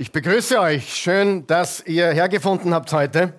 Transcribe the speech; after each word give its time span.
Ich 0.00 0.12
begrüße 0.12 0.58
euch. 0.58 0.96
Schön, 0.96 1.46
dass 1.46 1.84
ihr 1.84 2.10
hergefunden 2.10 2.72
habt 2.72 2.90
heute 2.94 3.38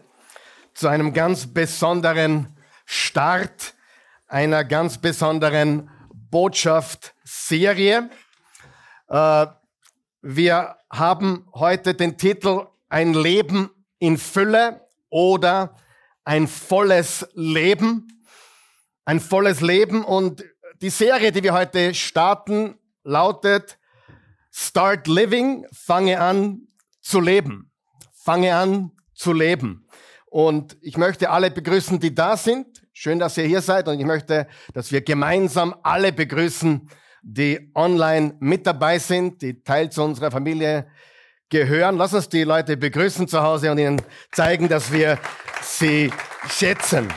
zu 0.76 0.90
einem 0.90 1.12
ganz 1.12 1.52
besonderen 1.52 2.56
Start 2.86 3.74
einer 4.28 4.64
ganz 4.64 5.00
besonderen 5.00 5.90
Botschaft-Serie. 6.14 8.12
Äh, 9.08 9.48
wir 10.22 10.76
haben 10.92 11.48
heute 11.56 11.96
den 11.96 12.20
Titel 12.20 12.68
Ein 12.90 13.16
Leben 13.16 13.72
in 13.98 14.20
Fülle 14.20 14.88
oder 15.10 15.76
ein 16.26 16.48
volles 16.48 17.28
Leben. 17.34 18.24
Ein 19.04 19.20
volles 19.20 19.62
Leben 19.62 20.06
und 20.06 20.46
die 20.80 20.92
Serie, 20.92 21.32
die 21.32 21.42
wir 21.42 21.56
heute 21.56 21.96
starten, 21.96 22.78
lautet 23.04 23.80
Start 24.52 25.08
living, 25.08 25.66
fange 25.72 26.20
an 26.20 26.68
zu 27.02 27.20
leben. 27.20 27.72
Fange 28.14 28.56
an 28.56 28.92
zu 29.14 29.34
leben. 29.34 29.88
Und 30.28 30.78
ich 30.82 30.98
möchte 30.98 31.30
alle 31.30 31.52
begrüßen, 31.52 32.00
die 32.00 32.14
da 32.14 32.38
sind. 32.38 32.68
Schön, 32.94 33.20
dass 33.20 33.38
ihr 33.38 33.46
hier 33.46 33.62
seid. 33.62 33.88
Und 33.88 34.00
ich 34.00 34.06
möchte, 34.06 34.48
dass 34.74 34.92
wir 34.92 35.02
gemeinsam 35.02 35.76
alle 35.84 36.12
begrüßen, 36.12 36.90
die 37.24 37.72
online 37.76 38.36
mit 38.40 38.66
dabei 38.66 39.00
sind, 39.00 39.42
die 39.42 39.64
Teil 39.64 39.92
zu 39.92 40.04
unserer 40.04 40.32
Familie 40.32 40.88
gehören. 41.50 41.98
Lass 41.98 42.14
uns 42.14 42.30
die 42.30 42.44
Leute 42.44 42.78
begrüßen 42.78 43.28
zu 43.28 43.42
Hause 43.42 43.72
und 43.72 43.78
ihnen 43.78 44.02
zeigen, 44.32 44.68
dass 44.68 44.92
wir 44.92 45.20
sie 45.62 46.12
schätzen. 46.50 47.08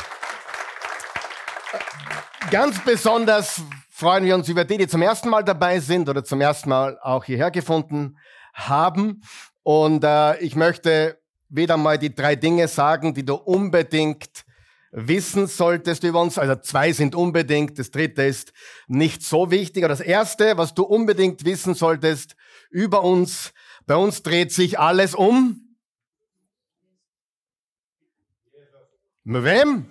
Ganz 2.50 2.84
besonders 2.84 3.62
freuen 3.94 4.24
wir 4.24 4.34
uns 4.34 4.48
über 4.48 4.64
die, 4.64 4.76
die 4.76 4.88
zum 4.88 5.02
ersten 5.02 5.28
Mal 5.28 5.44
dabei 5.44 5.78
sind 5.78 6.08
oder 6.08 6.24
zum 6.24 6.40
ersten 6.40 6.68
Mal 6.68 6.98
auch 7.00 7.24
hierher 7.24 7.52
gefunden 7.52 8.18
haben. 8.52 9.22
Und 9.62 10.02
äh, 10.02 10.36
ich 10.38 10.56
möchte 10.56 11.20
wieder 11.48 11.76
mal 11.76 11.96
die 11.96 12.12
drei 12.12 12.34
Dinge 12.34 12.66
sagen, 12.66 13.14
die 13.14 13.24
du 13.24 13.36
unbedingt 13.36 14.44
wissen 14.90 15.46
solltest 15.46 16.02
über 16.02 16.20
uns. 16.20 16.38
Also 16.38 16.56
zwei 16.56 16.92
sind 16.92 17.14
unbedingt, 17.14 17.78
das 17.78 17.92
dritte 17.92 18.24
ist 18.24 18.52
nicht 18.88 19.22
so 19.22 19.52
wichtig. 19.52 19.84
Aber 19.84 19.92
das 19.92 20.00
erste, 20.00 20.56
was 20.56 20.74
du 20.74 20.82
unbedingt 20.82 21.44
wissen 21.44 21.74
solltest 21.74 22.34
über 22.70 23.04
uns, 23.04 23.52
bei 23.86 23.94
uns 23.94 24.24
dreht 24.24 24.50
sich 24.50 24.76
alles 24.76 25.14
um. 25.14 25.76
Mit 29.22 29.44
wem? 29.44 29.86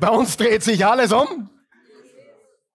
Bei 0.00 0.08
uns 0.08 0.38
dreht 0.38 0.62
sich 0.62 0.86
alles 0.86 1.12
um. 1.12 1.50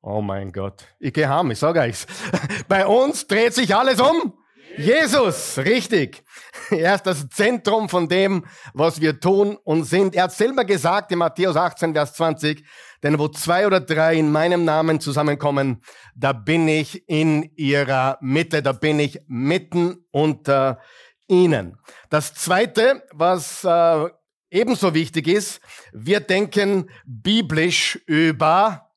Oh 0.02 0.22
mein 0.22 0.52
Gott, 0.52 0.86
ich 1.00 1.14
gehe 1.14 1.28
heim, 1.28 1.52
ich 1.52 1.60
sage 1.60 1.82
euch's. 1.82 2.08
Bei 2.68 2.88
uns 2.88 3.28
dreht 3.28 3.54
sich 3.54 3.76
alles 3.76 4.00
um 4.00 4.34
Jesus, 4.78 5.58
richtig. 5.58 6.24
Er 6.72 6.96
ist 6.96 7.04
das 7.04 7.28
Zentrum 7.30 7.90
von 7.90 8.08
dem, 8.08 8.46
was 8.74 9.02
wir 9.02 9.20
tun 9.20 9.58
und 9.64 9.84
sind. 9.84 10.16
Er 10.16 10.24
hat 10.24 10.32
selber 10.32 10.64
gesagt 10.64 11.12
in 11.12 11.18
Matthäus 11.18 11.56
18, 11.56 11.94
Vers 11.94 12.14
20, 12.14 12.64
denn 13.02 13.18
wo 13.18 13.28
zwei 13.28 13.66
oder 13.66 13.80
drei 13.80 14.16
in 14.16 14.32
meinem 14.32 14.66
Namen 14.66 15.00
zusammenkommen, 15.00 15.82
da 16.16 16.32
bin 16.32 16.68
ich 16.68 17.10
in 17.10 17.52
ihrer 17.56 18.20
Mitte, 18.22 18.62
da 18.62 18.72
bin 18.72 19.00
ich 19.00 19.20
mitten 19.28 20.06
unter 20.12 20.80
ihnen. 21.28 21.78
Das 22.10 22.36
Zweite, 22.36 23.04
was 23.12 23.64
äh, 23.64 24.10
ebenso 24.52 24.94
wichtig 24.94 25.28
ist, 25.28 25.60
wir 25.92 26.20
denken 26.20 26.90
biblisch 27.06 28.00
über 28.06 28.89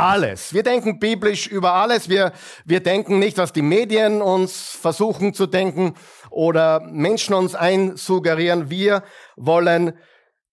alles. 0.00 0.54
Wir 0.54 0.62
denken 0.62 0.98
biblisch 0.98 1.46
über 1.46 1.72
alles. 1.74 2.08
Wir, 2.08 2.32
wir 2.64 2.80
denken 2.80 3.18
nicht, 3.18 3.38
was 3.38 3.52
die 3.52 3.62
Medien 3.62 4.22
uns 4.22 4.70
versuchen 4.70 5.34
zu 5.34 5.46
denken 5.46 5.94
oder 6.30 6.80
Menschen 6.80 7.34
uns 7.34 7.54
einsuggerieren. 7.54 8.70
Wir 8.70 9.02
wollen 9.36 9.92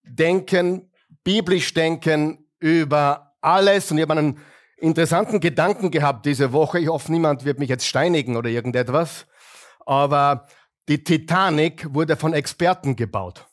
denken, 0.04 0.92
biblisch 1.24 1.74
denken 1.74 2.48
über 2.60 3.36
alles. 3.42 3.92
Und 3.92 3.98
ich 3.98 4.04
habe 4.04 4.14
einen 4.14 4.40
interessanten 4.78 5.40
Gedanken 5.40 5.92
gehabt 5.92 6.26
diese 6.26 6.54
Woche. 6.54 6.80
Ich 6.80 6.88
hoffe, 6.88 7.12
niemand 7.12 7.46
wird 7.46 7.60
mich 7.60 7.70
jetzt 7.70 7.86
steinigen 7.86 8.38
oder 8.38 8.50
irgendetwas. 8.50 9.26
Aber 9.86 10.48
die 10.88 11.04
Titanic 11.04 11.94
wurde 11.94 12.16
von 12.16 12.34
Experten 12.34 12.96
gebaut. 12.96 13.46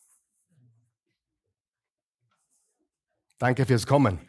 Danke 3.38 3.66
fürs 3.66 3.86
Kommen. 3.86 4.20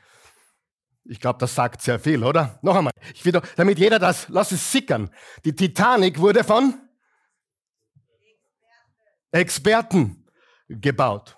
Ich 1.07 1.19
glaube, 1.19 1.37
das 1.39 1.53
sagt 1.53 1.81
sehr 1.81 1.99
viel, 1.99 2.23
oder? 2.23 2.57
Noch 2.63 2.75
einmal. 2.75 2.91
Ich 3.13 3.21
doch, 3.21 3.45
damit 3.55 3.77
jeder 3.77 3.99
das, 3.99 4.27
lass 4.29 4.51
es 4.51 4.71
sickern. 4.71 5.11
Die 5.43 5.53
Titanic 5.53 6.19
wurde 6.19 6.43
von 6.43 6.73
Experten 9.31 10.25
gebaut. 10.67 11.37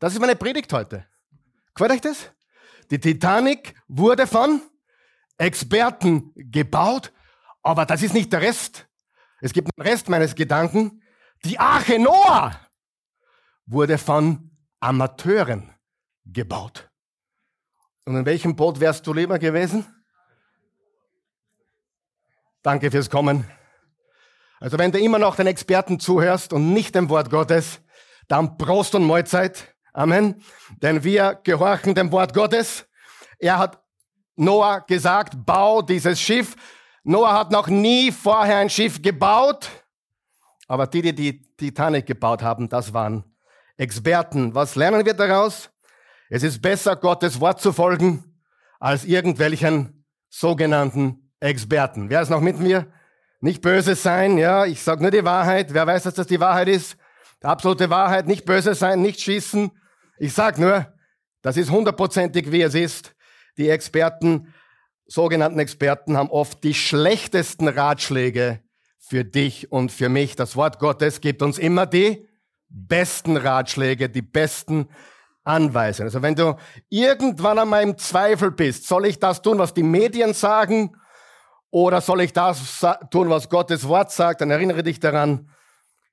Das 0.00 0.12
ist 0.12 0.20
meine 0.20 0.34
Predigt 0.34 0.72
heute. 0.72 1.06
Gefällt 1.74 1.92
euch 1.92 2.00
das? 2.00 2.30
Die 2.90 2.98
Titanic 2.98 3.74
wurde 3.86 4.26
von 4.26 4.62
Experten 5.38 6.32
gebaut, 6.34 7.12
aber 7.62 7.86
das 7.86 8.02
ist 8.02 8.14
nicht 8.14 8.32
der 8.32 8.40
Rest. 8.40 8.88
Es 9.40 9.52
gibt 9.52 9.68
einen 9.76 9.86
Rest 9.86 10.08
meines 10.08 10.34
Gedanken. 10.34 11.02
Die 11.44 11.58
Arche 11.58 11.98
Noah 11.98 12.58
wurde 13.66 13.98
von 13.98 14.50
Amateuren 14.80 15.74
gebaut. 16.24 16.90
Und 18.06 18.16
in 18.16 18.24
welchem 18.24 18.54
Boot 18.54 18.78
wärst 18.78 19.04
du 19.06 19.12
lieber 19.12 19.38
gewesen? 19.38 19.84
Danke 22.62 22.90
fürs 22.90 23.10
Kommen. 23.10 23.44
Also 24.60 24.78
wenn 24.78 24.92
du 24.92 25.00
immer 25.00 25.18
noch 25.18 25.34
den 25.34 25.48
Experten 25.48 25.98
zuhörst 25.98 26.52
und 26.52 26.72
nicht 26.72 26.94
dem 26.94 27.08
Wort 27.08 27.30
Gottes, 27.30 27.80
dann 28.28 28.58
Prost 28.58 28.94
und 28.94 29.04
Mahlzeit. 29.04 29.74
Amen. 29.92 30.40
Denn 30.82 31.02
wir 31.02 31.40
gehorchen 31.42 31.96
dem 31.96 32.12
Wort 32.12 32.32
Gottes. 32.32 32.86
Er 33.40 33.58
hat 33.58 33.82
Noah 34.36 34.80
gesagt, 34.86 35.44
bau 35.44 35.82
dieses 35.82 36.20
Schiff. 36.20 36.54
Noah 37.02 37.34
hat 37.34 37.50
noch 37.50 37.66
nie 37.66 38.12
vorher 38.12 38.58
ein 38.58 38.70
Schiff 38.70 39.02
gebaut. 39.02 39.68
Aber 40.68 40.86
die, 40.86 41.02
die 41.02 41.14
die 41.14 41.46
Titanic 41.56 42.06
gebaut 42.06 42.42
haben, 42.42 42.68
das 42.68 42.92
waren 42.92 43.24
Experten. 43.76 44.54
Was 44.54 44.76
lernen 44.76 45.04
wir 45.04 45.14
daraus? 45.14 45.70
Es 46.28 46.42
ist 46.42 46.60
besser, 46.60 46.96
Gottes 46.96 47.40
Wort 47.40 47.60
zu 47.60 47.72
folgen, 47.72 48.24
als 48.80 49.04
irgendwelchen 49.04 50.04
sogenannten 50.28 51.30
Experten. 51.38 52.10
Wer 52.10 52.22
ist 52.22 52.30
noch 52.30 52.40
mit 52.40 52.58
mir? 52.58 52.92
Nicht 53.40 53.62
böse 53.62 53.94
sein, 53.94 54.38
ja, 54.38 54.64
ich 54.64 54.82
sage 54.82 55.02
nur 55.02 55.10
die 55.12 55.24
Wahrheit. 55.24 55.72
Wer 55.72 55.86
weiß, 55.86 56.04
dass 56.04 56.14
das 56.14 56.26
die 56.26 56.40
Wahrheit 56.40 56.68
ist? 56.68 56.96
Die 57.42 57.46
absolute 57.46 57.90
Wahrheit, 57.90 58.26
nicht 58.26 58.44
böse 58.44 58.74
sein, 58.74 59.02
nicht 59.02 59.20
schießen. 59.20 59.70
Ich 60.18 60.32
sag 60.32 60.58
nur, 60.58 60.92
das 61.42 61.56
ist 61.56 61.70
hundertprozentig, 61.70 62.50
wie 62.50 62.62
es 62.62 62.74
ist. 62.74 63.14
Die 63.56 63.68
Experten, 63.68 64.52
sogenannten 65.06 65.60
Experten, 65.60 66.16
haben 66.16 66.30
oft 66.30 66.64
die 66.64 66.74
schlechtesten 66.74 67.68
Ratschläge 67.68 68.60
für 68.98 69.24
dich 69.24 69.70
und 69.70 69.92
für 69.92 70.08
mich. 70.08 70.34
Das 70.34 70.56
Wort 70.56 70.80
Gottes 70.80 71.20
gibt 71.20 71.42
uns 71.42 71.58
immer 71.58 71.86
die 71.86 72.26
besten 72.68 73.36
Ratschläge, 73.36 74.08
die 74.08 74.22
besten 74.22 74.88
anweisen. 75.46 76.04
Also 76.04 76.22
wenn 76.22 76.34
du 76.34 76.56
irgendwann 76.88 77.58
einmal 77.58 77.82
im 77.82 77.96
Zweifel 77.96 78.50
bist, 78.50 78.86
soll 78.86 79.06
ich 79.06 79.18
das 79.18 79.42
tun, 79.42 79.58
was 79.58 79.72
die 79.72 79.82
Medien 79.82 80.34
sagen, 80.34 80.96
oder 81.70 82.00
soll 82.00 82.22
ich 82.22 82.32
das 82.32 82.84
tun, 83.10 83.28
was 83.28 83.48
Gottes 83.48 83.86
Wort 83.86 84.10
sagt, 84.10 84.40
dann 84.40 84.50
erinnere 84.50 84.82
dich 84.82 85.00
daran, 85.00 85.50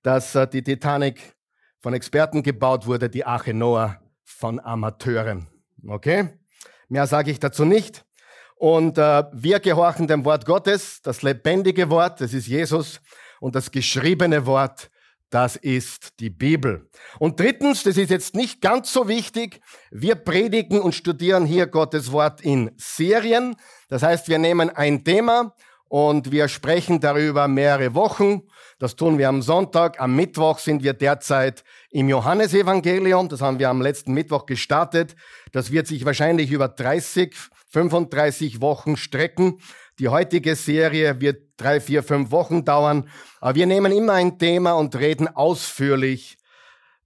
dass 0.02 0.36
äh, 0.36 0.48
die 0.48 0.64
Titanic 0.64 1.36
von 1.80 1.94
Experten 1.94 2.44
gebaut 2.44 2.86
wurde, 2.86 3.10
die 3.10 3.26
Arche 3.26 3.54
Noah 3.54 4.00
von 4.24 4.60
Amateuren. 4.60 5.48
Okay? 5.88 6.30
Mehr 6.90 7.08
sage 7.08 7.32
ich 7.32 7.40
dazu 7.40 7.66
nicht. 7.66 8.06
Und 8.56 8.98
äh, 8.98 9.24
wir 9.34 9.60
gehorchen 9.60 10.08
dem 10.08 10.26
Wort 10.26 10.46
Gottes, 10.46 11.02
das 11.02 11.22
lebendige 11.22 11.90
Wort, 11.90 12.22
das 12.22 12.34
ist 12.34 12.48
Jesus, 12.48 13.02
und 13.40 13.56
das 13.56 13.72
geschriebene 13.72 14.46
Wort, 14.46 14.90
das 15.34 15.56
ist 15.56 16.20
die 16.20 16.30
Bibel. 16.30 16.90
Und 17.18 17.40
drittens, 17.40 17.84
das 17.84 17.98
ist 17.98 18.12
jetzt 18.12 18.36
nicht 18.36 18.62
ganz 18.62 18.94
so 18.94 19.08
wichtig, 19.08 19.62
wir 19.90 20.16
predigen 20.16 20.80
und 20.80 20.94
studieren 20.94 21.46
hier 21.46 21.66
Gottes 21.66 22.12
Wort 22.12 22.42
in 22.42 22.72
Serien. 22.78 23.56
Das 23.90 24.04
heißt, 24.04 24.28
wir 24.28 24.38
nehmen 24.38 24.70
ein 24.70 25.04
Thema 25.04 25.56
und 25.90 26.32
wir 26.32 26.48
sprechen 26.48 27.00
darüber 27.00 27.48
mehrere 27.48 27.96
Wochen. 27.96 28.44
Das 28.78 28.96
tun 28.96 29.18
wir 29.18 29.30
am 29.30 29.42
Sonntag. 29.42 30.00
Am 30.00 30.16
Mittwoch 30.16 30.60
sind 30.60 30.84
wir 30.84 30.94
derzeit 30.94 31.64
im 31.90 32.10
Johannesevangelium. 32.10 33.30
Das 33.30 33.42
haben 33.42 33.58
wir 33.58 33.70
am 33.70 33.82
letzten 33.82 34.14
Mittwoch 34.14 34.46
gestartet. 34.46 35.16
Das 35.52 35.72
wird 35.72 35.88
sich 35.88 36.06
wahrscheinlich 36.06 36.52
über 36.52 36.68
30, 36.68 37.36
35 37.70 38.62
Wochen 38.62 38.98
strecken. 38.98 39.60
Die 40.00 40.10
heutige 40.10 40.56
Serie 40.56 41.22
wird 41.22 41.44
drei, 41.58 41.80
vier, 41.80 42.04
fünf 42.04 42.32
Wochen 42.32 42.66
dauern, 42.66 43.10
aber 43.40 43.56
wir 43.56 43.68
nehmen 43.68 43.92
immer 43.92 44.14
ein 44.14 44.40
Thema 44.40 44.74
und 44.74 44.96
reden 44.96 45.28
ausführlich 45.28 46.38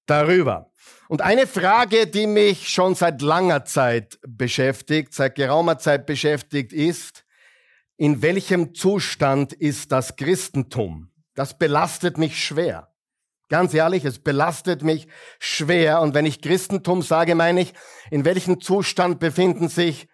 darüber. 0.05 0.71
Und 1.09 1.21
eine 1.21 1.47
Frage, 1.47 2.07
die 2.07 2.27
mich 2.27 2.69
schon 2.69 2.95
seit 2.95 3.21
langer 3.21 3.65
Zeit 3.65 4.19
beschäftigt, 4.27 5.13
seit 5.13 5.35
geraumer 5.35 5.77
Zeit 5.79 6.05
beschäftigt, 6.05 6.73
ist, 6.73 7.25
in 7.97 8.21
welchem 8.21 8.73
Zustand 8.73 9.53
ist 9.53 9.91
das 9.91 10.15
Christentum? 10.15 11.09
Das 11.33 11.57
belastet 11.57 12.17
mich 12.17 12.43
schwer. 12.43 12.89
Ganz 13.49 13.73
ehrlich, 13.73 14.03
es 14.03 14.19
belastet 14.19 14.83
mich 14.83 15.07
schwer. 15.39 16.01
Und 16.01 16.13
wenn 16.13 16.25
ich 16.25 16.41
Christentum 16.41 17.01
sage, 17.01 17.35
meine 17.35 17.61
ich, 17.61 17.73
in 18.11 18.25
welchem 18.25 18.59
Zustand 18.59 19.19
befinden 19.19 19.69
sich 19.69 20.07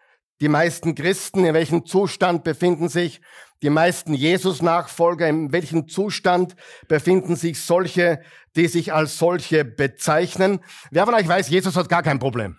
die 0.43 0.49
meisten 0.49 0.93
Christen, 0.93 1.45
in 1.45 1.53
welchem 1.53 1.85
Zustand 1.85 2.43
befinden 2.43 2.89
sich 2.89 3.21
die 3.61 3.69
meisten 3.69 4.13
Jesus-Nachfolger, 4.13 5.25
in 5.29 5.53
welchem 5.53 5.87
Zustand 5.87 6.57
befinden 6.89 7.37
sich 7.37 7.61
solche, 7.61 8.21
die 8.57 8.67
sich 8.67 8.91
als 8.91 9.17
solche 9.17 9.63
bezeichnen. 9.63 10.59
Wer 10.91 11.05
von 11.05 11.15
euch 11.15 11.29
weiß, 11.29 11.47
Jesus 11.47 11.77
hat 11.77 11.87
gar 11.87 12.03
kein 12.03 12.19
Problem. 12.19 12.57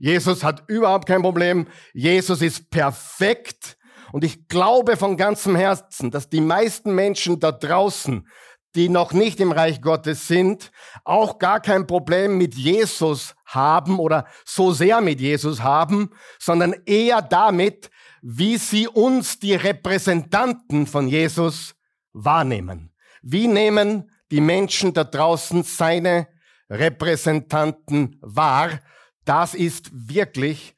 Jesus 0.00 0.42
hat 0.42 0.64
überhaupt 0.66 1.06
kein 1.06 1.22
Problem. 1.22 1.68
Jesus 1.92 2.42
ist 2.42 2.68
perfekt. 2.68 3.76
Und 4.10 4.24
ich 4.24 4.48
glaube 4.48 4.96
von 4.96 5.16
ganzem 5.16 5.54
Herzen, 5.54 6.10
dass 6.10 6.30
die 6.30 6.40
meisten 6.40 6.96
Menschen 6.96 7.38
da 7.38 7.52
draußen, 7.52 8.26
die 8.74 8.88
noch 8.88 9.12
nicht 9.12 9.38
im 9.38 9.52
Reich 9.52 9.80
Gottes 9.80 10.26
sind, 10.26 10.72
auch 11.04 11.38
gar 11.38 11.60
kein 11.60 11.86
Problem 11.86 12.38
mit 12.38 12.56
Jesus 12.56 13.36
haben 13.54 13.98
oder 13.98 14.26
so 14.44 14.72
sehr 14.72 15.00
mit 15.00 15.20
Jesus 15.20 15.62
haben, 15.62 16.10
sondern 16.38 16.74
eher 16.86 17.22
damit, 17.22 17.90
wie 18.22 18.56
sie 18.56 18.88
uns, 18.88 19.38
die 19.38 19.54
Repräsentanten 19.54 20.86
von 20.86 21.08
Jesus, 21.08 21.74
wahrnehmen. 22.12 22.92
Wie 23.22 23.46
nehmen 23.46 24.10
die 24.30 24.40
Menschen 24.40 24.92
da 24.92 25.04
draußen 25.04 25.62
seine 25.62 26.28
Repräsentanten 26.68 28.18
wahr? 28.20 28.80
Das 29.24 29.54
ist 29.54 29.90
wirklich 29.92 30.74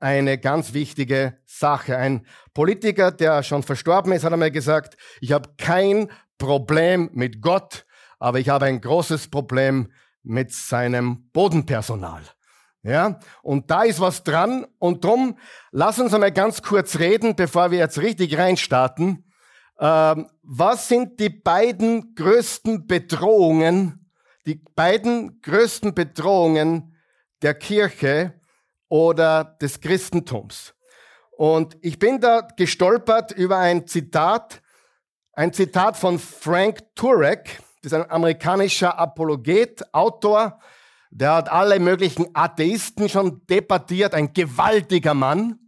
eine 0.00 0.38
ganz 0.38 0.74
wichtige 0.74 1.38
Sache. 1.46 1.96
Ein 1.96 2.26
Politiker, 2.52 3.10
der 3.10 3.42
schon 3.42 3.62
verstorben 3.62 4.12
ist, 4.12 4.24
hat 4.24 4.32
einmal 4.32 4.50
gesagt, 4.50 4.96
ich 5.20 5.32
habe 5.32 5.50
kein 5.56 6.10
Problem 6.36 7.10
mit 7.12 7.40
Gott, 7.40 7.86
aber 8.18 8.38
ich 8.38 8.48
habe 8.48 8.66
ein 8.66 8.80
großes 8.80 9.28
Problem 9.28 9.90
mit 10.24 10.52
seinem 10.52 11.30
Bodenpersonal. 11.30 12.22
Ja, 12.82 13.18
und 13.42 13.70
da 13.70 13.84
ist 13.84 14.00
was 14.00 14.24
dran. 14.24 14.66
Und 14.78 15.04
drum, 15.04 15.38
lass 15.70 15.98
uns 15.98 16.12
einmal 16.12 16.32
ganz 16.32 16.60
kurz 16.60 16.98
reden, 16.98 17.34
bevor 17.34 17.70
wir 17.70 17.78
jetzt 17.78 17.98
richtig 17.98 18.36
reinstarten. 18.36 19.24
Ähm, 19.78 20.28
was 20.42 20.88
sind 20.88 21.18
die 21.18 21.30
beiden 21.30 22.14
größten 22.14 22.86
Bedrohungen, 22.86 24.10
die 24.46 24.62
beiden 24.74 25.40
größten 25.40 25.94
Bedrohungen 25.94 26.94
der 27.40 27.54
Kirche 27.54 28.34
oder 28.88 29.44
des 29.44 29.80
Christentums? 29.80 30.74
Und 31.36 31.76
ich 31.80 31.98
bin 31.98 32.20
da 32.20 32.42
gestolpert 32.42 33.32
über 33.32 33.58
ein 33.58 33.86
Zitat, 33.86 34.60
ein 35.32 35.52
Zitat 35.54 35.96
von 35.96 36.18
Frank 36.18 36.94
Turek, 36.94 37.60
das 37.84 37.92
ist 37.92 37.98
ein 37.98 38.10
amerikanischer 38.10 38.98
Apologet, 38.98 39.84
Autor, 39.92 40.58
der 41.10 41.34
hat 41.34 41.50
alle 41.50 41.78
möglichen 41.78 42.26
Atheisten 42.34 43.10
schon 43.10 43.42
debattiert, 43.46 44.14
ein 44.14 44.32
gewaltiger 44.32 45.12
Mann. 45.12 45.58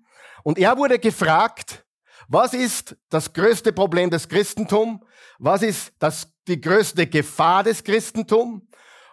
Und 0.42 0.58
er 0.58 0.78
wurde 0.78 0.98
gefragt, 0.98 1.84
was 2.26 2.54
ist 2.54 2.96
das 3.10 3.34
größte 3.34 3.72
Problem 3.72 4.08
des 4.08 4.28
Christentums? 4.28 5.00
Was 5.38 5.62
ist 5.62 5.92
das, 5.98 6.32
die 6.48 6.58
größte 6.58 7.06
Gefahr 7.06 7.62
des 7.62 7.84
Christentums? 7.84 8.62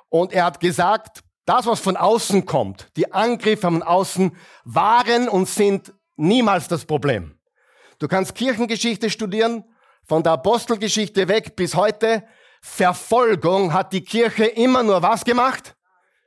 Und 0.07 0.31
er 0.31 0.45
hat 0.45 0.61
gesagt, 0.61 1.23
das, 1.45 1.65
was 1.65 1.81
von 1.81 1.97
außen 1.97 2.45
kommt, 2.45 2.87
die 2.95 3.11
Angriffe 3.11 3.63
von 3.63 3.83
außen, 3.83 4.35
waren 4.63 5.27
und 5.27 5.49
sind 5.49 5.93
niemals 6.15 6.69
das 6.69 6.85
Problem. 6.85 7.37
Du 7.99 8.07
kannst 8.07 8.33
Kirchengeschichte 8.33 9.09
studieren, 9.09 9.65
von 10.05 10.23
der 10.23 10.33
Apostelgeschichte 10.33 11.27
weg 11.27 11.55
bis 11.55 11.75
heute. 11.75 12.23
Verfolgung 12.65 13.73
hat 13.73 13.91
die 13.91 14.05
Kirche 14.05 14.45
immer 14.45 14.83
nur 14.83 15.01
was 15.01 15.25
gemacht? 15.25 15.75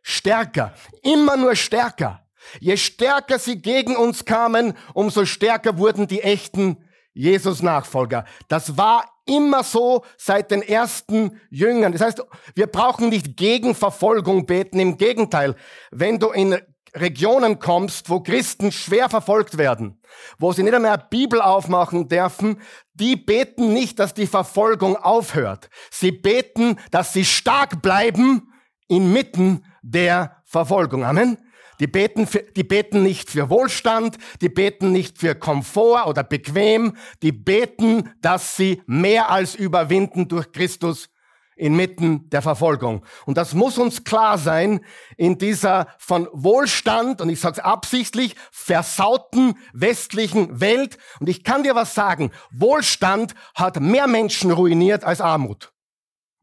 Stärker. 0.02 0.74
Immer 1.02 1.36
nur 1.38 1.56
stärker. 1.56 2.26
Je 2.60 2.76
stärker 2.76 3.38
sie 3.38 3.60
gegen 3.60 3.96
uns 3.96 4.24
kamen, 4.24 4.74
umso 4.92 5.24
stärker 5.24 5.78
wurden 5.78 6.06
die 6.06 6.22
echten 6.22 6.76
Jesus-Nachfolger. 7.14 8.26
Das 8.48 8.76
war 8.76 9.10
immer 9.24 9.64
so 9.64 10.04
seit 10.18 10.50
den 10.50 10.60
ersten 10.60 11.40
Jüngern. 11.50 11.92
Das 11.92 12.02
heißt, 12.02 12.22
wir 12.54 12.66
brauchen 12.66 13.08
nicht 13.08 13.38
gegen 13.38 13.74
Verfolgung 13.74 14.44
beten. 14.44 14.78
Im 14.78 14.98
Gegenteil, 14.98 15.56
wenn 15.90 16.18
du 16.18 16.30
in 16.30 16.60
Regionen 16.96 17.58
kommst, 17.58 18.08
wo 18.08 18.20
Christen 18.20 18.72
schwer 18.72 19.08
verfolgt 19.08 19.58
werden, 19.58 20.00
wo 20.38 20.52
sie 20.52 20.62
nicht 20.62 20.74
einmal 20.74 21.06
Bibel 21.10 21.40
aufmachen 21.40 22.08
dürfen, 22.08 22.60
die 22.94 23.16
beten 23.16 23.72
nicht, 23.72 23.98
dass 23.98 24.14
die 24.14 24.26
Verfolgung 24.26 24.96
aufhört. 24.96 25.68
Sie 25.90 26.12
beten, 26.12 26.76
dass 26.90 27.12
sie 27.12 27.24
stark 27.24 27.82
bleiben 27.82 28.52
inmitten 28.88 29.64
der 29.82 30.42
Verfolgung. 30.44 31.04
Amen. 31.04 31.38
Die 31.78 31.86
beten, 31.86 32.26
für, 32.26 32.38
die 32.38 32.64
beten 32.64 33.02
nicht 33.02 33.30
für 33.30 33.50
Wohlstand, 33.50 34.16
die 34.40 34.48
beten 34.48 34.92
nicht 34.92 35.18
für 35.18 35.34
Komfort 35.34 36.06
oder 36.06 36.24
bequem, 36.24 36.96
die 37.22 37.32
beten, 37.32 38.14
dass 38.22 38.56
sie 38.56 38.82
mehr 38.86 39.30
als 39.30 39.54
überwinden 39.54 40.28
durch 40.28 40.52
Christus 40.52 41.10
inmitten 41.56 42.28
der 42.30 42.42
Verfolgung. 42.42 43.04
Und 43.24 43.36
das 43.36 43.54
muss 43.54 43.78
uns 43.78 44.04
klar 44.04 44.38
sein 44.38 44.80
in 45.16 45.38
dieser 45.38 45.88
von 45.98 46.28
Wohlstand, 46.32 47.20
und 47.20 47.30
ich 47.30 47.40
sage 47.40 47.56
es 47.58 47.64
absichtlich, 47.64 48.36
versauten 48.52 49.58
westlichen 49.72 50.60
Welt. 50.60 50.98
Und 51.18 51.28
ich 51.28 51.42
kann 51.42 51.62
dir 51.62 51.74
was 51.74 51.94
sagen, 51.94 52.30
Wohlstand 52.52 53.34
hat 53.54 53.80
mehr 53.80 54.06
Menschen 54.06 54.50
ruiniert 54.50 55.02
als 55.02 55.20
Armut. 55.20 55.72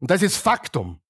Und 0.00 0.10
das 0.10 0.20
ist 0.20 0.36
Faktum. 0.36 1.00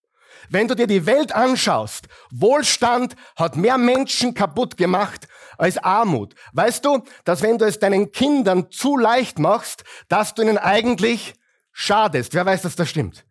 Wenn 0.50 0.68
du 0.68 0.76
dir 0.76 0.86
die 0.86 1.06
Welt 1.06 1.34
anschaust, 1.34 2.06
Wohlstand 2.30 3.16
hat 3.36 3.56
mehr 3.56 3.78
Menschen 3.78 4.34
kaputt 4.34 4.76
gemacht 4.76 5.26
als 5.56 5.78
Armut. 5.78 6.34
Weißt 6.52 6.84
du, 6.84 7.02
dass 7.24 7.40
wenn 7.40 7.56
du 7.56 7.64
es 7.64 7.78
deinen 7.78 8.12
Kindern 8.12 8.70
zu 8.70 8.98
leicht 8.98 9.38
machst, 9.38 9.84
dass 10.08 10.34
du 10.34 10.42
ihnen 10.42 10.58
eigentlich 10.58 11.34
schadest. 11.72 12.34
Wer 12.34 12.44
weiß, 12.44 12.62
dass 12.62 12.76
das 12.76 12.90
stimmt? 12.90 13.24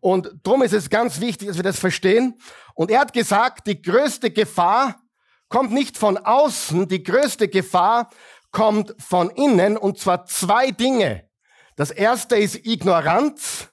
Und 0.00 0.32
darum 0.42 0.62
ist 0.62 0.72
es 0.72 0.90
ganz 0.90 1.20
wichtig, 1.20 1.48
dass 1.48 1.56
wir 1.56 1.62
das 1.64 1.78
verstehen. 1.78 2.38
Und 2.74 2.90
er 2.90 3.00
hat 3.00 3.12
gesagt, 3.12 3.66
die 3.66 3.80
größte 3.80 4.30
Gefahr 4.30 5.00
kommt 5.48 5.72
nicht 5.72 5.96
von 5.96 6.18
außen, 6.18 6.88
die 6.88 7.02
größte 7.02 7.48
Gefahr 7.48 8.10
kommt 8.50 8.94
von 8.98 9.30
innen, 9.30 9.76
und 9.76 9.98
zwar 9.98 10.26
zwei 10.26 10.70
Dinge. 10.70 11.28
Das 11.76 11.90
erste 11.90 12.36
ist 12.36 12.66
Ignoranz 12.66 13.68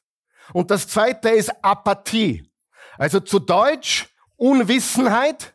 und 0.52 0.72
das 0.72 0.88
zweite 0.88 1.30
ist 1.30 1.52
Apathie. 1.64 2.52
Also 2.98 3.20
zu 3.22 3.40
Deutsch 3.40 4.14
Unwissenheit 4.36 5.53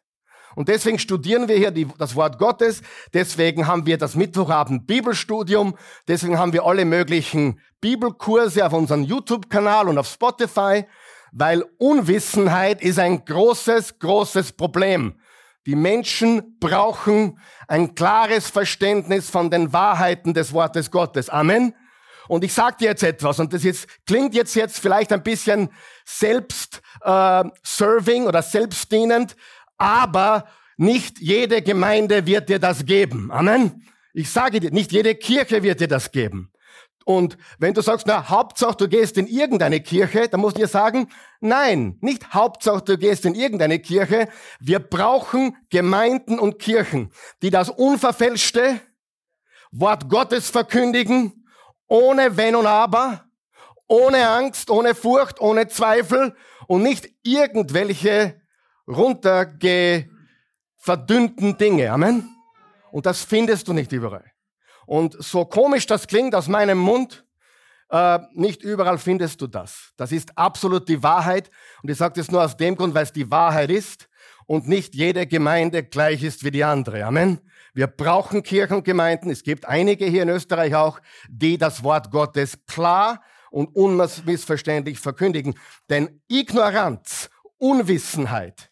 und 0.59 0.69
deswegen 0.69 0.99
studieren 0.99 1.47
wir 1.47 1.57
hier 1.57 1.71
die, 1.71 1.87
das 1.99 2.17
Wort 2.17 2.37
Gottes. 2.37 2.83
Deswegen 3.15 3.69
haben 3.69 3.87
wir 3.87 3.97
das 3.97 4.17
Mittwochabend 4.17 4.88
Bibelstudium. 4.88 5.77
Deswegen 6.09 6.37
haben 6.37 6.53
wir 6.53 6.65
alle 6.65 6.85
möglichen 6.85 7.61
Bibelkurse 7.81 8.67
auf 8.67 8.73
unserem 8.73 9.05
YouTube-Kanal 9.05 9.88
und 9.88 9.99
auf 9.99 10.09
Spotify, 10.09 10.85
weil 11.31 11.65
Unwissenheit 11.79 12.83
ist 12.83 12.99
ein 12.99 13.25
großes, 13.25 14.00
großes 14.00 14.55
Problem. 14.55 15.21
Die 15.65 15.77
Menschen 15.77 16.59
brauchen 16.59 17.38
ein 17.69 17.95
klares 17.95 18.50
Verständnis 18.50 19.31
von 19.31 19.50
den 19.50 19.73
Wahrheiten 19.73 20.35
des 20.35 20.53
Wortes 20.53 20.91
Gottes. 20.91 21.31
Amen. 21.31 21.73
Und 22.27 22.43
ich 22.43 22.53
sage 22.53 22.79
dir 22.81 22.88
jetzt 22.91 23.05
etwas, 23.05 23.38
und 23.38 23.53
das 23.53 23.62
jetzt, 23.62 23.87
klingt 24.07 24.35
jetzt, 24.35 24.57
jetzt 24.57 24.81
vielleicht 24.81 25.12
ein 25.12 25.23
bisschen 25.23 25.69
selbst-serving 26.05 28.25
äh, 28.25 28.27
oder 28.27 28.43
selbstdienend, 28.43 29.37
aber 29.78 30.47
nicht 30.76 31.18
jede 31.20 31.62
Gemeinde 31.62 32.26
wird 32.26 32.49
dir 32.49 32.58
das 32.58 32.85
geben. 32.85 33.30
Amen. 33.32 33.87
Ich 34.12 34.30
sage 34.30 34.61
dir, 34.61 34.70
nicht 34.70 34.92
jede 34.92 35.14
Kirche 35.14 35.62
wird 35.62 35.80
dir 35.80 35.88
das 35.88 36.12
geben. 36.12 36.52
Und 37.04 37.38
wenn 37.58 37.73
du 37.73 37.80
sagst, 37.80 38.06
na, 38.06 38.28
Hauptsache 38.28 38.76
du 38.76 38.87
gehst 38.87 39.16
in 39.16 39.26
irgendeine 39.26 39.80
Kirche, 39.80 40.28
dann 40.28 40.40
musst 40.40 40.56
du 40.56 40.61
dir 40.61 40.68
sagen, 40.68 41.08
nein, 41.40 41.97
nicht 42.02 42.35
Hauptsache 42.35 42.82
du 42.85 42.99
gehst 42.99 43.25
in 43.25 43.35
irgendeine 43.35 43.78
Kirche. 43.78 44.28
Wir 44.61 44.78
brauchen 44.78 45.56
Gemeinden 45.70 46.38
und 46.38 46.58
Kirchen, 46.58 47.11
die 47.40 47.49
das 47.49 47.70
unverfälschte 47.70 48.80
Wort 49.70 50.11
Gottes 50.11 50.50
verkündigen, 50.50 51.47
ohne 51.87 52.37
Wenn 52.37 52.54
und 52.54 52.66
Aber, 52.66 53.25
ohne 53.87 54.28
Angst, 54.28 54.68
ohne 54.70 54.94
Furcht, 54.94 55.40
ohne 55.40 55.66
Zweifel 55.68 56.37
und 56.66 56.82
nicht 56.82 57.08
irgendwelche 57.23 58.38
runterge 58.88 60.09
verdünnten 60.76 61.57
Dinge. 61.59 61.90
Amen. 61.92 62.28
Und 62.90 63.07
das 63.07 63.23
findest 63.23 63.68
du 63.68 63.73
nicht 63.73 63.92
überall. 63.92 64.25
Und 64.87 65.23
so 65.23 65.45
komisch 65.45 65.87
das 65.87 66.07
klingt 66.07 66.35
aus 66.35 66.49
meinem 66.49 66.78
Mund, 66.78 67.25
äh, 67.90 68.18
nicht 68.33 68.62
überall 68.62 68.99
findest 68.99 69.40
du 69.40 69.47
das. 69.47 69.92
Das 69.97 70.12
ist 70.12 70.37
absolut 70.37 70.88
die 70.88 71.02
Wahrheit. 71.02 71.50
Und 71.83 71.90
ich 71.90 71.97
sage 71.97 72.14
das 72.16 72.30
nur 72.30 72.42
aus 72.42 72.57
dem 72.57 72.76
Grund, 72.76 72.95
weil 72.95 73.04
es 73.04 73.12
die 73.12 73.30
Wahrheit 73.30 73.71
ist 73.71 74.09
und 74.47 74.68
nicht 74.68 74.95
jede 74.95 75.26
Gemeinde 75.26 75.83
gleich 75.85 76.23
ist 76.23 76.45
wie 76.45 76.50
die 76.50 76.64
andere. 76.64 77.04
Amen. 77.04 77.40
Wir 77.75 77.87
brauchen 77.87 78.42
Kirchen 78.42 78.78
und 78.78 78.85
Gemeinden. 78.85 79.30
Es 79.30 79.42
gibt 79.42 79.66
einige 79.66 80.07
hier 80.07 80.23
in 80.23 80.28
Österreich 80.30 80.75
auch, 80.75 81.00
die 81.28 81.59
das 81.59 81.83
Wort 81.83 82.11
Gottes 82.11 82.59
klar 82.66 83.23
und 83.50 83.75
unmissverständlich 83.75 84.99
verkündigen. 84.99 85.54
Denn 85.88 86.21
Ignoranz, 86.28 87.30
Unwissenheit, 87.59 88.67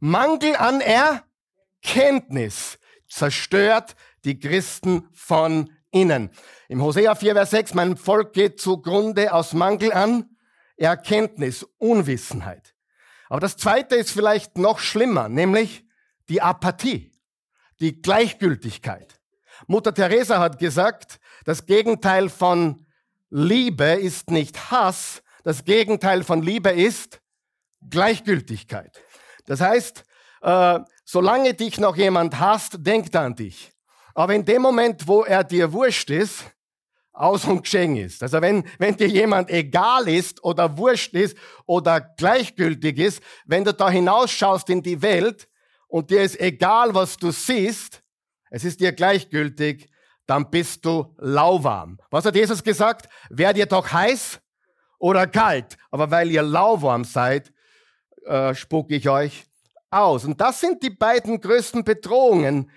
Mangel 0.00 0.56
an 0.56 0.80
Erkenntnis 0.80 2.78
zerstört 3.08 3.96
die 4.24 4.38
Christen 4.38 5.08
von 5.12 5.70
innen. 5.90 6.30
Im 6.68 6.82
Hosea 6.82 7.14
4, 7.14 7.34
Vers 7.34 7.50
6, 7.50 7.74
mein 7.74 7.96
Volk 7.96 8.32
geht 8.32 8.60
zugrunde 8.60 9.32
aus 9.32 9.52
Mangel 9.52 9.92
an 9.92 10.36
Erkenntnis, 10.76 11.66
Unwissenheit. 11.78 12.74
Aber 13.28 13.40
das 13.40 13.56
zweite 13.56 13.96
ist 13.96 14.10
vielleicht 14.10 14.58
noch 14.58 14.78
schlimmer, 14.78 15.28
nämlich 15.28 15.84
die 16.28 16.42
Apathie, 16.42 17.12
die 17.80 18.02
Gleichgültigkeit. 18.02 19.18
Mutter 19.66 19.94
Teresa 19.94 20.38
hat 20.38 20.58
gesagt, 20.58 21.18
das 21.44 21.66
Gegenteil 21.66 22.28
von 22.28 22.86
Liebe 23.30 23.84
ist 23.84 24.30
nicht 24.30 24.70
Hass, 24.70 25.22
das 25.42 25.64
Gegenteil 25.64 26.24
von 26.24 26.42
Liebe 26.42 26.70
ist 26.70 27.20
Gleichgültigkeit. 27.88 29.00
Das 29.46 29.60
heißt, 29.60 30.04
äh, 30.42 30.80
solange 31.04 31.54
dich 31.54 31.78
noch 31.78 31.96
jemand 31.96 32.38
hasst, 32.38 32.76
denkt 32.78 33.16
an 33.16 33.34
dich. 33.34 33.72
Aber 34.14 34.34
in 34.34 34.44
dem 34.44 34.62
Moment, 34.62 35.06
wo 35.06 35.24
er 35.24 35.44
dir 35.44 35.72
wurscht 35.72 36.10
ist, 36.10 36.44
aus 37.16 37.46
und 37.46 37.62
geschehen 37.62 37.96
ist. 37.96 38.22
Also 38.22 38.40
wenn, 38.42 38.64
wenn 38.78 38.96
dir 38.96 39.08
jemand 39.08 39.50
egal 39.50 40.06
ist 40.06 40.44
oder 40.44 40.76
wurscht 40.76 41.14
ist 41.14 41.36
oder 41.64 42.00
gleichgültig 42.00 42.98
ist, 42.98 43.22
wenn 43.46 43.64
du 43.64 43.72
da 43.72 43.88
hinausschaust 43.88 44.68
in 44.68 44.82
die 44.82 45.00
Welt 45.00 45.48
und 45.88 46.10
dir 46.10 46.22
ist 46.22 46.38
egal, 46.38 46.94
was 46.94 47.16
du 47.16 47.30
siehst, 47.30 48.02
es 48.50 48.64
ist 48.64 48.80
dir 48.80 48.92
gleichgültig, 48.92 49.88
dann 50.26 50.50
bist 50.50 50.84
du 50.84 51.14
lauwarm. 51.18 51.98
Was 52.10 52.24
hat 52.24 52.34
Jesus 52.34 52.62
gesagt? 52.62 53.08
Werdet 53.30 53.58
ihr 53.58 53.66
doch 53.66 53.90
heiß 53.92 54.40
oder 54.98 55.26
kalt? 55.26 55.76
Aber 55.90 56.10
weil 56.10 56.30
ihr 56.30 56.42
lauwarm 56.42 57.04
seid, 57.04 57.52
äh, 58.26 58.54
spucke 58.54 58.94
ich 58.94 59.08
euch 59.08 59.44
aus. 59.90 60.24
Und 60.24 60.40
das 60.40 60.60
sind 60.60 60.82
die 60.82 60.90
beiden 60.90 61.40
größten 61.40 61.84
Bedrohungen, 61.84 62.70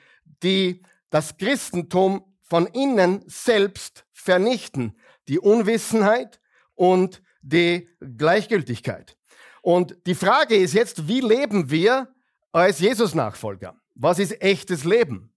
die 0.44 0.82
das 1.10 1.38
Christentum 1.38 2.24
von 2.42 2.68
innen 2.68 3.24
selbst 3.28 4.06
vernichten. 4.14 4.98
Die 5.28 5.40
Unwissenheit 5.40 6.40
und 6.76 7.22
die 7.42 7.90
Gleichgültigkeit. 8.18 9.18
Und 9.62 9.98
die 10.06 10.16
Frage 10.16 10.56
ist 10.56 10.74
jetzt, 10.74 11.08
wie 11.08 11.22
leben 11.22 11.70
wir 11.70 12.14
als 12.52 12.80
Jesus-Nachfolger? 12.80 13.76
Was 13.96 14.20
ist 14.20 14.42
echtes 14.42 14.84
Leben? 14.84 15.34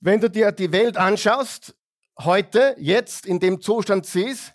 Wenn 0.00 0.20
du 0.20 0.30
dir 0.30 0.50
die 0.50 0.72
Welt 0.72 0.96
anschaust, 0.96 1.74
heute, 2.18 2.74
jetzt 2.78 3.26
in 3.26 3.38
dem 3.38 3.60
Zustand 3.60 4.06
siehst, 4.06 4.54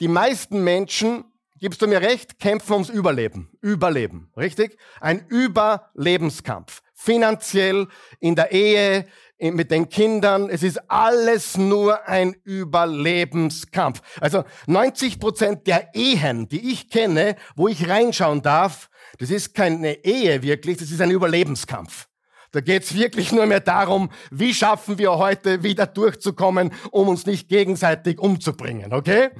die 0.00 0.08
meisten 0.08 0.62
Menschen, 0.62 1.24
gibst 1.62 1.80
du 1.80 1.86
mir 1.86 2.02
recht, 2.02 2.40
kämpfen 2.40 2.72
ums 2.72 2.88
Überleben. 2.88 3.48
Überleben, 3.60 4.32
richtig? 4.36 4.76
Ein 5.00 5.24
Überlebenskampf. 5.28 6.82
Finanziell, 6.92 7.86
in 8.18 8.34
der 8.34 8.50
Ehe, 8.50 9.06
mit 9.38 9.70
den 9.70 9.88
Kindern. 9.88 10.50
Es 10.50 10.64
ist 10.64 10.90
alles 10.90 11.56
nur 11.56 12.08
ein 12.08 12.34
Überlebenskampf. 12.44 14.02
Also 14.20 14.42
90 14.66 15.20
Prozent 15.20 15.68
der 15.68 15.94
Ehen, 15.94 16.48
die 16.48 16.72
ich 16.72 16.90
kenne, 16.90 17.36
wo 17.54 17.68
ich 17.68 17.88
reinschauen 17.88 18.42
darf, 18.42 18.90
das 19.18 19.30
ist 19.30 19.54
keine 19.54 20.04
Ehe 20.04 20.42
wirklich, 20.42 20.78
das 20.78 20.90
ist 20.90 21.00
ein 21.00 21.12
Überlebenskampf. 21.12 22.08
Da 22.50 22.60
geht's 22.60 22.92
wirklich 22.94 23.30
nur 23.30 23.46
mehr 23.46 23.60
darum, 23.60 24.10
wie 24.32 24.52
schaffen 24.52 24.98
wir 24.98 25.12
heute 25.12 25.62
wieder 25.62 25.86
durchzukommen, 25.86 26.72
um 26.90 27.08
uns 27.08 27.24
nicht 27.24 27.48
gegenseitig 27.48 28.18
umzubringen, 28.18 28.92
okay? 28.92 29.30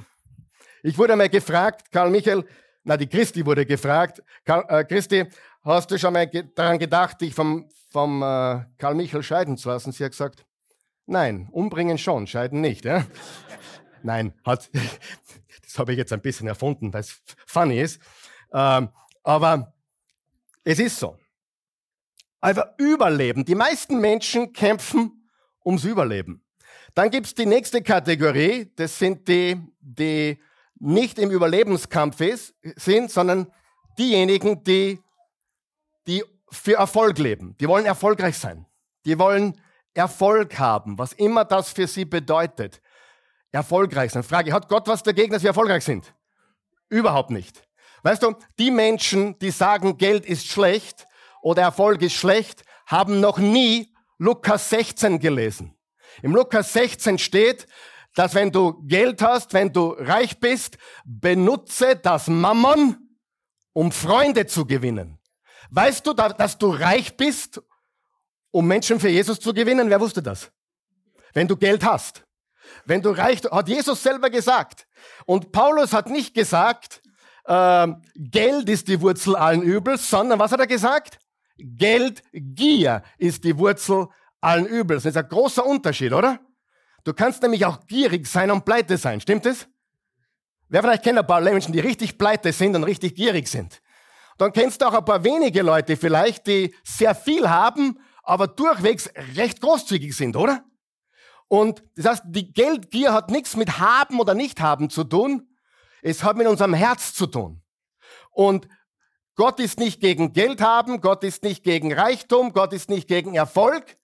Ich 0.83 0.97
wurde 0.97 1.15
mal 1.15 1.29
gefragt, 1.29 1.91
Karl 1.91 2.11
Michael, 2.11 2.45
na 2.83 2.97
die 2.97 3.07
Christi 3.07 3.45
wurde 3.45 3.65
gefragt, 3.65 4.21
Karl, 4.45 4.65
äh, 4.67 4.83
Christi, 4.83 5.25
hast 5.63 5.89
du 5.89 5.97
schon 5.97 6.13
mal 6.13 6.27
ge 6.27 6.43
daran 6.53 6.77
gedacht, 6.77 7.21
dich 7.21 7.33
vom 7.33 7.67
vom 7.93 8.23
äh, 8.23 8.65
Karl 8.79 8.95
Michael 8.95 9.23
scheiden 9.23 9.55
zu 9.55 9.69
lassen. 9.69 9.91
Sie 9.91 10.03
hat 10.03 10.11
gesagt, 10.11 10.45
nein, 11.05 11.47
umbringen 11.51 11.99
schon, 11.99 12.25
scheiden 12.25 12.59
nicht. 12.59 12.85
Ja? 12.85 13.05
nein, 14.03 14.33
hat, 14.43 14.69
das 15.63 15.77
habe 15.77 15.91
ich 15.93 15.99
jetzt 15.99 16.11
ein 16.11 16.21
bisschen 16.21 16.47
erfunden, 16.47 16.91
weil 16.91 17.01
es 17.01 17.21
funny 17.45 17.79
ist. 17.79 18.01
Ähm, 18.51 18.89
aber 19.23 19.73
es 20.63 20.79
ist 20.79 20.97
so. 20.97 21.17
Also 22.41 22.63
Überleben. 22.77 23.45
Die 23.45 23.55
meisten 23.55 24.01
Menschen 24.01 24.51
kämpfen 24.51 25.29
ums 25.63 25.85
Überleben. 25.85 26.43
Dann 26.95 27.09
gibt 27.09 27.27
es 27.27 27.35
die 27.35 27.45
nächste 27.45 27.81
Kategorie, 27.81 28.71
das 28.75 28.97
sind 28.99 29.27
die, 29.27 29.55
die 29.79 30.39
nicht 30.83 31.17
im 31.17 31.31
Überlebenskampf 31.31 32.19
ist, 32.19 32.53
sind, 32.75 33.09
sondern 33.09 33.51
diejenigen, 33.97 34.63
die, 34.63 35.01
die 36.07 36.23
für 36.51 36.75
Erfolg 36.75 37.17
leben. 37.19 37.55
Die 37.59 37.67
wollen 37.67 37.85
erfolgreich 37.85 38.37
sein. 38.37 38.65
Die 39.05 39.17
wollen 39.17 39.59
Erfolg 39.93 40.59
haben, 40.59 40.97
was 40.97 41.13
immer 41.13 41.45
das 41.45 41.69
für 41.69 41.87
sie 41.87 42.03
bedeutet. 42.03 42.81
Erfolgreich 43.51 44.11
sein. 44.11 44.23
Frage, 44.23 44.51
hat 44.51 44.67
Gott 44.67 44.87
was 44.87 45.03
dagegen, 45.03 45.31
dass 45.31 45.43
wir 45.43 45.51
erfolgreich 45.51 45.85
sind? 45.85 46.13
Überhaupt 46.89 47.29
nicht. 47.29 47.65
Weißt 48.01 48.21
du, 48.21 48.35
die 48.59 48.71
Menschen, 48.71 49.39
die 49.39 49.51
sagen, 49.51 49.97
Geld 49.97 50.25
ist 50.25 50.47
schlecht 50.47 51.07
oder 51.41 51.61
Erfolg 51.61 52.01
ist 52.01 52.13
schlecht, 52.13 52.63
haben 52.87 53.21
noch 53.21 53.37
nie 53.37 53.93
Lukas 54.17 54.69
16 54.69 55.19
gelesen. 55.19 55.77
Im 56.21 56.35
Lukas 56.35 56.73
16 56.73 57.19
steht, 57.19 57.67
dass 58.15 58.35
wenn 58.35 58.51
du 58.51 58.81
Geld 58.85 59.21
hast, 59.21 59.53
wenn 59.53 59.71
du 59.73 59.95
reich 59.97 60.39
bist, 60.39 60.77
benutze 61.05 61.95
das 61.95 62.27
Mammon, 62.27 62.97
um 63.73 63.91
Freunde 63.91 64.45
zu 64.45 64.65
gewinnen. 64.65 65.19
Weißt 65.71 66.05
du, 66.05 66.13
dass 66.13 66.57
du 66.57 66.69
reich 66.69 67.17
bist, 67.17 67.61
um 68.51 68.67
Menschen 68.67 68.99
für 68.99 69.09
Jesus 69.09 69.39
zu 69.39 69.53
gewinnen? 69.53 69.89
Wer 69.89 69.99
wusste 69.99 70.21
das? 70.21 70.51
Wenn 71.33 71.47
du 71.47 71.57
Geld 71.57 71.83
hast. 71.83 72.23
Wenn 72.85 73.01
du 73.01 73.09
reich, 73.09 73.41
hat 73.43 73.67
Jesus 73.67 74.01
selber 74.01 74.29
gesagt. 74.29 74.87
Und 75.25 75.51
Paulus 75.51 75.93
hat 75.93 76.09
nicht 76.09 76.33
gesagt, 76.33 77.01
äh, 77.45 77.87
Geld 78.15 78.69
ist 78.69 78.87
die 78.87 79.01
Wurzel 79.01 79.35
allen 79.35 79.63
Übels, 79.63 80.09
sondern 80.09 80.39
was 80.39 80.51
hat 80.51 80.59
er 80.59 80.67
gesagt? 80.67 81.17
Geldgier 81.57 83.03
ist 83.17 83.43
die 83.43 83.57
Wurzel 83.57 84.07
allen 84.41 84.65
Übels. 84.65 85.03
Das 85.03 85.11
ist 85.11 85.17
ein 85.17 85.27
großer 85.27 85.65
Unterschied, 85.65 86.13
oder? 86.13 86.39
Du 87.03 87.13
kannst 87.13 87.41
nämlich 87.41 87.65
auch 87.65 87.85
gierig 87.87 88.27
sein 88.27 88.51
und 88.51 88.65
pleite 88.65 88.97
sein, 88.97 89.19
stimmt 89.19 89.45
es? 89.45 89.67
Wer 90.69 90.81
vielleicht 90.81 91.03
kennt 91.03 91.19
ein 91.19 91.27
paar 91.27 91.41
Menschen, 91.41 91.73
die 91.73 91.79
richtig 91.79 92.17
pleite 92.17 92.51
sind 92.51 92.75
und 92.75 92.83
richtig 92.83 93.15
gierig 93.15 93.47
sind 93.47 93.81
dann 94.37 94.53
kennst 94.53 94.81
du 94.81 94.87
auch 94.87 94.93
ein 94.93 95.05
paar 95.05 95.23
wenige 95.23 95.61
Leute 95.61 95.97
vielleicht, 95.97 96.47
die 96.47 96.75
sehr 96.83 97.15
viel 97.15 97.49
haben, 97.49 97.99
aber 98.23 98.47
durchwegs 98.47 99.09
recht 99.35 99.61
großzügig 99.61 100.15
sind, 100.15 100.35
oder? 100.35 100.63
Und 101.47 101.83
das 101.95 102.05
heißt, 102.05 102.23
die 102.27 102.51
Geldgier 102.51 103.13
hat 103.13 103.29
nichts 103.29 103.55
mit 103.55 103.79
haben 103.79 104.19
oder 104.19 104.33
nicht 104.33 104.59
haben 104.59 104.89
zu 104.89 105.03
tun. 105.03 105.47
Es 106.01 106.23
hat 106.23 106.37
mit 106.37 106.47
unserem 106.47 106.73
Herz 106.73 107.13
zu 107.13 107.27
tun. 107.27 107.61
Und 108.31 108.67
Gott 109.35 109.59
ist 109.59 109.79
nicht 109.79 109.99
gegen 109.99 110.33
Geld 110.33 110.61
haben, 110.61 111.01
Gott 111.01 111.23
ist 111.23 111.43
nicht 111.43 111.63
gegen 111.63 111.93
Reichtum, 111.93 112.53
Gott 112.53 112.73
ist 112.73 112.89
nicht 112.89 113.07
gegen 113.07 113.35
Erfolg. 113.35 113.97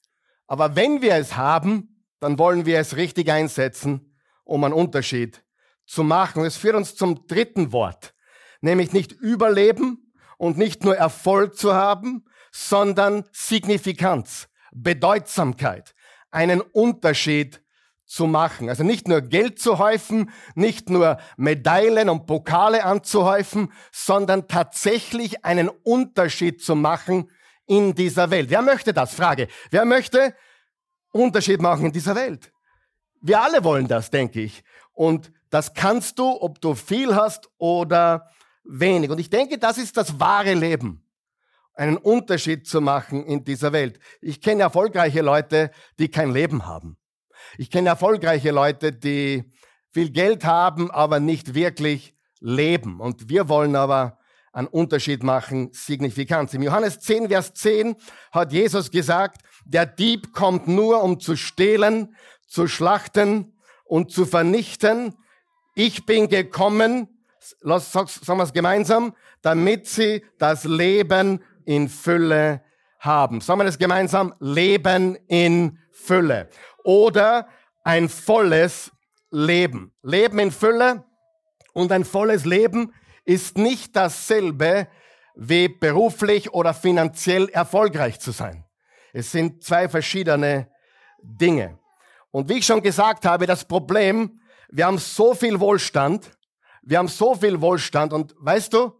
Aber 0.47 0.75
wenn 0.75 1.01
wir 1.01 1.15
es 1.15 1.35
haben, 1.35 1.88
dann 2.19 2.37
wollen 2.37 2.65
wir 2.65 2.79
es 2.79 2.95
richtig 2.95 3.31
einsetzen, 3.31 4.15
um 4.43 4.63
einen 4.63 4.73
Unterschied 4.73 5.43
zu 5.85 6.03
machen. 6.03 6.45
Es 6.45 6.57
führt 6.57 6.75
uns 6.75 6.95
zum 6.95 7.27
dritten 7.27 7.71
Wort, 7.71 8.13
nämlich 8.61 8.93
nicht 8.93 9.11
überleben, 9.11 10.09
und 10.39 10.57
nicht 10.57 10.83
nur 10.83 10.97
Erfolg 10.97 11.55
zu 11.55 11.75
haben, 11.75 12.25
sondern 12.51 13.25
Signifikanz, 13.31 14.47
Bedeutsamkeit, 14.71 15.93
einen 16.31 16.61
Unterschied 16.61 17.61
zu 18.05 18.25
machen. 18.25 18.69
Also 18.69 18.83
nicht 18.83 19.07
nur 19.07 19.21
Geld 19.21 19.59
zu 19.59 19.77
häufen, 19.77 20.31
nicht 20.55 20.89
nur 20.89 21.17
Medaillen 21.37 22.09
und 22.09 22.25
Pokale 22.25 22.85
anzuhäufen, 22.85 23.71
sondern 23.91 24.47
tatsächlich 24.47 25.45
einen 25.45 25.69
Unterschied 25.69 26.63
zu 26.63 26.73
machen 26.73 27.29
in 27.67 27.93
dieser 27.93 28.31
Welt. 28.31 28.49
Wer 28.49 28.63
möchte 28.63 28.93
das? 28.93 29.13
Frage. 29.13 29.47
Wer 29.69 29.85
möchte 29.85 30.33
Unterschied 31.11 31.61
machen 31.61 31.85
in 31.85 31.91
dieser 31.91 32.15
Welt? 32.15 32.51
Wir 33.21 33.41
alle 33.41 33.63
wollen 33.63 33.87
das, 33.87 34.09
denke 34.09 34.41
ich. 34.41 34.63
Und 34.93 35.31
das 35.49 35.73
kannst 35.73 36.19
du, 36.19 36.41
ob 36.41 36.61
du 36.61 36.75
viel 36.75 37.15
hast 37.15 37.49
oder 37.57 38.29
wenig. 38.63 39.09
Und 39.09 39.19
ich 39.19 39.29
denke, 39.29 39.57
das 39.57 39.77
ist 39.77 39.97
das 39.97 40.19
wahre 40.19 40.53
Leben, 40.53 41.05
einen 41.73 41.97
Unterschied 41.97 42.67
zu 42.67 42.81
machen 42.81 43.25
in 43.25 43.43
dieser 43.43 43.71
Welt. 43.71 43.99
Ich 44.21 44.41
kenne 44.41 44.63
erfolgreiche 44.63 45.21
Leute, 45.21 45.71
die 45.97 46.09
kein 46.09 46.31
Leben 46.31 46.65
haben. 46.65 46.97
Ich 47.57 47.71
kenne 47.71 47.89
erfolgreiche 47.89 48.51
Leute, 48.51 48.91
die 48.91 49.51
viel 49.91 50.11
Geld 50.11 50.45
haben, 50.45 50.91
aber 50.91 51.19
nicht 51.19 51.55
wirklich 51.55 52.15
leben. 52.39 52.99
Und 52.99 53.29
wir 53.29 53.49
wollen 53.49 53.75
aber 53.75 54.18
einen 54.59 54.67
Unterschied 54.67 55.23
machen, 55.23 55.69
Signifikanz. 55.71 56.53
Im 56.53 56.61
Johannes 56.61 56.99
10, 56.99 57.29
Vers 57.29 57.53
10 57.53 57.95
hat 58.31 58.51
Jesus 58.51 58.91
gesagt, 58.91 59.41
der 59.65 59.85
Dieb 59.85 60.33
kommt 60.33 60.67
nur, 60.67 61.01
um 61.01 61.19
zu 61.19 61.37
stehlen, 61.37 62.15
zu 62.45 62.67
schlachten 62.67 63.53
und 63.85 64.11
zu 64.11 64.25
vernichten. 64.25 65.15
Ich 65.75 66.05
bin 66.05 66.27
gekommen, 66.27 67.07
lass, 67.61 67.93
sagen 67.93 68.09
wir 68.25 68.43
es 68.43 68.51
gemeinsam, 68.51 69.15
damit 69.41 69.87
sie 69.87 70.25
das 70.37 70.65
Leben 70.65 71.41
in 71.63 71.87
Fülle 71.87 72.61
haben. 72.99 73.39
Sagen 73.39 73.61
wir 73.61 73.65
das 73.65 73.77
gemeinsam, 73.77 74.33
Leben 74.39 75.17
in 75.27 75.79
Fülle. 75.91 76.49
Oder 76.83 77.47
ein 77.85 78.09
volles 78.09 78.91
Leben. 79.31 79.93
Leben 80.03 80.37
in 80.39 80.51
Fülle 80.51 81.05
und 81.71 81.93
ein 81.93 82.03
volles 82.03 82.43
Leben 82.43 82.91
ist 83.29 83.59
nicht 83.59 83.95
dasselbe 83.95 84.87
wie 85.35 85.67
beruflich 85.67 86.51
oder 86.51 86.73
finanziell 86.73 87.47
erfolgreich 87.49 88.19
zu 88.19 88.31
sein. 88.31 88.65
Es 89.13 89.31
sind 89.31 89.63
zwei 89.63 89.87
verschiedene 89.87 90.67
Dinge. 91.21 91.77
Und 92.31 92.49
wie 92.49 92.57
ich 92.57 92.65
schon 92.65 92.81
gesagt 92.81 93.25
habe, 93.25 93.45
das 93.45 93.65
Problem, 93.65 94.41
wir 94.69 94.87
haben 94.87 94.97
so 94.97 95.35
viel 95.35 95.59
Wohlstand, 95.59 96.31
wir 96.81 96.97
haben 96.97 97.07
so 97.07 97.35
viel 97.35 97.61
Wohlstand 97.61 98.13
und 98.13 98.33
weißt 98.39 98.73
du, 98.73 98.93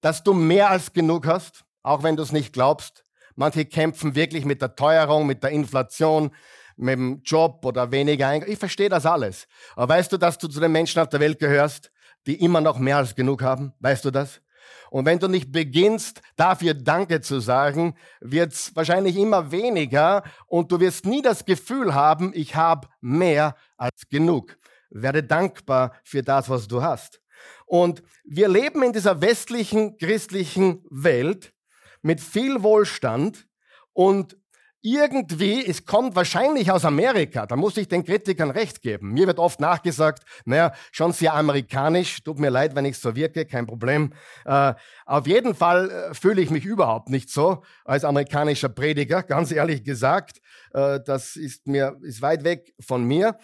dass 0.00 0.22
du 0.22 0.32
mehr 0.32 0.70
als 0.70 0.94
genug 0.94 1.26
hast, 1.26 1.64
auch 1.82 2.02
wenn 2.02 2.16
du 2.16 2.22
es 2.22 2.32
nicht 2.32 2.54
glaubst. 2.54 3.04
Manche 3.34 3.66
kämpfen 3.66 4.14
wirklich 4.14 4.46
mit 4.46 4.62
der 4.62 4.74
Teuerung, 4.74 5.26
mit 5.26 5.42
der 5.42 5.50
Inflation, 5.50 6.30
mit 6.76 6.94
dem 6.94 7.20
Job 7.24 7.62
oder 7.62 7.90
weniger 7.90 8.28
Einkommen. 8.28 8.52
Ich 8.52 8.58
verstehe 8.58 8.88
das 8.88 9.04
alles. 9.04 9.46
Aber 9.74 9.94
weißt 9.94 10.12
du, 10.12 10.16
dass 10.16 10.38
du 10.38 10.48
zu 10.48 10.60
den 10.60 10.72
Menschen 10.72 11.02
auf 11.02 11.10
der 11.10 11.20
Welt 11.20 11.38
gehörst, 11.38 11.90
die 12.26 12.42
immer 12.42 12.60
noch 12.60 12.78
mehr 12.78 12.98
als 12.98 13.14
genug 13.14 13.42
haben? 13.42 13.72
Weißt 13.80 14.04
du 14.04 14.10
das? 14.10 14.40
Und 14.90 15.04
wenn 15.04 15.18
du 15.18 15.28
nicht 15.28 15.52
beginnst, 15.52 16.22
dafür 16.36 16.74
Danke 16.74 17.20
zu 17.20 17.40
sagen, 17.40 17.96
wird 18.20 18.52
es 18.52 18.74
wahrscheinlich 18.74 19.16
immer 19.16 19.50
weniger 19.50 20.22
und 20.46 20.70
du 20.72 20.80
wirst 20.80 21.06
nie 21.06 21.22
das 21.22 21.44
Gefühl 21.44 21.94
haben, 21.94 22.32
ich 22.34 22.56
habe 22.56 22.88
mehr 23.00 23.56
als 23.76 24.08
genug. 24.08 24.56
Werde 24.90 25.22
dankbar 25.22 25.92
für 26.04 26.22
das, 26.22 26.48
was 26.48 26.68
du 26.68 26.82
hast. 26.82 27.20
Und 27.66 28.02
wir 28.24 28.48
leben 28.48 28.82
in 28.82 28.92
dieser 28.92 29.20
westlichen 29.20 29.98
christlichen 29.98 30.84
Welt 30.88 31.52
mit 32.02 32.20
viel 32.20 32.62
Wohlstand 32.62 33.46
und 33.92 34.36
irgendwie, 34.86 35.66
es 35.66 35.84
kommt 35.84 36.14
wahrscheinlich 36.14 36.70
aus 36.70 36.84
Amerika, 36.84 37.44
da 37.44 37.56
muss 37.56 37.76
ich 37.76 37.88
den 37.88 38.04
Kritikern 38.04 38.52
recht 38.52 38.82
geben. 38.82 39.12
Mir 39.12 39.26
wird 39.26 39.40
oft 39.40 39.58
nachgesagt, 39.58 40.22
naja, 40.44 40.72
schon 40.92 41.12
sehr 41.12 41.34
amerikanisch, 41.34 42.22
tut 42.22 42.38
mir 42.38 42.50
leid, 42.50 42.76
wenn 42.76 42.84
ich 42.84 42.96
so 42.96 43.16
wirke, 43.16 43.46
kein 43.46 43.66
Problem. 43.66 44.12
Äh, 44.44 44.74
auf 45.04 45.26
jeden 45.26 45.56
Fall 45.56 45.90
äh, 45.90 46.14
fühle 46.14 46.40
ich 46.40 46.50
mich 46.50 46.64
überhaupt 46.64 47.08
nicht 47.08 47.30
so 47.30 47.64
als 47.84 48.04
amerikanischer 48.04 48.68
Prediger, 48.68 49.22
ganz 49.24 49.50
ehrlich 49.50 49.82
gesagt. 49.82 50.40
Äh, 50.72 51.00
das 51.04 51.34
ist 51.34 51.66
mir, 51.66 51.96
ist 52.02 52.22
weit 52.22 52.44
weg 52.44 52.72
von 52.78 53.02
mir. 53.04 53.36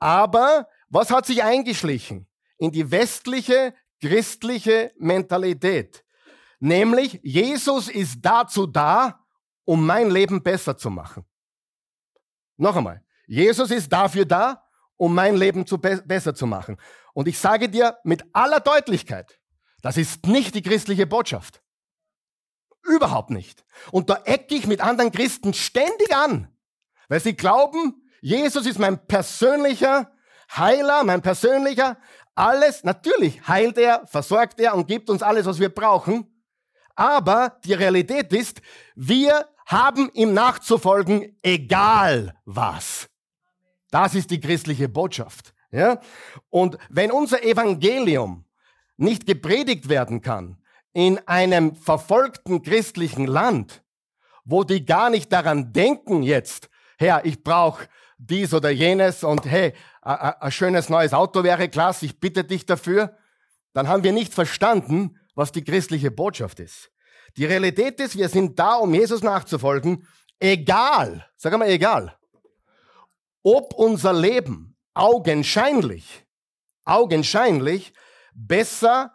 Aber 0.00 0.66
was 0.88 1.12
hat 1.12 1.26
sich 1.26 1.44
eingeschlichen 1.44 2.26
in 2.58 2.72
die 2.72 2.90
westliche 2.90 3.72
christliche 4.00 4.90
Mentalität? 4.98 6.02
Nämlich, 6.58 7.20
Jesus 7.22 7.88
ist 7.88 8.18
dazu 8.20 8.66
da, 8.66 9.20
um 9.68 9.84
mein 9.84 10.10
Leben 10.10 10.42
besser 10.42 10.78
zu 10.78 10.88
machen. 10.88 11.26
Noch 12.56 12.74
einmal, 12.74 13.04
Jesus 13.26 13.70
ist 13.70 13.92
dafür 13.92 14.24
da, 14.24 14.64
um 14.96 15.14
mein 15.14 15.36
Leben 15.36 15.66
zu 15.66 15.76
be 15.76 16.02
besser 16.06 16.34
zu 16.34 16.46
machen. 16.46 16.78
Und 17.12 17.28
ich 17.28 17.38
sage 17.38 17.68
dir 17.68 17.98
mit 18.02 18.24
aller 18.32 18.60
Deutlichkeit, 18.60 19.38
das 19.82 19.98
ist 19.98 20.26
nicht 20.26 20.54
die 20.54 20.62
christliche 20.62 21.06
Botschaft. 21.06 21.62
Überhaupt 22.82 23.28
nicht. 23.28 23.62
Und 23.92 24.08
da 24.08 24.22
ecke 24.24 24.54
ich 24.54 24.66
mit 24.66 24.80
anderen 24.80 25.12
Christen 25.12 25.52
ständig 25.52 26.16
an, 26.16 26.48
weil 27.10 27.20
sie 27.20 27.36
glauben, 27.36 28.08
Jesus 28.22 28.64
ist 28.64 28.78
mein 28.78 29.06
persönlicher 29.06 30.10
Heiler, 30.56 31.04
mein 31.04 31.20
persönlicher 31.20 31.98
alles. 32.34 32.84
Natürlich 32.84 33.46
heilt 33.46 33.76
er, 33.76 34.06
versorgt 34.06 34.60
er 34.60 34.74
und 34.74 34.88
gibt 34.88 35.10
uns 35.10 35.22
alles, 35.22 35.44
was 35.44 35.60
wir 35.60 35.68
brauchen. 35.68 36.26
Aber 36.94 37.60
die 37.64 37.74
Realität 37.74 38.32
ist, 38.32 38.62
wir 38.96 39.46
haben 39.68 40.10
ihm 40.14 40.32
nachzufolgen, 40.32 41.36
egal 41.42 42.34
was. 42.46 43.08
Das 43.90 44.14
ist 44.14 44.30
die 44.30 44.40
christliche 44.40 44.88
Botschaft. 44.88 45.54
Ja? 45.70 46.00
Und 46.48 46.78
wenn 46.88 47.12
unser 47.12 47.42
Evangelium 47.42 48.46
nicht 48.96 49.26
gepredigt 49.26 49.90
werden 49.90 50.22
kann 50.22 50.56
in 50.94 51.18
einem 51.28 51.76
verfolgten 51.76 52.62
christlichen 52.62 53.26
Land, 53.26 53.84
wo 54.44 54.64
die 54.64 54.86
gar 54.86 55.10
nicht 55.10 55.30
daran 55.32 55.72
denken 55.74 56.22
jetzt, 56.22 56.70
Herr, 56.96 57.26
ich 57.26 57.44
brauche 57.44 57.86
dies 58.16 58.54
oder 58.54 58.70
jenes 58.70 59.22
und 59.22 59.44
hey, 59.44 59.74
ein 60.00 60.50
schönes 60.50 60.88
neues 60.88 61.12
Auto 61.12 61.44
wäre 61.44 61.68
klasse, 61.68 62.06
ich 62.06 62.18
bitte 62.18 62.42
dich 62.42 62.64
dafür, 62.64 63.16
dann 63.74 63.86
haben 63.86 64.02
wir 64.02 64.12
nicht 64.12 64.32
verstanden, 64.32 65.20
was 65.34 65.52
die 65.52 65.62
christliche 65.62 66.10
Botschaft 66.10 66.58
ist. 66.58 66.90
Die 67.36 67.44
Realität 67.44 68.00
ist, 68.00 68.16
wir 68.16 68.28
sind 68.28 68.58
da, 68.58 68.74
um 68.74 68.92
Jesus 68.94 69.22
nachzufolgen, 69.22 70.06
egal, 70.40 71.26
sag 71.36 71.56
mal 71.56 71.68
egal, 71.68 72.16
ob 73.42 73.74
unser 73.74 74.12
Leben 74.12 74.76
augenscheinlich, 74.94 76.26
augenscheinlich 76.84 77.92
besser, 78.34 79.14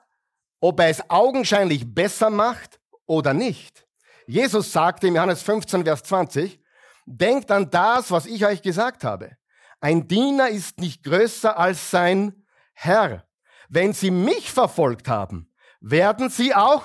ob 0.60 0.80
er 0.80 0.90
es 0.90 1.10
augenscheinlich 1.10 1.94
besser 1.94 2.30
macht 2.30 2.80
oder 3.06 3.34
nicht. 3.34 3.86
Jesus 4.28 4.72
sagte 4.72 5.08
im 5.08 5.16
Johannes 5.16 5.42
15, 5.42 5.84
Vers 5.84 6.04
20, 6.04 6.60
denkt 7.06 7.52
an 7.52 7.70
das, 7.70 8.12
was 8.12 8.26
ich 8.26 8.46
euch 8.46 8.62
gesagt 8.62 9.04
habe. 9.04 9.38
Ein 9.82 10.08
Diener 10.08 10.50
ist 10.50 10.80
nicht 10.80 11.04
größer 11.04 11.58
als 11.58 11.92
sein 11.92 12.46
Herr. 12.74 13.28
Wenn 13.68 13.92
sie 13.92 14.12
mich 14.12 14.52
verfolgt 14.52 15.10
haben, 15.10 15.52
werden 15.82 16.30
sie 16.30 16.56
auch 16.56 16.84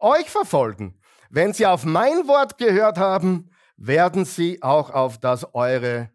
euch 0.00 0.30
verfolgen. 0.30 1.00
Wenn 1.30 1.52
sie 1.52 1.66
auf 1.66 1.84
mein 1.84 2.26
Wort 2.26 2.58
gehört 2.58 2.98
haben, 2.98 3.50
werden 3.76 4.24
sie 4.24 4.62
auch 4.62 4.90
auf 4.90 5.18
das 5.18 5.54
eure 5.54 6.10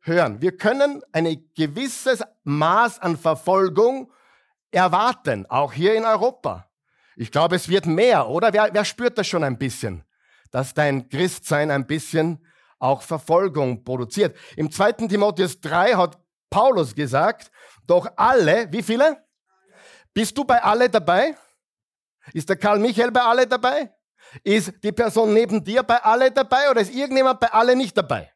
hören. 0.00 0.40
Wir 0.40 0.56
können 0.56 1.02
ein 1.12 1.50
gewisses 1.56 2.22
Maß 2.44 3.00
an 3.00 3.16
Verfolgung 3.16 4.12
erwarten, 4.70 5.46
auch 5.48 5.72
hier 5.72 5.94
in 5.94 6.04
Europa. 6.04 6.68
Ich 7.16 7.32
glaube, 7.32 7.56
es 7.56 7.68
wird 7.68 7.86
mehr, 7.86 8.28
oder? 8.28 8.52
Wer, 8.52 8.68
wer 8.72 8.84
spürt 8.84 9.18
das 9.18 9.26
schon 9.26 9.42
ein 9.42 9.58
bisschen? 9.58 10.04
Dass 10.50 10.74
dein 10.74 11.08
Christsein 11.08 11.70
ein 11.70 11.86
bisschen 11.86 12.44
auch 12.78 13.02
Verfolgung 13.02 13.82
produziert. 13.82 14.36
Im 14.56 14.70
2. 14.70 14.92
Timotheus 15.08 15.60
3 15.60 15.94
hat 15.94 16.18
Paulus 16.48 16.94
gesagt, 16.94 17.50
doch 17.86 18.08
alle, 18.16 18.70
wie 18.72 18.82
viele? 18.82 19.24
Bist 20.14 20.38
du 20.38 20.44
bei 20.44 20.62
alle 20.62 20.88
dabei? 20.88 21.34
Ist 22.32 22.48
der 22.48 22.56
Karl 22.56 22.78
Michael 22.78 23.10
bei 23.10 23.22
alle 23.22 23.46
dabei? 23.46 23.92
Ist 24.44 24.72
die 24.82 24.92
Person 24.92 25.32
neben 25.32 25.64
dir 25.64 25.82
bei 25.82 26.02
alle 26.02 26.30
dabei 26.30 26.70
oder 26.70 26.80
ist 26.80 26.94
irgendjemand 26.94 27.40
bei 27.40 27.52
alle 27.52 27.74
nicht 27.74 27.96
dabei? 27.96 28.32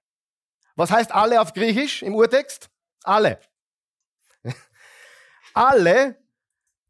Was 0.75 0.91
heißt 0.91 1.13
alle 1.13 1.41
auf 1.41 1.53
Griechisch 1.53 2.03
im 2.03 2.15
Urtext? 2.15 2.71
Alle. 3.03 3.39
alle, 5.55 6.19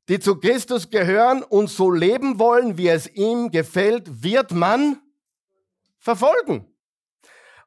die 0.09 0.21
zu 0.21 0.39
Christus 0.39 0.91
gehören 0.91 1.43
und 1.43 1.69
so 1.69 1.91
leben 1.91 2.39
wollen, 2.39 2.79
wie 2.79 2.89
es 2.89 3.09
ihm 3.09 3.51
gefällt, 3.51 4.23
wird 4.23 4.53
man 4.53 5.01
verfolgen. 5.99 6.73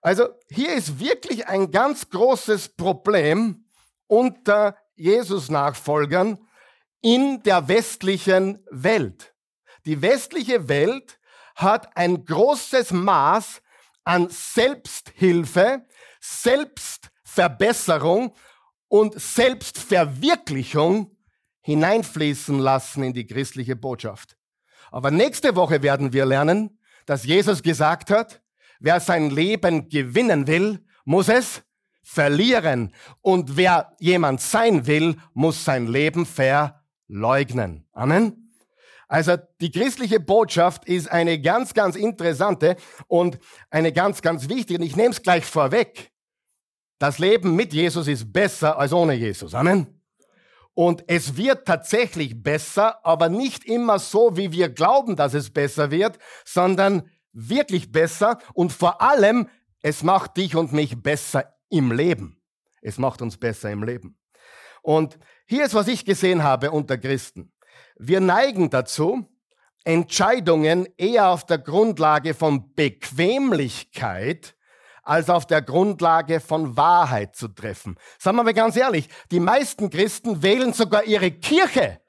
Also 0.01 0.29
hier 0.49 0.73
ist 0.73 0.99
wirklich 0.99 1.47
ein 1.47 1.71
ganz 1.71 2.09
großes 2.09 2.75
Problem 2.75 3.65
unter 4.07 4.77
Jesus-Nachfolgern, 4.95 6.44
in 7.05 7.41
der 7.43 7.67
westlichen 7.67 8.65
Welt. 8.71 9.35
Die 9.85 10.01
westliche 10.01 10.67
Welt 10.67 11.19
hat 11.55 11.95
ein 11.95 12.25
großes 12.25 12.93
Maß 12.93 13.61
an 14.03 14.29
Selbsthilfe, 14.31 15.85
Selbstverbesserung 16.19 18.33
und 18.87 19.21
Selbstverwirklichung 19.21 21.15
hineinfließen 21.61 22.57
lassen 22.57 23.03
in 23.03 23.13
die 23.13 23.27
christliche 23.27 23.75
Botschaft. 23.75 24.35
Aber 24.89 25.11
nächste 25.11 25.55
Woche 25.55 25.83
werden 25.83 26.11
wir 26.11 26.25
lernen, 26.25 26.79
dass 27.05 27.23
Jesus 27.23 27.61
gesagt 27.61 28.09
hat, 28.09 28.41
wer 28.79 28.99
sein 28.99 29.29
Leben 29.29 29.89
gewinnen 29.89 30.47
will, 30.47 30.83
muss 31.03 31.29
es 31.29 31.61
verlieren. 32.01 32.95
Und 33.21 33.57
wer 33.57 33.95
jemand 33.99 34.41
sein 34.41 34.87
will, 34.87 35.17
muss 35.35 35.63
sein 35.63 35.85
Leben 35.85 36.25
verlieren 36.25 36.81
leugnen. 37.07 37.87
Amen. 37.91 38.53
Also 39.07 39.37
die 39.61 39.71
christliche 39.71 40.19
Botschaft 40.19 40.85
ist 40.85 41.11
eine 41.11 41.39
ganz, 41.39 41.73
ganz 41.73 41.95
interessante 41.95 42.75
und 43.07 43.37
eine 43.69 43.93
ganz, 43.93 44.21
ganz 44.21 44.49
wichtige. 44.49 44.79
Und 44.79 44.85
ich 44.85 44.95
nehme 44.95 45.11
es 45.11 45.21
gleich 45.21 45.45
vorweg. 45.45 46.11
Das 46.97 47.19
Leben 47.19 47.55
mit 47.55 47.73
Jesus 47.73 48.07
ist 48.07 48.31
besser 48.31 48.79
als 48.79 48.93
ohne 48.93 49.13
Jesus. 49.13 49.53
Amen. 49.53 50.01
Und 50.73 51.05
es 51.07 51.37
wird 51.37 51.65
tatsächlich 51.65 52.41
besser, 52.41 53.05
aber 53.05 53.29
nicht 53.29 53.63
immer 53.63 53.99
so, 53.99 54.35
wie 54.35 54.51
wir 54.51 54.69
glauben, 54.69 55.15
dass 55.15 55.33
es 55.33 55.49
besser 55.49 55.91
wird, 55.91 56.17
sondern 56.43 57.09
wirklich 57.31 57.91
besser. 57.91 58.39
Und 58.53 58.73
vor 58.73 59.01
allem, 59.01 59.47
es 59.81 60.03
macht 60.03 60.35
dich 60.37 60.55
und 60.55 60.73
mich 60.73 61.01
besser 61.01 61.55
im 61.69 61.91
Leben. 61.91 62.41
Es 62.81 62.97
macht 62.97 63.21
uns 63.21 63.37
besser 63.37 63.71
im 63.71 63.83
Leben. 63.83 64.17
Und 64.81 65.17
Hier 65.47 65.65
ist, 65.65 65.75
was 65.75 65.87
ich 65.87 66.05
gesehen 66.05 66.43
habe 66.43 66.71
unter 66.71 66.97
Christen. 66.97 67.51
Wir 67.97 68.19
neigen 68.19 68.71
dazu, 68.71 69.27
Entscheidungen 69.83 70.87
eher 70.97 71.29
auf 71.29 71.45
der 71.45 71.59
Grundlage 71.59 72.33
von 72.33 72.73
Bequemlichkeit 72.73 74.55
als 75.03 75.29
auf 75.29 75.45
der 75.45 75.61
Grundlage 75.61 76.39
von 76.39 76.75
Wahrheit 76.75 77.35
zu 77.35 77.47
treffen. 77.47 77.95
Sagen 78.17 78.37
wir 78.37 78.43
mal 78.43 78.55
ganz 78.55 78.75
ehrlich, 78.75 79.07
die 79.29 79.39
meisten 79.39 79.91
Christen 79.91 80.41
wählen 80.41 80.73
sogar 80.73 81.03
ihre 81.03 81.29
Kirche 81.29 82.01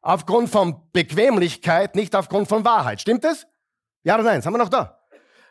aufgrund 0.00 0.48
von 0.48 0.90
Bequemlichkeit, 0.92 1.94
nicht 1.94 2.16
aufgrund 2.16 2.48
von 2.48 2.64
Wahrheit. 2.64 3.02
Stimmt 3.02 3.26
es? 3.26 3.46
Ja 4.02 4.14
oder 4.14 4.24
nein? 4.24 4.40
Sind 4.40 4.52
wir 4.52 4.58
noch 4.58 4.70
da? 4.70 4.98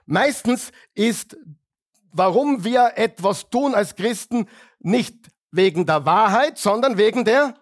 Meistens 0.08 0.72
ist, 0.96 1.38
warum 2.12 2.64
wir 2.64 2.94
etwas 2.96 3.52
tun 3.52 3.76
als 3.76 3.96
Christen, 3.96 4.48
nicht 4.80 5.30
wegen 5.52 5.86
der 5.86 6.06
Wahrheit, 6.06 6.58
sondern 6.58 6.98
wegen 6.98 7.26
der 7.26 7.56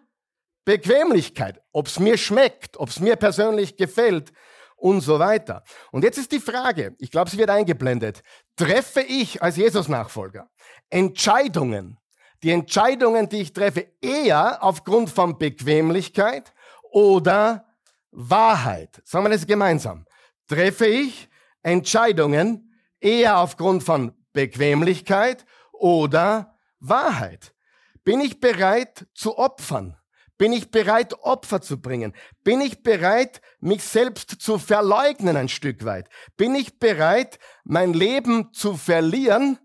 Bequemlichkeit, 0.65 1.61
ob 1.71 1.87
es 1.87 1.99
mir 1.99 2.17
schmeckt, 2.17 2.77
ob 2.77 2.89
es 2.89 2.99
mir 2.99 3.15
persönlich 3.15 3.75
gefällt 3.75 4.31
und 4.75 5.01
so 5.01 5.19
weiter. 5.19 5.63
Und 5.91 6.03
jetzt 6.03 6.17
ist 6.17 6.31
die 6.31 6.39
Frage, 6.39 6.95
ich 6.99 7.11
glaube, 7.11 7.29
sie 7.29 7.37
wird 7.37 7.49
eingeblendet, 7.49 8.21
treffe 8.55 9.01
ich 9.01 9.41
als 9.41 9.57
Jesus-Nachfolger 9.57 10.49
Entscheidungen, 10.89 11.97
die 12.43 12.51
Entscheidungen, 12.51 13.27
die 13.27 13.41
ich 13.41 13.53
treffe, 13.53 13.87
eher 14.01 14.63
aufgrund 14.63 15.09
von 15.09 15.37
Bequemlichkeit 15.37 16.53
oder 16.91 17.65
Wahrheit? 18.11 19.01
Sagen 19.05 19.25
wir 19.25 19.29
das 19.29 19.45
gemeinsam. 19.45 20.05
Treffe 20.47 20.87
ich 20.87 21.29
Entscheidungen 21.61 22.73
eher 22.99 23.39
aufgrund 23.39 23.83
von 23.83 24.13
Bequemlichkeit 24.33 25.45
oder 25.73 26.57
Wahrheit? 26.79 27.53
Bin 28.03 28.21
ich 28.21 28.39
bereit 28.39 29.07
zu 29.13 29.37
opfern? 29.37 29.97
Bin 30.39 30.53
ich 30.53 30.71
bereit, 30.71 31.13
Opfer 31.15 31.61
zu 31.61 31.81
bringen? 31.81 32.15
Bin 32.45 32.61
ich 32.61 32.81
bereit, 32.81 33.41
mich 33.59 33.83
selbst 33.83 34.29
zu 34.39 34.57
verleugnen 34.57 35.35
ein 35.35 35.49
Stück 35.49 35.83
weit? 35.83 36.09
Bin 36.37 36.55
ich 36.55 36.79
bereit, 36.79 37.39
mein 37.65 37.93
Leben 37.93 38.53
zu 38.53 38.77
verlieren, 38.77 39.59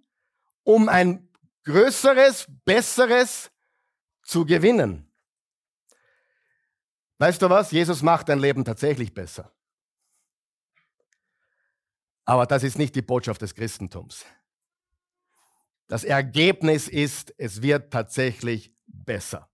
um 0.64 0.88
ein 0.88 1.28
größeres, 1.62 2.48
besseres 2.64 3.52
zu 4.24 4.44
gewinnen? 4.44 5.08
Weißt 7.18 7.40
du 7.40 7.48
was? 7.48 7.70
Jesus 7.70 8.02
macht 8.02 8.28
dein 8.28 8.40
Leben 8.40 8.64
tatsächlich 8.64 9.14
besser. 9.14 9.52
Aber 12.24 12.46
das 12.46 12.64
ist 12.64 12.78
nicht 12.78 12.96
die 12.96 13.02
Botschaft 13.02 13.42
des 13.42 13.54
Christentums. 13.54 14.24
Das 15.86 16.04
Ergebnis 16.04 16.88
ist, 16.88 17.34
es 17.36 17.62
wird 17.62 17.92
tatsächlich 17.92 18.72
besser. 18.86 19.48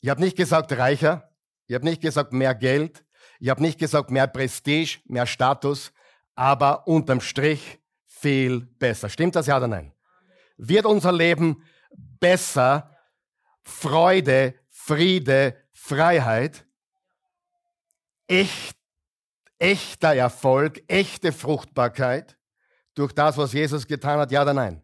Ich 0.00 0.10
habe 0.10 0.20
nicht 0.20 0.36
gesagt 0.36 0.72
reicher, 0.72 1.34
ich 1.66 1.74
habe 1.74 1.84
nicht 1.84 2.02
gesagt 2.02 2.32
mehr 2.32 2.54
Geld, 2.54 3.04
ich 3.40 3.48
habe 3.48 3.62
nicht 3.62 3.78
gesagt 3.78 4.10
mehr 4.10 4.26
Prestige, 4.26 4.98
mehr 5.06 5.26
Status, 5.26 5.92
aber 6.34 6.86
unterm 6.86 7.20
Strich 7.20 7.80
viel 8.06 8.60
besser. 8.60 9.08
Stimmt 9.08 9.34
das 9.36 9.46
ja 9.46 9.56
oder 9.56 9.68
nein? 9.68 9.92
Wird 10.56 10.86
unser 10.86 11.12
Leben 11.12 11.62
besser, 11.90 12.96
Freude, 13.62 14.54
Friede, 14.68 15.56
Freiheit, 15.72 16.66
echt, 18.26 18.76
echter 19.58 20.14
Erfolg, 20.14 20.82
echte 20.88 21.32
Fruchtbarkeit 21.32 22.36
durch 22.96 23.12
das, 23.12 23.36
was 23.36 23.52
Jesus 23.52 23.86
getan 23.86 24.18
hat, 24.18 24.32
ja 24.32 24.42
oder 24.42 24.54
nein? 24.54 24.82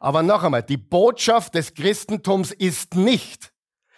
Aber 0.00 0.22
noch 0.22 0.42
einmal, 0.42 0.62
die 0.62 0.76
Botschaft 0.76 1.54
des 1.54 1.72
Christentums 1.72 2.50
ist 2.50 2.94
nicht, 2.94 3.52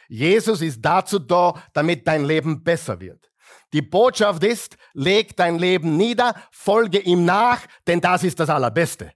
Jesus 0.08 0.60
ist 0.60 0.80
dazu 0.82 1.18
da, 1.18 1.54
damit 1.72 2.06
dein 2.06 2.24
Leben 2.24 2.62
besser 2.62 3.00
wird. 3.00 3.30
Die 3.72 3.82
Botschaft 3.82 4.44
ist, 4.44 4.76
leg 4.92 5.36
dein 5.36 5.58
Leben 5.58 5.96
nieder, 5.96 6.34
folge 6.52 7.00
ihm 7.00 7.24
nach, 7.24 7.60
denn 7.86 8.00
das 8.00 8.22
ist 8.22 8.38
das 8.38 8.48
Allerbeste. 8.48 9.12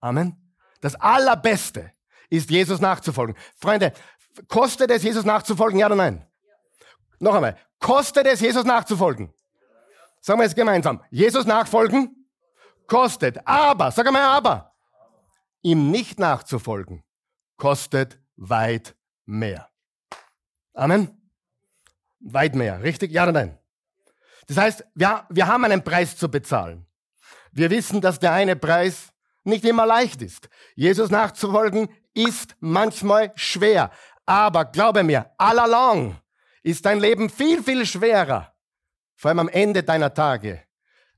Amen. 0.00 0.54
Das 0.80 0.94
Allerbeste 0.94 1.92
ist 2.30 2.48
Jesus 2.48 2.80
nachzufolgen. 2.80 3.36
Freunde, 3.56 3.92
kostet 4.48 4.90
es 4.90 5.02
Jesus 5.02 5.24
nachzufolgen, 5.24 5.78
ja 5.78 5.86
oder 5.86 5.96
nein? 5.96 6.26
Noch 7.18 7.34
einmal, 7.34 7.58
kostet 7.78 8.26
es 8.26 8.40
Jesus 8.40 8.64
nachzufolgen? 8.64 9.32
Sagen 10.22 10.40
wir 10.40 10.46
es 10.46 10.54
gemeinsam. 10.54 11.02
Jesus 11.10 11.44
nachfolgen 11.44 12.19
kostet, 12.90 13.46
aber, 13.46 13.90
sag 13.92 14.06
einmal 14.06 14.24
aber, 14.24 14.74
ihm 15.62 15.90
nicht 15.90 16.18
nachzufolgen 16.18 17.02
kostet 17.56 18.18
weit 18.36 18.96
mehr. 19.24 19.70
Amen. 20.74 21.30
Weit 22.20 22.54
mehr, 22.54 22.82
richtig? 22.82 23.12
Ja 23.12 23.22
oder 23.22 23.32
nein? 23.32 23.58
Das 24.46 24.56
heißt, 24.56 24.84
wir, 24.94 25.24
wir 25.30 25.46
haben 25.46 25.64
einen 25.64 25.84
Preis 25.84 26.16
zu 26.16 26.28
bezahlen. 26.28 26.86
Wir 27.52 27.70
wissen, 27.70 28.00
dass 28.00 28.18
der 28.18 28.32
eine 28.32 28.56
Preis 28.56 29.12
nicht 29.44 29.64
immer 29.64 29.86
leicht 29.86 30.22
ist. 30.22 30.48
Jesus 30.74 31.10
nachzufolgen 31.10 31.88
ist 32.14 32.56
manchmal 32.60 33.32
schwer. 33.36 33.90
Aber 34.26 34.64
glaube 34.64 35.02
mir, 35.02 35.30
all 35.38 35.58
along 35.58 36.16
ist 36.62 36.84
dein 36.84 36.98
Leben 37.00 37.30
viel, 37.30 37.62
viel 37.62 37.86
schwerer. 37.86 38.54
Vor 39.16 39.28
allem 39.28 39.40
am 39.40 39.48
Ende 39.48 39.82
deiner 39.82 40.12
Tage, 40.12 40.64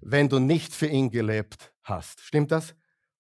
wenn 0.03 0.29
du 0.29 0.39
nicht 0.39 0.75
für 0.75 0.87
ihn 0.87 1.11
gelebt 1.11 1.73
hast. 1.83 2.21
Stimmt 2.21 2.53
das? 2.53 2.75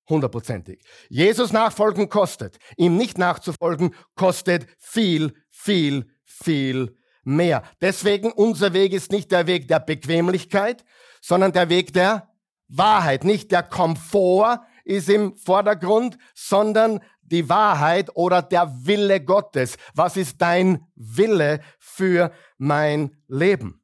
Hundertprozentig. 0.09 0.83
Jesus 1.09 1.53
nachfolgen 1.53 2.09
kostet. 2.09 2.59
Ihm 2.77 2.97
nicht 2.97 3.19
nachzufolgen 3.19 3.95
kostet 4.15 4.67
viel, 4.79 5.33
viel, 5.49 6.11
viel 6.25 6.97
mehr. 7.25 7.63
Deswegen 7.81 8.33
unser 8.33 8.73
Weg 8.73 8.93
ist 8.93 9.13
nicht 9.13 9.31
der 9.31 9.47
Weg 9.47 9.69
der 9.69 9.81
Bequemlichkeit, 9.81 10.85
sondern 11.21 11.53
der 11.53 11.69
Weg 11.69 11.93
der 11.93 12.29
Wahrheit. 12.69 13.25
Nicht 13.25 13.53
der 13.53 13.63
Komfort 13.63 14.61
ist 14.85 15.09
im 15.09 15.37
Vordergrund, 15.37 16.19
sondern 16.35 17.01
die 17.23 17.49
Wahrheit 17.49 18.11
oder 18.15 18.43
der 18.43 18.71
Wille 18.85 19.25
Gottes. 19.25 19.77
Was 19.95 20.17
ist 20.17 20.41
dein 20.43 20.87
Wille 20.95 21.61
für 21.79 22.33
mein 22.59 23.17
Leben? 23.29 23.83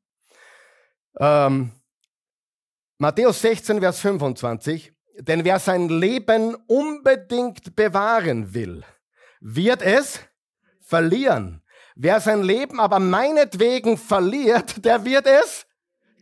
Ähm, 1.20 1.72
Matthäus 2.98 3.40
16, 3.40 3.80
Vers 3.80 4.00
25. 4.00 4.92
Denn 5.20 5.44
wer 5.44 5.58
sein 5.58 5.88
Leben 5.88 6.56
unbedingt 6.66 7.74
bewahren 7.74 8.54
will, 8.54 8.84
wird 9.40 9.82
es 9.82 10.20
verlieren. 10.80 11.62
Wer 11.94 12.20
sein 12.20 12.42
Leben 12.42 12.78
aber 12.80 12.98
meinetwegen 12.98 13.98
verliert, 13.98 14.84
der 14.84 15.04
wird 15.04 15.26
es 15.26 15.66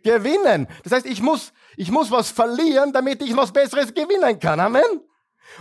gewinnen. 0.03 0.69
Das 0.85 0.93
heißt, 0.93 1.07
ich 1.07 1.21
muss, 1.21 1.53
ich 1.77 1.91
muss 1.91 2.11
was 2.11 2.31
verlieren, 2.31 2.93
damit 2.93 3.23
ich 3.23 3.37
was 3.37 3.53
Besseres 3.53 3.93
gewinnen 3.93 4.39
kann. 4.39 4.61
Amen. 4.61 5.03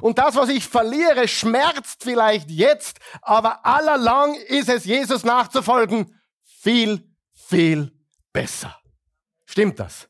Und 0.02 0.18
das, 0.18 0.36
was 0.36 0.50
ich 0.50 0.68
verliere, 0.68 1.28
schmerzt 1.28 2.04
vielleicht 2.04 2.50
jetzt, 2.50 3.00
aber 3.22 3.66
allerlang 3.66 4.36
ist 4.36 4.70
es 4.70 4.86
Jesus 4.86 5.24
nachzufolgen 5.24 6.20
viel, 6.44 7.10
viel 7.34 7.92
besser. 8.34 8.78
Stimmt 9.46 9.80
das? 9.80 10.10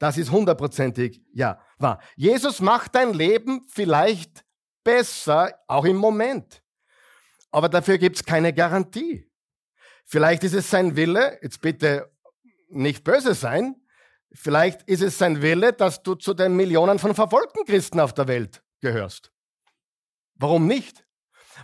Das 0.00 0.16
ist 0.16 0.30
hundertprozentig 0.30 1.22
ja 1.34 1.60
wahr. 1.78 2.00
Jesus 2.16 2.60
macht 2.60 2.94
dein 2.94 3.12
Leben 3.12 3.66
vielleicht 3.68 4.46
besser, 4.82 5.52
auch 5.68 5.84
im 5.84 5.96
Moment. 5.96 6.62
Aber 7.50 7.68
dafür 7.68 7.98
gibt 7.98 8.16
es 8.16 8.24
keine 8.24 8.54
Garantie. 8.54 9.30
Vielleicht 10.06 10.42
ist 10.42 10.54
es 10.54 10.70
sein 10.70 10.96
Wille, 10.96 11.38
jetzt 11.42 11.60
bitte 11.60 12.10
nicht 12.70 13.04
böse 13.04 13.34
sein, 13.34 13.76
vielleicht 14.32 14.82
ist 14.88 15.02
es 15.02 15.18
sein 15.18 15.42
Wille, 15.42 15.74
dass 15.74 16.02
du 16.02 16.14
zu 16.14 16.32
den 16.32 16.56
Millionen 16.56 16.98
von 16.98 17.14
verfolgten 17.14 17.66
Christen 17.66 18.00
auf 18.00 18.14
der 18.14 18.26
Welt 18.26 18.62
gehörst. 18.80 19.30
Warum 20.34 20.66
nicht? 20.66 21.04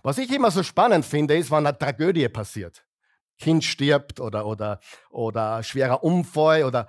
Was 0.03 0.19
ich 0.19 0.31
immer 0.31 0.51
so 0.51 0.63
spannend 0.63 1.07
finde, 1.07 1.39
ist, 1.39 1.51
wenn 1.51 1.67
eine 1.67 1.79
Tragödie 1.79 2.29
passiert. 2.29 2.85
Kind 3.39 3.65
stirbt 3.65 4.21
oder, 4.21 4.45
oder, 4.45 4.79
oder 5.09 5.63
schwerer 5.63 6.05
Unfall 6.05 6.65
oder, 6.65 6.87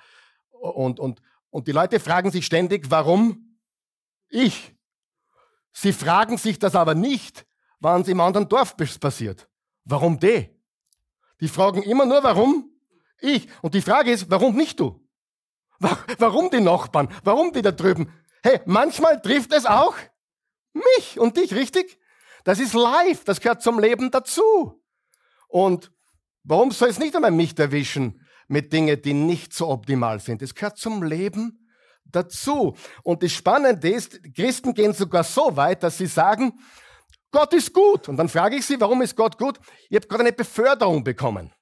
und, 0.50 1.00
und, 1.00 1.22
und 1.50 1.68
die 1.68 1.72
Leute 1.72 2.00
fragen 2.00 2.32
sich 2.32 2.46
ständig, 2.46 2.90
warum 2.90 3.60
ich? 4.30 4.76
Sie 5.74 5.94
fragen 5.94 6.38
sich 6.38 6.60
das 6.60 6.76
aber 6.76 6.96
nicht, 6.96 7.46
wann 7.80 8.02
es 8.02 8.08
im 8.08 8.20
anderen 8.20 8.50
Dorf 8.50 8.76
passiert. 8.78 9.48
Warum 9.84 10.20
die? 10.20 10.50
Die 11.40 11.48
fragen 11.48 11.84
immer 11.84 12.06
nur, 12.06 12.24
warum 12.24 12.72
ich? 13.20 13.48
Und 13.62 13.74
die 13.74 13.82
Frage 13.82 14.12
ist, 14.12 14.30
warum 14.30 14.56
nicht 14.56 14.80
du? 14.80 15.08
Warum 16.18 16.50
die 16.50 16.60
Nachbarn? 16.62 17.10
Warum 17.24 17.54
die 17.54 17.62
da 17.62 17.72
drüben? 17.72 18.12
Hey, 18.42 18.62
manchmal 18.66 19.22
trifft 19.22 19.54
es 19.54 19.66
auch 19.66 19.96
mich 20.74 21.20
und 21.20 21.38
dich, 21.38 21.54
richtig? 21.54 22.00
Das 22.44 22.60
ist 22.60 22.74
live, 22.74 23.24
das 23.26 23.42
gehört 23.42 23.62
zum 23.62 23.80
Leben 23.80 24.10
dazu. 24.10 24.84
Und 25.48 25.92
warum 26.44 26.72
soll 26.72 26.90
es 26.90 27.00
nicht 27.00 27.16
einmal 27.16 27.32
mich 27.32 27.58
erwischen? 27.60 28.26
Mit 28.48 28.72
Dingen, 28.72 29.02
die 29.02 29.14
nicht 29.14 29.54
so 29.54 29.68
optimal 29.70 30.20
sind. 30.20 30.42
Es 30.42 30.56
gehört 30.56 30.78
zum 30.78 31.04
Leben 31.04 31.68
dazu. 32.06 32.76
Und 33.04 33.24
das 33.24 33.32
Spannende 33.32 33.90
ist, 33.90 34.20
Christen 34.34 34.74
gehen 34.74 34.94
sogar 34.94 35.24
so 35.24 35.56
weit, 35.56 35.84
dass 35.84 35.98
sie 35.98 36.08
sagen, 36.08 36.54
Gott 37.32 37.54
ist 37.54 37.74
gut. 37.74 38.08
Und 38.08 38.18
dann 38.18 38.30
frage 38.30 38.56
ich 38.56 38.66
sie, 38.66 38.80
warum 38.80 39.02
ist 39.02 39.16
Gott 39.16 39.38
gut? 39.38 39.60
Ihr 39.90 39.98
habt 39.98 40.10
gerade 40.10 40.24
eine 40.24 40.34
Beförderung 40.34 41.04
bekommen. 41.04 41.54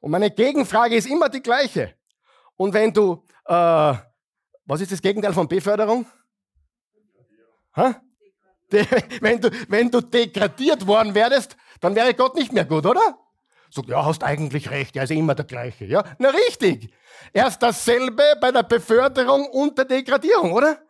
Und 0.00 0.10
meine 0.10 0.30
Gegenfrage 0.30 0.96
ist 0.96 1.06
immer 1.06 1.28
die 1.28 1.42
gleiche. 1.42 1.94
Und 2.56 2.74
wenn 2.74 2.92
du, 2.92 3.24
äh, 3.46 3.94
was 4.64 4.80
ist 4.80 4.92
das 4.92 5.00
Gegenteil 5.00 5.32
von 5.32 5.48
Beförderung? 5.48 6.06
Ha? 7.76 8.02
wenn, 9.20 9.40
du, 9.40 9.50
wenn 9.68 9.90
du 9.90 10.00
degradiert 10.00 10.86
worden 10.86 11.14
wärst, 11.14 11.56
dann 11.80 11.94
wäre 11.94 12.14
Gott 12.14 12.34
nicht 12.34 12.52
mehr 12.52 12.64
gut, 12.64 12.86
oder? 12.86 13.18
So, 13.74 13.82
ja, 13.86 14.04
hast 14.04 14.22
eigentlich 14.22 14.68
recht, 14.68 14.96
er 14.96 15.04
ist 15.04 15.12
immer 15.12 15.34
der 15.34 15.46
gleiche. 15.46 15.86
Ja, 15.86 16.04
na 16.18 16.28
richtig. 16.28 16.92
Er 17.32 17.46
ist 17.46 17.58
dasselbe 17.58 18.22
bei 18.38 18.52
der 18.52 18.64
Beförderung 18.64 19.46
und 19.46 19.78
der 19.78 19.86
Degradierung, 19.86 20.52
oder? 20.52 20.82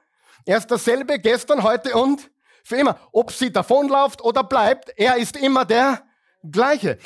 Er 0.44 0.58
ist 0.58 0.68
dasselbe 0.68 1.20
gestern, 1.20 1.62
heute 1.62 1.94
und 1.94 2.28
für 2.64 2.76
immer. 2.78 2.98
Ob 3.12 3.30
sie 3.30 3.52
davonläuft 3.52 4.20
oder 4.20 4.42
bleibt, 4.42 4.92
er 4.96 5.16
ist 5.16 5.36
immer 5.36 5.64
der 5.64 6.02
gleiche. 6.42 6.98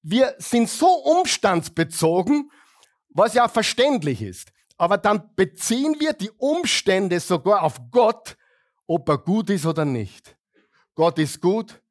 Wir 0.00 0.34
sind 0.38 0.70
so 0.70 0.88
umstandsbezogen, 0.88 2.50
was 3.10 3.34
ja 3.34 3.48
verständlich 3.48 4.22
ist. 4.22 4.48
Aber 4.78 4.96
dann 4.96 5.34
beziehen 5.34 5.96
wir 5.98 6.14
die 6.14 6.30
Umstände 6.38 7.20
sogar 7.20 7.64
auf 7.64 7.76
Gott, 7.90 8.38
ob 8.86 9.06
er 9.10 9.18
gut 9.18 9.50
ist 9.50 9.66
oder 9.66 9.84
nicht. 9.84 10.38
Gott 10.94 11.18
ist 11.18 11.42
gut, 11.42 11.82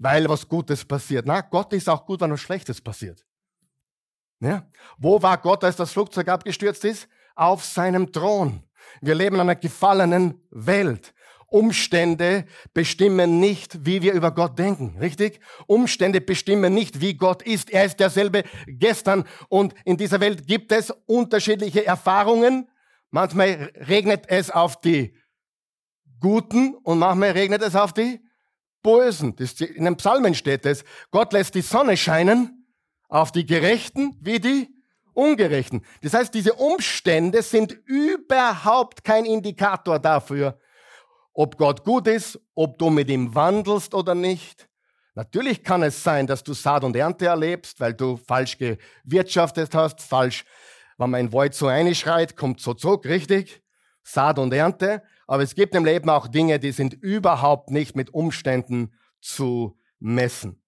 weil 0.00 0.28
was 0.28 0.48
Gutes 0.48 0.84
passiert. 0.84 1.26
Na, 1.26 1.42
Gott 1.42 1.72
ist 1.74 1.88
auch 1.88 2.04
gut, 2.06 2.20
wenn 2.22 2.32
was 2.32 2.40
Schlechtes 2.40 2.80
passiert. 2.80 3.24
Ja? 4.40 4.66
Wo 4.96 5.22
war 5.22 5.36
Gott, 5.38 5.62
als 5.62 5.76
das 5.76 5.92
Flugzeug 5.92 6.28
abgestürzt 6.28 6.84
ist? 6.84 7.06
Auf 7.36 7.64
seinem 7.64 8.10
Thron. 8.10 8.62
Wir 9.02 9.14
leben 9.14 9.36
in 9.36 9.42
einer 9.42 9.56
gefallenen 9.56 10.42
Welt. 10.50 11.14
Umstände 11.48 12.46
bestimmen 12.72 13.40
nicht, 13.40 13.84
wie 13.84 14.00
wir 14.00 14.12
über 14.14 14.30
Gott 14.30 14.58
denken, 14.58 14.96
richtig? 14.98 15.40
Umstände 15.66 16.20
bestimmen 16.20 16.72
nicht, 16.72 17.00
wie 17.00 17.14
Gott 17.14 17.42
ist. 17.42 17.70
Er 17.70 17.84
ist 17.84 17.98
derselbe 18.00 18.44
gestern 18.66 19.24
und 19.48 19.74
in 19.84 19.96
dieser 19.96 20.20
Welt 20.20 20.46
gibt 20.46 20.72
es 20.72 20.90
unterschiedliche 21.06 21.84
Erfahrungen. 21.84 22.70
Manchmal 23.10 23.72
regnet 23.74 24.28
es 24.28 24.50
auf 24.50 24.80
die 24.80 25.14
Guten 26.20 26.74
und 26.76 27.00
manchmal 27.00 27.32
regnet 27.32 27.62
es 27.62 27.74
auf 27.74 27.92
die 27.92 28.24
Bösen. 28.82 29.34
in 29.76 29.84
den 29.84 29.96
Psalmen 29.96 30.34
steht 30.34 30.66
es, 30.66 30.84
Gott 31.10 31.32
lässt 31.32 31.54
die 31.54 31.62
Sonne 31.62 31.96
scheinen 31.96 32.66
auf 33.08 33.32
die 33.32 33.46
Gerechten 33.46 34.16
wie 34.20 34.40
die 34.40 34.68
Ungerechten. 35.12 35.84
Das 36.02 36.14
heißt, 36.14 36.32
diese 36.32 36.54
Umstände 36.54 37.42
sind 37.42 37.72
überhaupt 37.84 39.04
kein 39.04 39.24
Indikator 39.24 39.98
dafür, 39.98 40.58
ob 41.32 41.56
Gott 41.56 41.84
gut 41.84 42.06
ist, 42.06 42.38
ob 42.54 42.78
du 42.78 42.90
mit 42.90 43.10
ihm 43.10 43.34
wandelst 43.34 43.94
oder 43.94 44.14
nicht. 44.14 44.68
Natürlich 45.14 45.64
kann 45.64 45.82
es 45.82 46.02
sein, 46.02 46.26
dass 46.26 46.42
du 46.42 46.54
Saat 46.54 46.84
und 46.84 46.96
Ernte 46.96 47.26
erlebst, 47.26 47.80
weil 47.80 47.94
du 47.94 48.16
falsch 48.16 48.56
gewirtschaftet 48.56 49.74
hast, 49.74 50.00
falsch, 50.00 50.44
wenn 50.96 51.10
man 51.10 51.20
in 51.20 51.26
den 51.26 51.32
Wald 51.32 51.54
so 51.54 51.66
einschreit, 51.66 52.36
kommt 52.36 52.60
so 52.60 52.74
zurück, 52.74 53.04
richtig? 53.04 53.62
Saat 54.02 54.38
und 54.38 54.52
Ernte. 54.54 55.02
Aber 55.30 55.44
es 55.44 55.54
gibt 55.54 55.76
im 55.76 55.84
Leben 55.84 56.10
auch 56.10 56.26
Dinge, 56.26 56.58
die 56.58 56.72
sind 56.72 56.92
überhaupt 56.92 57.70
nicht 57.70 57.94
mit 57.94 58.12
Umständen 58.12 58.92
zu 59.20 59.78
messen. 60.00 60.60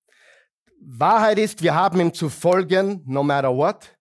Wahrheit 0.81 1.41
ist, 1.41 1.65
wir 1.65 1.75
haben 1.75 1.99
ihm 1.99 2.15
zu 2.15 2.29
folgen, 2.29 3.03
no 3.05 3.25
matter 3.25 3.57
what. 3.57 3.99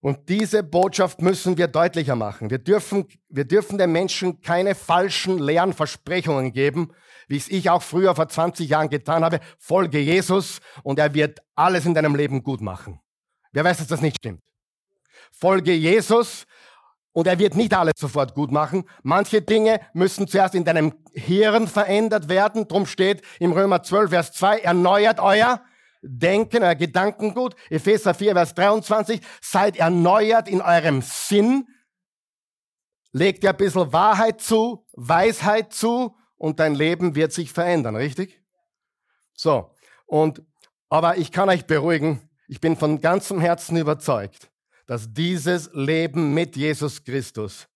Und 0.00 0.28
diese 0.28 0.64
Botschaft 0.64 1.22
müssen 1.22 1.56
wir 1.56 1.68
deutlicher 1.68 2.16
machen. 2.16 2.50
Wir 2.50 2.58
dürfen, 2.58 3.06
wir 3.28 3.44
dürfen 3.44 3.78
den 3.78 3.92
Menschen 3.92 4.40
keine 4.40 4.74
falschen, 4.74 5.38
leeren 5.38 5.72
Versprechungen 5.72 6.52
geben, 6.52 6.90
wie 7.28 7.36
es 7.36 7.48
ich 7.48 7.70
auch 7.70 7.82
früher 7.82 8.16
vor 8.16 8.28
20 8.28 8.68
Jahren 8.68 8.88
getan 8.88 9.22
habe. 9.22 9.38
Folge 9.60 10.00
Jesus 10.00 10.60
und 10.82 10.98
er 10.98 11.14
wird 11.14 11.38
alles 11.54 11.86
in 11.86 11.94
deinem 11.94 12.16
Leben 12.16 12.42
gut 12.42 12.60
machen. 12.60 12.98
Wer 13.52 13.62
weiß, 13.62 13.78
dass 13.78 13.86
das 13.86 14.02
nicht 14.02 14.16
stimmt? 14.16 14.42
Folge 15.30 15.72
Jesus 15.72 16.44
und 17.14 17.28
er 17.28 17.38
wird 17.38 17.54
nicht 17.54 17.72
alles 17.72 17.94
sofort 17.96 18.34
gut 18.34 18.50
machen. 18.50 18.84
Manche 19.02 19.40
Dinge 19.40 19.80
müssen 19.94 20.26
zuerst 20.26 20.54
in 20.54 20.64
deinem 20.64 20.94
Hirn 21.12 21.68
verändert 21.68 22.28
werden. 22.28 22.66
Drum 22.68 22.86
steht 22.86 23.22
im 23.38 23.52
Römer 23.52 23.82
12, 23.82 24.10
Vers 24.10 24.32
2, 24.32 24.58
erneuert 24.58 25.20
euer 25.20 25.62
Denken, 26.02 26.62
euer 26.62 26.74
Gedankengut. 26.74 27.54
Epheser 27.70 28.14
4, 28.14 28.34
Vers 28.34 28.54
23, 28.54 29.20
seid 29.40 29.76
erneuert 29.76 30.48
in 30.48 30.60
eurem 30.60 31.02
Sinn. 31.02 31.68
Legt 33.12 33.44
dir 33.44 33.50
ein 33.50 33.56
bisschen 33.56 33.92
Wahrheit 33.92 34.40
zu, 34.40 34.84
Weisheit 34.92 35.72
zu 35.72 36.16
und 36.36 36.58
dein 36.58 36.74
Leben 36.74 37.14
wird 37.14 37.32
sich 37.32 37.52
verändern, 37.52 37.94
richtig? 37.94 38.42
So. 39.34 39.70
Und, 40.04 40.42
aber 40.88 41.16
ich 41.16 41.30
kann 41.30 41.48
euch 41.48 41.64
beruhigen, 41.64 42.28
ich 42.48 42.60
bin 42.60 42.76
von 42.76 43.00
ganzem 43.00 43.40
Herzen 43.40 43.76
überzeugt, 43.76 44.50
dass 44.86 45.12
dieses 45.12 45.70
Leben 45.72 46.34
mit 46.34 46.56
Jesus 46.56 47.02
Christus 47.04 47.68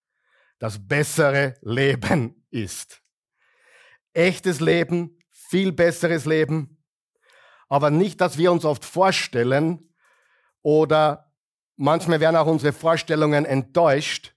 das 0.59 0.79
bessere 0.79 1.55
Leben 1.63 2.45
ist. 2.51 3.01
Echtes 4.13 4.61
Leben, 4.61 5.19
viel 5.31 5.73
besseres 5.73 6.25
Leben, 6.25 6.83
aber 7.69 7.91
nicht, 7.91 8.21
dass 8.21 8.39
wir 8.39 8.51
uns 8.51 8.65
oft 8.65 8.85
vorstellen 8.85 9.95
oder 10.63 11.33
manchmal 11.77 12.21
werden 12.21 12.37
auch 12.37 12.47
unsere 12.47 12.73
Vorstellungen 12.73 13.45
enttäuscht, 13.45 14.35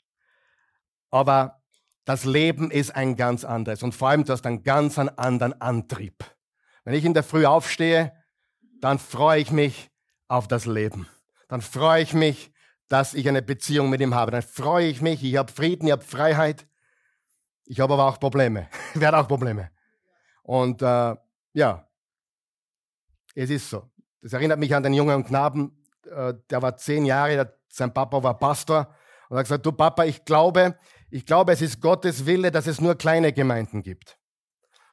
aber 1.10 1.62
das 2.06 2.26
Leben 2.26 2.72
ist 2.72 2.96
ein 2.96 3.16
ganz 3.16 3.44
anderes 3.44 3.84
und 3.84 3.94
vor 3.94 4.10
allem 4.10 4.26
du 4.26 4.34
hast 4.34 4.46
einen 4.46 4.64
ganz 4.64 4.98
anderen 4.98 5.60
Antrieb. 5.62 6.24
Wenn 6.84 6.94
ich 6.94 7.06
in 7.06 7.14
der 7.14 7.24
Früh 7.24 7.46
aufstehe, 7.46 8.14
dann 8.80 8.98
freue 8.98 9.40
ich 9.40 9.52
mich 9.52 9.90
auf 10.28 10.48
das 10.48 10.66
Leben. 10.66 11.08
Dann 11.48 11.62
freue 11.62 12.02
ich 12.02 12.14
mich, 12.14 12.52
dass 12.92 13.14
ich 13.14 13.26
eine 13.30 13.42
Beziehung 13.42 13.90
mit 13.90 14.02
ihm 14.02 14.14
habe. 14.16 14.32
Dann 14.32 14.42
freue 14.42 14.88
ich 14.88 15.02
mich, 15.02 15.24
ich 15.24 15.38
habe 15.38 15.50
Frieden, 15.50 15.86
ich 15.86 15.94
habe 15.94 16.04
Freiheit. 16.04 16.68
Ich 17.64 17.80
habe 17.80 17.94
aber 17.94 18.06
auch 18.06 18.20
Probleme. 18.20 18.68
ich 18.94 19.00
werde 19.00 19.18
auch 19.18 19.30
Probleme. 19.30 19.72
Und 20.44 20.82
äh, 20.82 21.16
ja, 21.54 21.88
es 23.34 23.50
ist 23.50 23.70
so. 23.70 23.90
Das 24.22 24.34
erinnert 24.34 24.60
mich 24.60 24.76
an 24.76 24.84
den 24.84 24.94
jungen 24.94 25.24
Knaben, 25.24 25.82
äh, 26.06 26.34
der 26.50 26.62
war 26.62 26.76
zehn 26.76 27.06
Jahre, 27.06 27.58
sein 27.70 27.94
Papa 27.94 28.22
war 28.22 28.38
Pastor 28.38 28.94
und 29.30 29.38
hat 29.38 29.46
gesagt, 29.46 29.66
du 29.66 29.72
Papa, 29.72 30.04
ich 30.04 30.26
glaube, 30.26 30.78
ich 31.10 31.26
glaube, 31.26 31.54
es 31.54 31.62
ist 31.62 31.80
Gottes 31.80 32.26
Wille, 32.26 32.52
dass 32.52 32.68
es 32.68 32.82
nur 32.82 32.96
kleine 32.96 33.32
Gemeinden 33.32 33.84
gibt. 33.84 34.20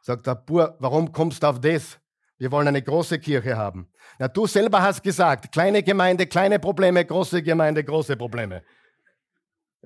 Sagt 0.02 0.28
der 0.28 0.36
Bur, 0.36 0.76
warum 0.78 1.10
kommst 1.10 1.42
du 1.42 1.48
auf 1.48 1.60
das? 1.60 1.98
Wir 2.38 2.52
wollen 2.52 2.68
eine 2.68 2.82
große 2.82 3.18
Kirche 3.18 3.56
haben. 3.56 3.90
Na, 4.18 4.28
du 4.28 4.46
selber 4.46 4.80
hast 4.80 5.02
gesagt, 5.02 5.50
kleine 5.50 5.82
Gemeinde, 5.82 6.26
kleine 6.26 6.58
Probleme, 6.58 7.04
große 7.04 7.42
Gemeinde, 7.42 7.82
große 7.82 8.16
Probleme. 8.16 8.62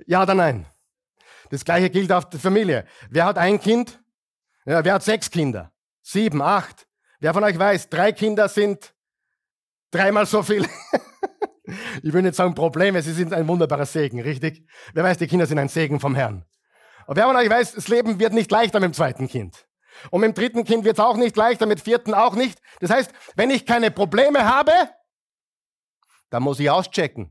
Ja 0.06 0.22
oder 0.22 0.34
nein? 0.34 0.66
Das 1.50 1.64
gleiche 1.64 1.90
gilt 1.90 2.12
auf 2.12 2.28
die 2.28 2.38
Familie. 2.38 2.86
Wer 3.10 3.24
hat 3.24 3.38
ein 3.38 3.58
Kind? 3.58 4.02
Ja, 4.66 4.84
wer 4.84 4.94
hat 4.94 5.02
sechs 5.02 5.30
Kinder? 5.30 5.72
Sieben, 6.02 6.42
acht? 6.42 6.86
Wer 7.20 7.32
von 7.32 7.44
euch 7.44 7.58
weiß, 7.58 7.88
drei 7.88 8.12
Kinder 8.12 8.48
sind 8.48 8.94
dreimal 9.90 10.26
so 10.26 10.42
viel. 10.42 10.66
ich 12.02 12.12
will 12.12 12.22
nicht 12.22 12.34
sagen 12.34 12.54
Probleme, 12.54 13.00
sie 13.02 13.12
sind 13.12 13.32
ein 13.32 13.48
wunderbarer 13.48 13.86
Segen, 13.86 14.20
richtig? 14.20 14.66
Wer 14.92 15.04
weiß, 15.04 15.18
die 15.18 15.26
Kinder 15.26 15.46
sind 15.46 15.58
ein 15.58 15.68
Segen 15.68 16.00
vom 16.00 16.14
Herrn. 16.14 16.44
Und 17.06 17.16
wer 17.16 17.24
von 17.24 17.36
euch 17.36 17.48
weiß, 17.48 17.74
das 17.74 17.88
Leben 17.88 18.18
wird 18.18 18.32
nicht 18.32 18.50
leichter 18.50 18.80
mit 18.80 18.90
dem 18.90 18.94
zweiten 18.94 19.28
Kind. 19.28 19.66
Und 20.10 20.20
mit 20.20 20.28
dem 20.28 20.34
dritten 20.34 20.64
Kind 20.64 20.84
wird 20.84 20.98
es 20.98 21.04
auch 21.04 21.16
nicht 21.16 21.36
leichter, 21.36 21.66
mit 21.66 21.78
dem 21.78 21.84
vierten 21.84 22.14
auch 22.14 22.34
nicht. 22.34 22.60
Das 22.80 22.90
heißt, 22.90 23.12
wenn 23.36 23.50
ich 23.50 23.66
keine 23.66 23.90
Probleme 23.90 24.44
habe, 24.44 24.72
dann 26.30 26.42
muss 26.42 26.60
ich 26.60 26.70
auschecken. 26.70 27.30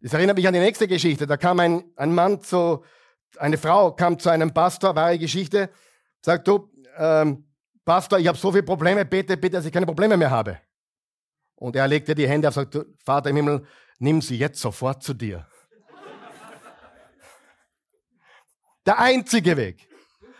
Das 0.00 0.12
erinnert 0.12 0.36
mich 0.36 0.48
an 0.48 0.54
die 0.54 0.60
nächste 0.60 0.88
Geschichte. 0.88 1.26
Da 1.26 1.36
kam 1.36 1.60
ein, 1.60 1.84
ein 1.96 2.14
Mann 2.14 2.40
zu, 2.40 2.84
eine 3.38 3.56
Frau 3.56 3.92
kam 3.92 4.18
zu 4.18 4.30
einem 4.30 4.52
Pastor, 4.52 4.96
wahre 4.96 5.18
Geschichte, 5.18 5.70
sagt, 6.20 6.48
du, 6.48 6.70
ähm, 6.98 7.44
Pastor, 7.84 8.18
ich 8.18 8.26
habe 8.26 8.38
so 8.38 8.50
viele 8.50 8.64
Probleme, 8.64 9.04
bete 9.04 9.36
bitte, 9.36 9.56
dass 9.56 9.66
ich 9.66 9.72
keine 9.72 9.86
Probleme 9.86 10.16
mehr 10.16 10.30
habe. 10.30 10.58
Und 11.54 11.76
er 11.76 11.86
legte 11.86 12.14
die 12.14 12.28
Hände 12.28 12.48
auf 12.48 12.56
und 12.56 12.72
sagte, 12.72 12.86
Vater 13.04 13.30
im 13.30 13.36
Himmel, 13.36 13.66
nimm 13.98 14.20
sie 14.20 14.36
jetzt 14.36 14.60
sofort 14.60 15.02
zu 15.02 15.14
dir. 15.14 15.46
Der 18.84 18.98
einzige 18.98 19.56
Weg, 19.56 19.88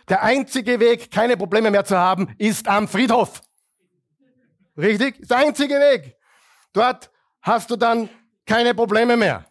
der 0.09 0.23
einzige 0.23 0.79
Weg, 0.79 1.11
keine 1.11 1.37
Probleme 1.37 1.71
mehr 1.71 1.85
zu 1.85 1.97
haben, 1.97 2.33
ist 2.37 2.67
am 2.67 2.87
Friedhof. 2.87 3.41
Richtig? 4.77 5.27
Der 5.27 5.37
einzige 5.37 5.75
Weg. 5.75 6.15
Dort 6.73 7.11
hast 7.41 7.69
du 7.69 7.75
dann 7.75 8.09
keine 8.45 8.73
Probleme 8.73 9.15
mehr. 9.15 9.45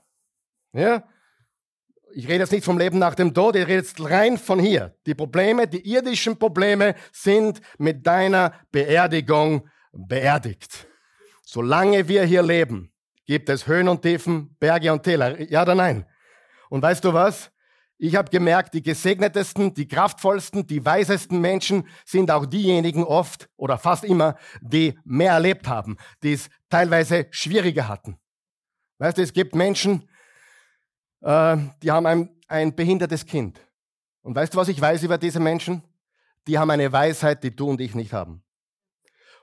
Ja? 0.72 1.02
ich 2.14 2.28
rede 2.28 2.40
jetzt 2.40 2.52
nicht 2.52 2.64
vom 2.64 2.78
Leben 2.78 2.98
nach 2.98 3.14
dem 3.14 3.32
Tod, 3.32 3.56
ich 3.56 3.62
rede 3.62 3.74
jetzt 3.74 4.00
rein 4.00 4.38
von 4.38 4.58
hier. 4.58 4.94
Die 5.06 5.14
Probleme, 5.14 5.66
die 5.66 5.80
irdischen 5.90 6.38
Probleme 6.38 6.94
sind 7.12 7.60
mit 7.78 8.06
deiner 8.06 8.52
Beerdigung 8.70 9.68
beerdigt. 9.92 10.86
Solange 11.42 12.08
wir 12.08 12.24
hier 12.24 12.42
leben, 12.42 12.92
gibt 13.26 13.48
es 13.48 13.66
Höhen 13.66 13.88
und 13.88 14.02
Tiefen, 14.02 14.56
Berge 14.58 14.92
und 14.92 15.02
Täler. 15.02 15.40
Ja 15.40 15.62
oder 15.62 15.74
nein? 15.74 16.06
Und 16.68 16.82
weißt 16.82 17.04
du 17.04 17.12
was? 17.12 17.50
Ich 18.04 18.16
habe 18.16 18.30
gemerkt, 18.30 18.74
die 18.74 18.82
gesegnetesten, 18.82 19.74
die 19.74 19.86
kraftvollsten, 19.86 20.66
die 20.66 20.84
weisesten 20.84 21.40
Menschen 21.40 21.86
sind 22.04 22.32
auch 22.32 22.46
diejenigen 22.46 23.04
oft 23.04 23.48
oder 23.56 23.78
fast 23.78 24.02
immer, 24.02 24.36
die 24.60 24.98
mehr 25.04 25.34
erlebt 25.34 25.68
haben, 25.68 25.96
die 26.24 26.32
es 26.32 26.50
teilweise 26.68 27.28
schwieriger 27.30 27.86
hatten. 27.86 28.18
Weißt 28.98 29.18
du, 29.18 29.22
es 29.22 29.32
gibt 29.32 29.54
Menschen, 29.54 30.10
äh, 31.20 31.56
die 31.80 31.92
haben 31.92 32.06
ein, 32.06 32.40
ein 32.48 32.74
behindertes 32.74 33.24
Kind. 33.24 33.60
Und 34.22 34.34
weißt 34.34 34.52
du, 34.52 34.58
was 34.58 34.66
ich 34.66 34.80
weiß 34.80 35.04
über 35.04 35.16
diese 35.16 35.38
Menschen? 35.38 35.84
Die 36.48 36.58
haben 36.58 36.72
eine 36.72 36.90
Weisheit, 36.90 37.44
die 37.44 37.54
du 37.54 37.70
und 37.70 37.80
ich 37.80 37.94
nicht 37.94 38.12
haben. 38.12 38.42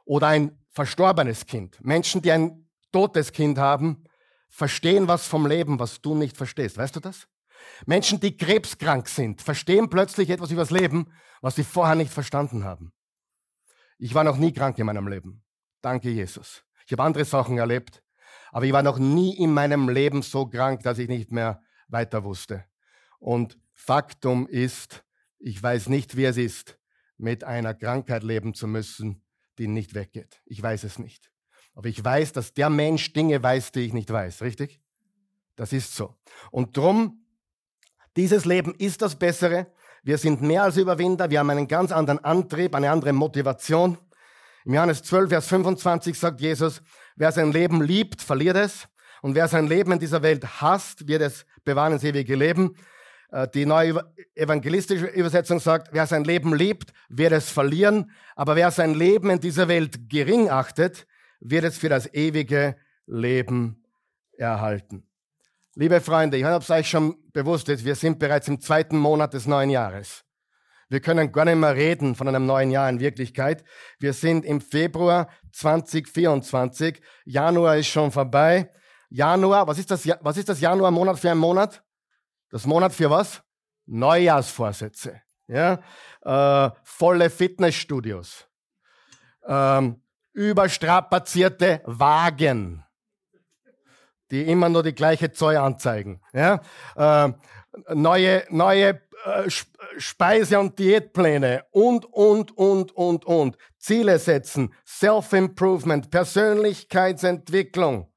Oder 0.04 0.28
ein 0.28 0.60
verstorbenes 0.72 1.46
Kind. 1.46 1.78
Menschen, 1.82 2.22
die 2.22 2.34
ein 2.34 2.68
totes 2.92 3.32
Kind 3.32 3.58
haben, 3.58 4.04
verstehen 4.50 5.08
was 5.08 5.28
vom 5.28 5.48
Leben, 5.48 5.80
was 5.80 6.02
du 6.02 6.14
nicht 6.14 6.36
verstehst. 6.36 6.78
Weißt 6.78 6.98
du 6.98 7.00
das? 7.00 7.26
Menschen, 7.86 8.20
die 8.20 8.38
krebskrank 8.38 9.08
sind, 9.08 9.42
verstehen 9.42 9.90
plötzlich 9.90 10.30
etwas 10.30 10.52
über 10.52 10.62
das 10.62 10.72
Leben, 10.72 11.12
was 11.42 11.56
sie 11.56 11.64
vorher 11.64 11.96
nicht 11.96 12.12
verstanden 12.12 12.64
haben. 12.64 12.92
Ich 13.98 14.14
war 14.14 14.24
noch 14.24 14.38
nie 14.38 14.54
krank 14.54 14.78
in 14.80 14.86
meinem 14.86 15.08
Leben. 15.08 15.44
Danke, 15.82 16.10
Jesus. 16.10 16.64
Ich 16.86 16.92
habe 16.92 17.04
andere 17.04 17.26
Sachen 17.26 17.58
erlebt, 17.58 18.04
aber 18.52 18.66
ich 18.66 18.74
war 18.74 18.84
noch 18.84 18.98
nie 18.98 19.38
in 19.38 19.54
meinem 19.54 19.90
Leben 19.90 20.22
so 20.22 20.48
krank, 20.48 20.84
dass 20.84 20.98
ich 20.98 21.08
nicht 21.08 21.32
mehr 21.32 21.62
weiter 21.88 22.24
wusste. 22.24 22.66
Und 23.20 23.60
Faktum 23.74 24.48
ist, 24.48 25.04
ich 25.38 25.62
weiß 25.62 25.90
nicht, 25.90 26.18
wie 26.18 26.26
es 26.26 26.38
ist, 26.38 26.80
mit 27.18 27.44
einer 27.44 27.74
Krankheit 27.74 28.24
leben 28.24 28.54
zu 28.54 28.68
müssen, 28.68 29.24
die 29.58 29.68
nicht 29.68 29.94
weggeht. 29.94 30.42
Ich 30.46 30.62
weiß 30.62 30.84
es 30.84 31.00
nicht. 31.00 31.32
Aber 31.74 31.88
ich 31.88 32.04
weiß, 32.04 32.34
dass 32.34 32.54
der 32.54 32.70
Mensch 32.70 33.14
Dinge 33.14 33.42
weiß, 33.42 33.72
die 33.72 33.82
ich 33.82 33.94
nicht 33.94 34.10
weiß. 34.10 34.42
Richtig? 34.42 34.82
Das 35.56 35.74
ist 35.74 35.96
so. 35.96 36.18
Und 36.52 36.76
drum 36.76 37.26
dieses 38.16 38.46
Leben 38.46 38.74
ist 38.76 39.02
das 39.02 39.16
Bessere. 39.16 39.68
Wir 40.04 40.18
sind 40.18 40.42
mehr 40.42 40.64
als 40.64 40.78
Überwinder. 40.78 41.30
Wir 41.30 41.40
haben 41.40 41.50
einen 41.50 41.68
ganz 41.68 41.92
anderen 41.92 42.24
Antrieb, 42.24 42.76
eine 42.76 42.90
andere 42.90 43.14
Motivation. 43.14 43.98
Im 44.66 44.74
Johannes 44.74 45.04
12, 45.04 45.30
Vers 45.30 45.48
25 45.48 46.18
sagt 46.18 46.42
Jesus, 46.42 46.82
wer 47.16 47.32
sein 47.32 47.52
Leben 47.52 47.82
liebt, 47.82 48.22
verliert 48.22 48.58
es. 48.58 48.88
Und 49.22 49.36
wer 49.36 49.48
sein 49.48 49.68
Leben 49.68 49.92
in 49.92 50.00
dieser 50.00 50.22
Welt 50.22 50.62
hasst, 50.62 51.08
wird 51.08 51.22
es 51.22 51.46
bewahren 51.64 51.94
ins 51.94 52.04
ewige 52.04 52.36
Leben. 52.36 52.76
Äh, 53.32 53.48
die 53.54 53.66
neue 53.66 54.02
evangelistische 54.36 55.08
Übersetzung 55.08 55.60
sagt, 55.60 55.90
wer 55.92 56.08
sein 56.08 56.24
Leben 56.24 56.56
liebt, 56.56 56.94
wird 57.10 57.34
es 57.34 57.50
verlieren. 57.50 58.12
Aber 58.36 58.56
wer 58.56 58.72
sein 58.72 58.94
Leben 58.94 59.30
in 59.30 59.40
dieser 59.40 59.68
Welt 59.68 60.10
gering 60.10 60.50
achtet, 60.50 61.06
wird 61.40 61.66
es 61.66 61.78
für 61.78 61.90
das 61.90 62.14
ewige 62.14 62.76
Leben 63.06 63.84
erhalten. 64.38 65.09
Liebe 65.80 66.02
Freunde, 66.02 66.36
ich 66.36 66.44
habe 66.44 66.62
es 66.62 66.70
euch 66.70 66.90
schon 66.90 67.16
bewusst, 67.32 67.70
wir 67.70 67.96
sind 67.96 68.20
bereits 68.20 68.50
im 68.50 68.60
zweiten 68.60 68.98
Monat 68.98 69.34
des 69.34 69.48
neuen 69.48 69.70
Jahres. 69.70 70.26
Wir 70.90 71.00
können 71.00 71.32
gar 71.32 71.46
nicht 71.46 71.56
mehr 71.56 71.74
reden 71.74 72.16
von 72.16 72.28
einem 72.28 72.46
neuen 72.46 72.70
Jahr 72.70 72.90
in 72.90 73.00
Wirklichkeit. 73.00 73.64
Wir 73.98 74.12
sind 74.12 74.44
im 74.44 74.60
Februar 74.60 75.30
2024. 75.54 77.02
Januar 77.24 77.78
ist 77.78 77.88
schon 77.88 78.12
vorbei. 78.12 78.70
Januar, 79.10 79.68
was 79.68 79.80
ist 79.80 79.90
das, 79.90 80.06
was 80.20 80.36
ist 80.36 80.50
das 80.50 80.60
Januar-Monat 80.60 81.18
für 81.18 81.32
ein 81.32 81.38
Monat? 81.38 81.82
Das 82.50 82.66
Monat 82.66 82.92
für 82.92 83.10
was? 83.10 83.42
Neujahrsvorsätze. 83.86 85.22
Ja? 85.48 85.80
Äh, 86.24 86.72
volle 86.84 87.30
Fitnessstudios. 87.30 88.50
Ähm, 89.48 90.04
überstrapazierte 90.34 91.82
Wagen 91.86 92.84
die 94.32 94.44
immer 94.44 94.70
nur 94.70 94.84
die 94.84 94.96
gleiche 94.96 95.32
Zoll 95.32 95.58
anzeigen. 95.58 96.22
Ja? 96.34 96.62
Äh, 96.96 97.34
neue 97.94 98.44
neue 98.50 99.02
äh, 99.26 99.50
Speise- 99.98 100.60
und 100.60 100.80
Diätpläne 100.80 101.66
und, 101.72 102.06
und, 102.06 102.58
und, 102.58 102.96
und, 102.96 103.26
und. 103.26 103.58
Ziele 103.78 104.20
setzen, 104.20 104.74
Self-Improvement, 104.86 106.10
Persönlichkeitsentwicklung. 106.10 108.12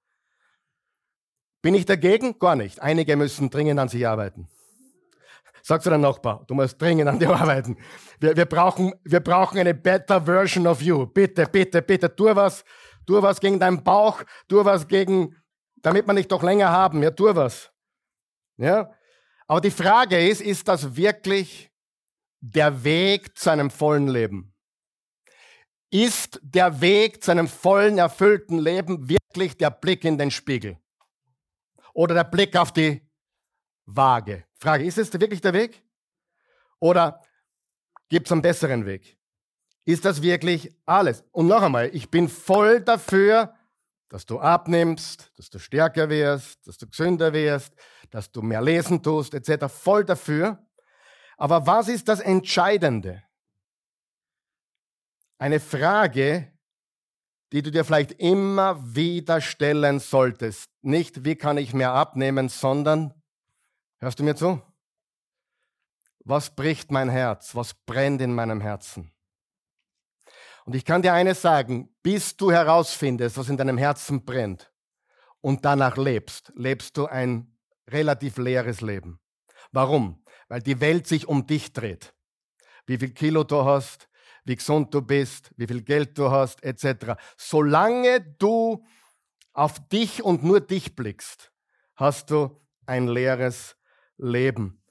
Bin 1.60 1.74
ich 1.74 1.86
dagegen? 1.86 2.38
Gar 2.38 2.56
nicht. 2.56 2.82
Einige 2.82 3.16
müssen 3.16 3.50
dringend 3.50 3.78
an 3.78 3.88
sich 3.88 4.06
arbeiten. 4.06 4.48
Sagst 5.62 5.86
du 5.86 5.90
deinem 5.90 6.00
Nachbar, 6.00 6.44
du 6.48 6.54
musst 6.54 6.80
dringend 6.82 7.08
an 7.08 7.20
dir 7.20 7.30
arbeiten. 7.30 7.76
Wir, 8.18 8.36
wir, 8.36 8.46
brauchen, 8.46 8.92
wir 9.04 9.20
brauchen 9.20 9.58
eine 9.58 9.74
better 9.74 10.20
version 10.20 10.66
of 10.66 10.82
you. 10.82 11.06
Bitte, 11.06 11.46
bitte, 11.46 11.82
bitte, 11.82 12.14
tu 12.14 12.24
was, 12.24 12.64
tu 13.06 13.22
was 13.22 13.38
gegen 13.38 13.60
deinen 13.60 13.84
Bauch, 13.84 14.22
tu 14.48 14.64
was 14.64 14.88
gegen 14.88 15.36
damit 15.82 16.06
wir 16.06 16.14
nicht 16.14 16.32
doch 16.32 16.42
länger 16.42 16.70
haben. 16.70 17.02
Ja, 17.02 17.10
tu 17.10 17.24
was. 17.24 17.70
Ja? 18.56 18.90
Aber 19.46 19.60
die 19.60 19.70
Frage 19.70 20.28
ist, 20.28 20.40
ist 20.40 20.68
das 20.68 20.96
wirklich 20.96 21.70
der 22.40 22.84
Weg 22.84 23.36
zu 23.36 23.50
einem 23.50 23.70
vollen 23.70 24.08
Leben? 24.08 24.54
Ist 25.90 26.40
der 26.42 26.80
Weg 26.80 27.22
zu 27.22 27.30
einem 27.30 27.48
vollen, 27.48 27.98
erfüllten 27.98 28.58
Leben 28.58 29.08
wirklich 29.08 29.58
der 29.58 29.70
Blick 29.70 30.04
in 30.04 30.16
den 30.16 30.30
Spiegel? 30.30 30.78
Oder 31.92 32.14
der 32.14 32.24
Blick 32.24 32.56
auf 32.56 32.72
die 32.72 33.06
Waage? 33.84 34.44
Frage, 34.58 34.84
ist 34.84 34.96
es 34.96 35.12
wirklich 35.12 35.42
der 35.42 35.52
Weg? 35.52 35.84
Oder 36.80 37.20
gibt 38.08 38.26
es 38.26 38.32
einen 38.32 38.42
besseren 38.42 38.86
Weg? 38.86 39.18
Ist 39.84 40.04
das 40.04 40.22
wirklich 40.22 40.74
alles? 40.86 41.24
Und 41.32 41.48
noch 41.48 41.62
einmal, 41.62 41.90
ich 41.92 42.10
bin 42.10 42.28
voll 42.28 42.80
dafür, 42.80 43.54
dass 44.12 44.26
du 44.26 44.38
abnimmst, 44.38 45.32
dass 45.38 45.48
du 45.48 45.58
stärker 45.58 46.10
wirst, 46.10 46.66
dass 46.66 46.76
du 46.76 46.86
gesünder 46.86 47.32
wirst, 47.32 47.74
dass 48.10 48.30
du 48.30 48.42
mehr 48.42 48.60
lesen 48.60 49.02
tust, 49.02 49.32
etc. 49.32 49.72
Voll 49.72 50.04
dafür. 50.04 50.62
Aber 51.38 51.66
was 51.66 51.88
ist 51.88 52.08
das 52.08 52.20
Entscheidende? 52.20 53.22
Eine 55.38 55.60
Frage, 55.60 56.52
die 57.52 57.62
du 57.62 57.70
dir 57.70 57.86
vielleicht 57.86 58.12
immer 58.12 58.94
wieder 58.94 59.40
stellen 59.40 59.98
solltest. 59.98 60.70
Nicht, 60.82 61.24
wie 61.24 61.34
kann 61.34 61.56
ich 61.56 61.72
mehr 61.72 61.92
abnehmen, 61.92 62.50
sondern, 62.50 63.14
hörst 63.98 64.18
du 64.18 64.24
mir 64.24 64.36
zu? 64.36 64.60
Was 66.18 66.54
bricht 66.54 66.90
mein 66.90 67.08
Herz? 67.08 67.54
Was 67.54 67.72
brennt 67.72 68.20
in 68.20 68.34
meinem 68.34 68.60
Herzen? 68.60 69.10
Und 70.64 70.76
ich 70.76 70.84
kann 70.84 71.02
dir 71.02 71.12
eines 71.12 71.42
sagen, 71.42 71.88
bis 72.02 72.36
du 72.36 72.52
herausfindest, 72.52 73.36
was 73.36 73.48
in 73.48 73.56
deinem 73.56 73.78
Herzen 73.78 74.24
brennt 74.24 74.72
und 75.40 75.64
danach 75.64 75.96
lebst, 75.96 76.52
lebst 76.54 76.96
du 76.96 77.06
ein 77.06 77.56
relativ 77.88 78.38
leeres 78.38 78.80
Leben. 78.80 79.20
Warum? 79.72 80.24
Weil 80.48 80.60
die 80.60 80.80
Welt 80.80 81.06
sich 81.06 81.26
um 81.26 81.46
dich 81.46 81.72
dreht. 81.72 82.14
Wie 82.86 82.98
viel 82.98 83.10
Kilo 83.10 83.44
du 83.44 83.64
hast, 83.64 84.08
wie 84.44 84.56
gesund 84.56 84.92
du 84.94 85.02
bist, 85.02 85.52
wie 85.56 85.66
viel 85.66 85.82
Geld 85.82 86.18
du 86.18 86.30
hast, 86.30 86.62
etc. 86.62 87.14
Solange 87.36 88.20
du 88.38 88.84
auf 89.52 89.88
dich 89.88 90.22
und 90.22 90.44
nur 90.44 90.60
dich 90.60 90.96
blickst, 90.96 91.52
hast 91.96 92.30
du 92.30 92.60
ein 92.86 93.06
leeres 93.06 93.76
Leben. 94.16 94.82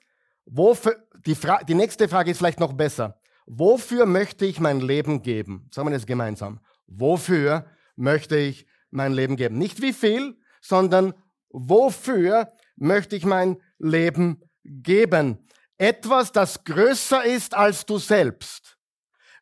Wofür, 0.46 1.08
die, 1.26 1.38
die 1.68 1.76
nächste 1.76 2.08
Frage 2.08 2.32
ist 2.32 2.38
vielleicht 2.38 2.60
noch 2.60 2.74
besser. 2.74 3.21
Wofür 3.54 4.06
möchte 4.06 4.46
ich 4.46 4.62
mein 4.62 4.80
Leben 4.80 5.24
geben? 5.24 5.68
Sagen 5.72 5.90
wir 5.90 5.94
das 5.94 6.06
gemeinsam. 6.06 6.62
Wofür 6.88 7.66
möchte 7.98 8.38
ich 8.38 8.66
mein 8.92 9.12
Leben 9.12 9.36
geben? 9.36 9.58
Nicht 9.58 9.82
wie 9.82 9.92
viel, 9.92 10.38
sondern 10.62 11.14
wofür 11.50 12.54
möchte 12.78 13.18
ich 13.18 13.26
mein 13.26 13.58
Leben 13.78 14.42
geben? 14.64 15.46
Etwas, 15.78 16.32
das 16.32 16.64
größer 16.64 17.26
ist 17.26 17.54
als 17.54 17.86
du 17.86 17.98
selbst. 17.98 18.78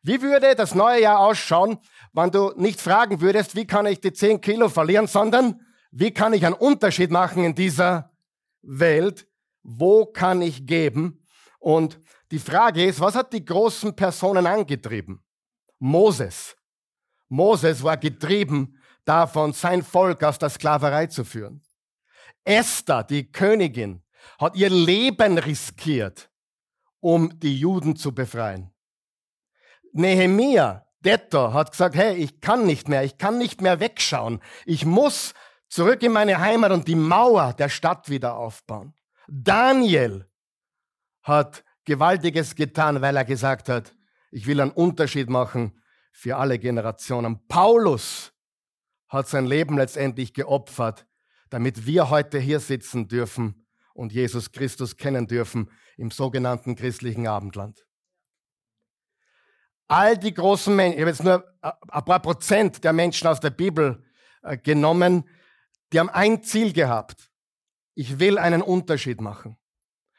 Wie 0.02 0.20
würde 0.20 0.56
das 0.56 0.74
neue 0.74 1.02
Jahr 1.02 1.20
ausschauen, 1.20 1.78
wenn 2.12 2.32
du 2.32 2.52
nicht 2.56 2.80
fragen 2.80 3.20
würdest, 3.20 3.54
wie 3.54 3.66
kann 3.68 3.86
ich 3.86 4.00
die 4.00 4.12
10 4.12 4.40
Kilo 4.40 4.68
verlieren, 4.68 5.06
sondern 5.06 5.60
wie 5.92 6.10
kann 6.10 6.32
ich 6.32 6.44
einen 6.44 6.56
Unterschied 6.56 7.12
machen 7.12 7.44
in 7.44 7.54
dieser 7.54 8.10
Welt? 8.62 9.28
Wo 9.62 10.04
kann 10.04 10.42
ich 10.42 10.66
geben? 10.66 11.24
Und 11.60 12.00
die 12.30 12.38
Frage 12.38 12.84
ist, 12.84 13.00
was 13.00 13.14
hat 13.14 13.32
die 13.32 13.44
großen 13.44 13.94
Personen 13.94 14.46
angetrieben? 14.46 15.22
Moses. 15.78 16.56
Moses 17.28 17.82
war 17.82 17.96
getrieben 17.96 18.80
davon, 19.04 19.52
sein 19.52 19.82
Volk 19.82 20.22
aus 20.22 20.38
der 20.38 20.50
Sklaverei 20.50 21.06
zu 21.06 21.24
führen. 21.24 21.62
Esther, 22.44 23.04
die 23.04 23.30
Königin, 23.30 24.02
hat 24.38 24.56
ihr 24.56 24.70
Leben 24.70 25.38
riskiert, 25.38 26.30
um 27.00 27.38
die 27.38 27.56
Juden 27.58 27.96
zu 27.96 28.14
befreien. 28.14 28.70
Nehemia, 29.92 30.86
Detto, 31.00 31.52
hat 31.52 31.70
gesagt, 31.72 31.96
hey, 31.96 32.14
ich 32.14 32.40
kann 32.40 32.66
nicht 32.66 32.88
mehr, 32.88 33.04
ich 33.04 33.18
kann 33.18 33.38
nicht 33.38 33.60
mehr 33.60 33.80
wegschauen. 33.80 34.40
Ich 34.66 34.84
muss 34.84 35.34
zurück 35.68 36.02
in 36.02 36.12
meine 36.12 36.38
Heimat 36.38 36.72
und 36.72 36.86
die 36.88 36.94
Mauer 36.94 37.54
der 37.54 37.68
Stadt 37.68 38.08
wieder 38.10 38.36
aufbauen. 38.36 38.94
Daniel 39.26 40.28
hat 41.22 41.64
Gewaltiges 41.90 42.54
getan, 42.54 43.02
weil 43.02 43.16
er 43.16 43.24
gesagt 43.24 43.68
hat, 43.68 43.96
ich 44.30 44.46
will 44.46 44.60
einen 44.60 44.70
Unterschied 44.70 45.28
machen 45.28 45.82
für 46.12 46.36
alle 46.36 46.56
Generationen. 46.56 47.44
Paulus 47.48 48.32
hat 49.08 49.26
sein 49.26 49.44
Leben 49.44 49.76
letztendlich 49.76 50.32
geopfert, 50.32 51.04
damit 51.48 51.86
wir 51.86 52.08
heute 52.08 52.38
hier 52.38 52.60
sitzen 52.60 53.08
dürfen 53.08 53.66
und 53.92 54.12
Jesus 54.12 54.52
Christus 54.52 54.98
kennen 54.98 55.26
dürfen 55.26 55.68
im 55.96 56.12
sogenannten 56.12 56.76
christlichen 56.76 57.26
Abendland. 57.26 57.84
All 59.88 60.16
die 60.16 60.32
großen 60.32 60.76
Menschen, 60.76 60.94
ich 60.94 61.00
habe 61.00 61.10
jetzt 61.10 61.24
nur 61.24 61.44
ein 61.60 62.04
paar 62.04 62.22
Prozent 62.22 62.84
der 62.84 62.92
Menschen 62.92 63.26
aus 63.26 63.40
der 63.40 63.50
Bibel 63.50 64.04
äh, 64.44 64.56
genommen, 64.56 65.28
die 65.92 65.98
haben 65.98 66.10
ein 66.10 66.44
Ziel 66.44 66.72
gehabt. 66.72 67.32
Ich 67.96 68.20
will 68.20 68.38
einen 68.38 68.62
Unterschied 68.62 69.20
machen. 69.20 69.56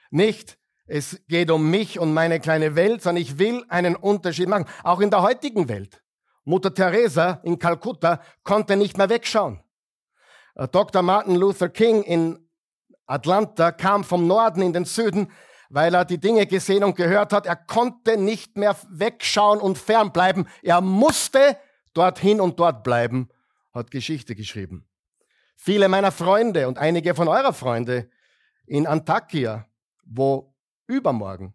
Nicht, 0.09 0.59
es 0.92 1.22
geht 1.30 1.50
um 1.52 1.72
mich 1.72 2.00
und 2.00 2.14
meine 2.14 2.42
kleine 2.42 2.76
Welt, 2.76 3.02
sondern 3.02 3.22
ich 3.22 3.39
will 3.39 3.64
einen 3.70 3.96
Unterschied 3.96 4.50
machen. 4.50 4.66
Auch 4.84 5.00
in 5.00 5.10
der 5.10 5.22
heutigen 5.22 5.70
Welt. 5.70 6.04
Mutter 6.44 6.74
Teresa 6.74 7.39
in 7.44 7.58
Kalkutta 7.58 8.22
konnte 8.44 8.76
nicht 8.76 8.98
mehr 8.98 9.08
wegschauen. 9.08 9.64
Äh, 10.56 10.68
Dr. 10.68 11.02
Martin 11.02 11.36
Luther 11.36 11.70
King 11.70 12.04
in 12.04 12.46
Atlanta 13.06 13.72
kam 13.72 14.04
vom 14.04 14.28
Norden 14.28 14.62
in 14.62 14.74
den 14.74 14.84
Süden, 14.84 15.32
weil 15.70 15.94
er 15.94 16.04
die 16.04 16.18
Dinge 16.18 16.46
gesehen 16.46 16.84
und 16.84 16.98
gehört 16.98 17.32
hat. 17.32 17.46
Er 17.46 17.56
konnte 17.56 18.18
nicht 18.18 18.58
mehr 18.58 18.76
wegschauen 18.89 19.62
und 19.62 19.78
fernbleiben. 19.78 20.46
Er 20.62 20.82
musste 20.82 21.58
dorthin 21.94 22.42
und 22.42 22.60
dort 22.60 22.84
bleiben, 22.84 23.30
hat 23.74 23.92
Geschichte 23.92 24.36
geschrieben. 24.36 24.89
Viele 25.56 25.88
meiner 25.88 26.12
Freunde 26.12 26.68
und 26.68 26.78
einige 26.78 27.16
von 27.16 27.30
eurer 27.30 27.54
Freunde 27.54 28.10
in 28.66 28.88
Antakya, 28.88 29.68
wo 30.04 30.51
übermorgen 30.88 31.54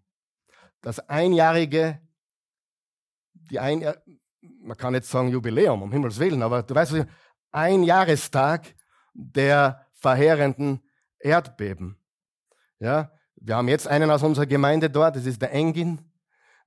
das 0.87 1.01
einjährige, 1.09 2.01
die 3.35 3.59
ein, 3.59 3.85
man 4.61 4.77
kann 4.77 4.95
jetzt 4.95 5.11
sagen 5.11 5.29
Jubiläum, 5.29 5.83
um 5.83 5.91
Himmels 5.91 6.19
Willen, 6.21 6.45
aber 6.45 6.63
du 6.63 6.77
weißt, 6.77 7.05
ein 7.51 7.83
Jahrestag 7.83 8.75
der 9.13 9.85
verheerenden 9.95 10.81
Erdbeben. 11.19 11.99
Ja, 12.79 13.11
wir 13.35 13.57
haben 13.57 13.67
jetzt 13.67 13.89
einen 13.89 14.11
aus 14.11 14.23
unserer 14.23 14.47
Gemeinde 14.47 14.89
dort, 14.89 15.17
das 15.17 15.27
ist 15.27 15.43
der 15.43 15.53
Engin. 15.53 16.01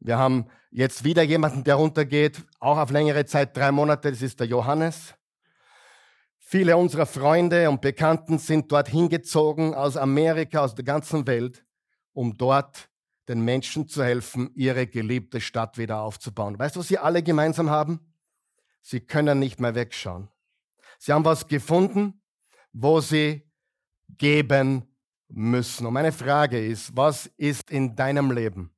Wir 0.01 0.18
haben 0.18 0.49
jetzt 0.70 1.05
wieder 1.05 1.24
jemanden, 1.24 1.64
der 1.64 1.76
runtergeht, 1.76 2.43
auch 2.60 2.78
auf 2.78 2.91
längere 2.91 3.26
Zeit, 3.26 3.55
drei 3.55 3.72
Monate, 3.72 4.10
das 4.10 4.22
ist 4.22 4.39
der 4.39 4.47
Johannes. 4.47 5.16
Viele 6.39 6.76
unserer 6.76 7.05
Freunde 7.05 7.70
und 7.70 7.80
Bekannten 7.80 8.38
sind 8.38 8.70
dort 8.70 8.89
hingezogen 8.89 9.74
aus 9.76 9.95
Amerika, 9.95 10.60
aus 10.60 10.76
der 10.76 10.84
ganzen 10.84 11.26
Welt, 11.26 11.64
um 12.20 12.38
dort 12.38 12.89
den 13.30 13.45
Menschen 13.45 13.88
zu 13.88 14.03
helfen, 14.03 14.51
ihre 14.53 14.88
geliebte 14.88 15.39
Stadt 15.39 15.78
wieder 15.78 16.01
aufzubauen. 16.01 16.59
Weißt 16.59 16.76
du, 16.76 16.82
was 16.82 16.89
sie 16.89 16.97
alle 16.97 17.24
gemeinsam 17.24 17.70
haben? 17.70 18.13
Sie 18.82 18.99
können 18.99 19.39
nicht 19.39 19.61
mehr 19.61 19.74
wegschauen. 19.74 20.28
Sie 20.97 21.13
haben 21.13 21.24
was 21.24 21.47
gefunden, 21.47 22.22
wo 22.74 22.99
sie 22.99 23.49
geben 24.09 24.84
müssen. 25.30 25.86
Und 25.86 25.93
meine 25.93 26.11
Frage 26.11 26.59
ist, 26.59 26.97
was 26.97 27.28
ist 27.38 27.72
in 27.72 27.95
deinem 27.95 28.32
Leben, 28.32 28.76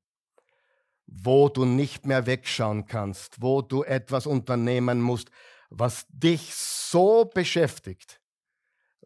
wo 1.07 1.49
du 1.49 1.65
nicht 1.65 2.05
mehr 2.05 2.27
wegschauen 2.27 2.85
kannst, 2.85 3.41
wo 3.41 3.63
du 3.63 3.81
etwas 3.81 4.27
unternehmen 4.27 5.01
musst, 5.01 5.31
was 5.71 6.05
dich 6.09 6.53
so 6.53 7.25
beschäftigt, 7.25 8.21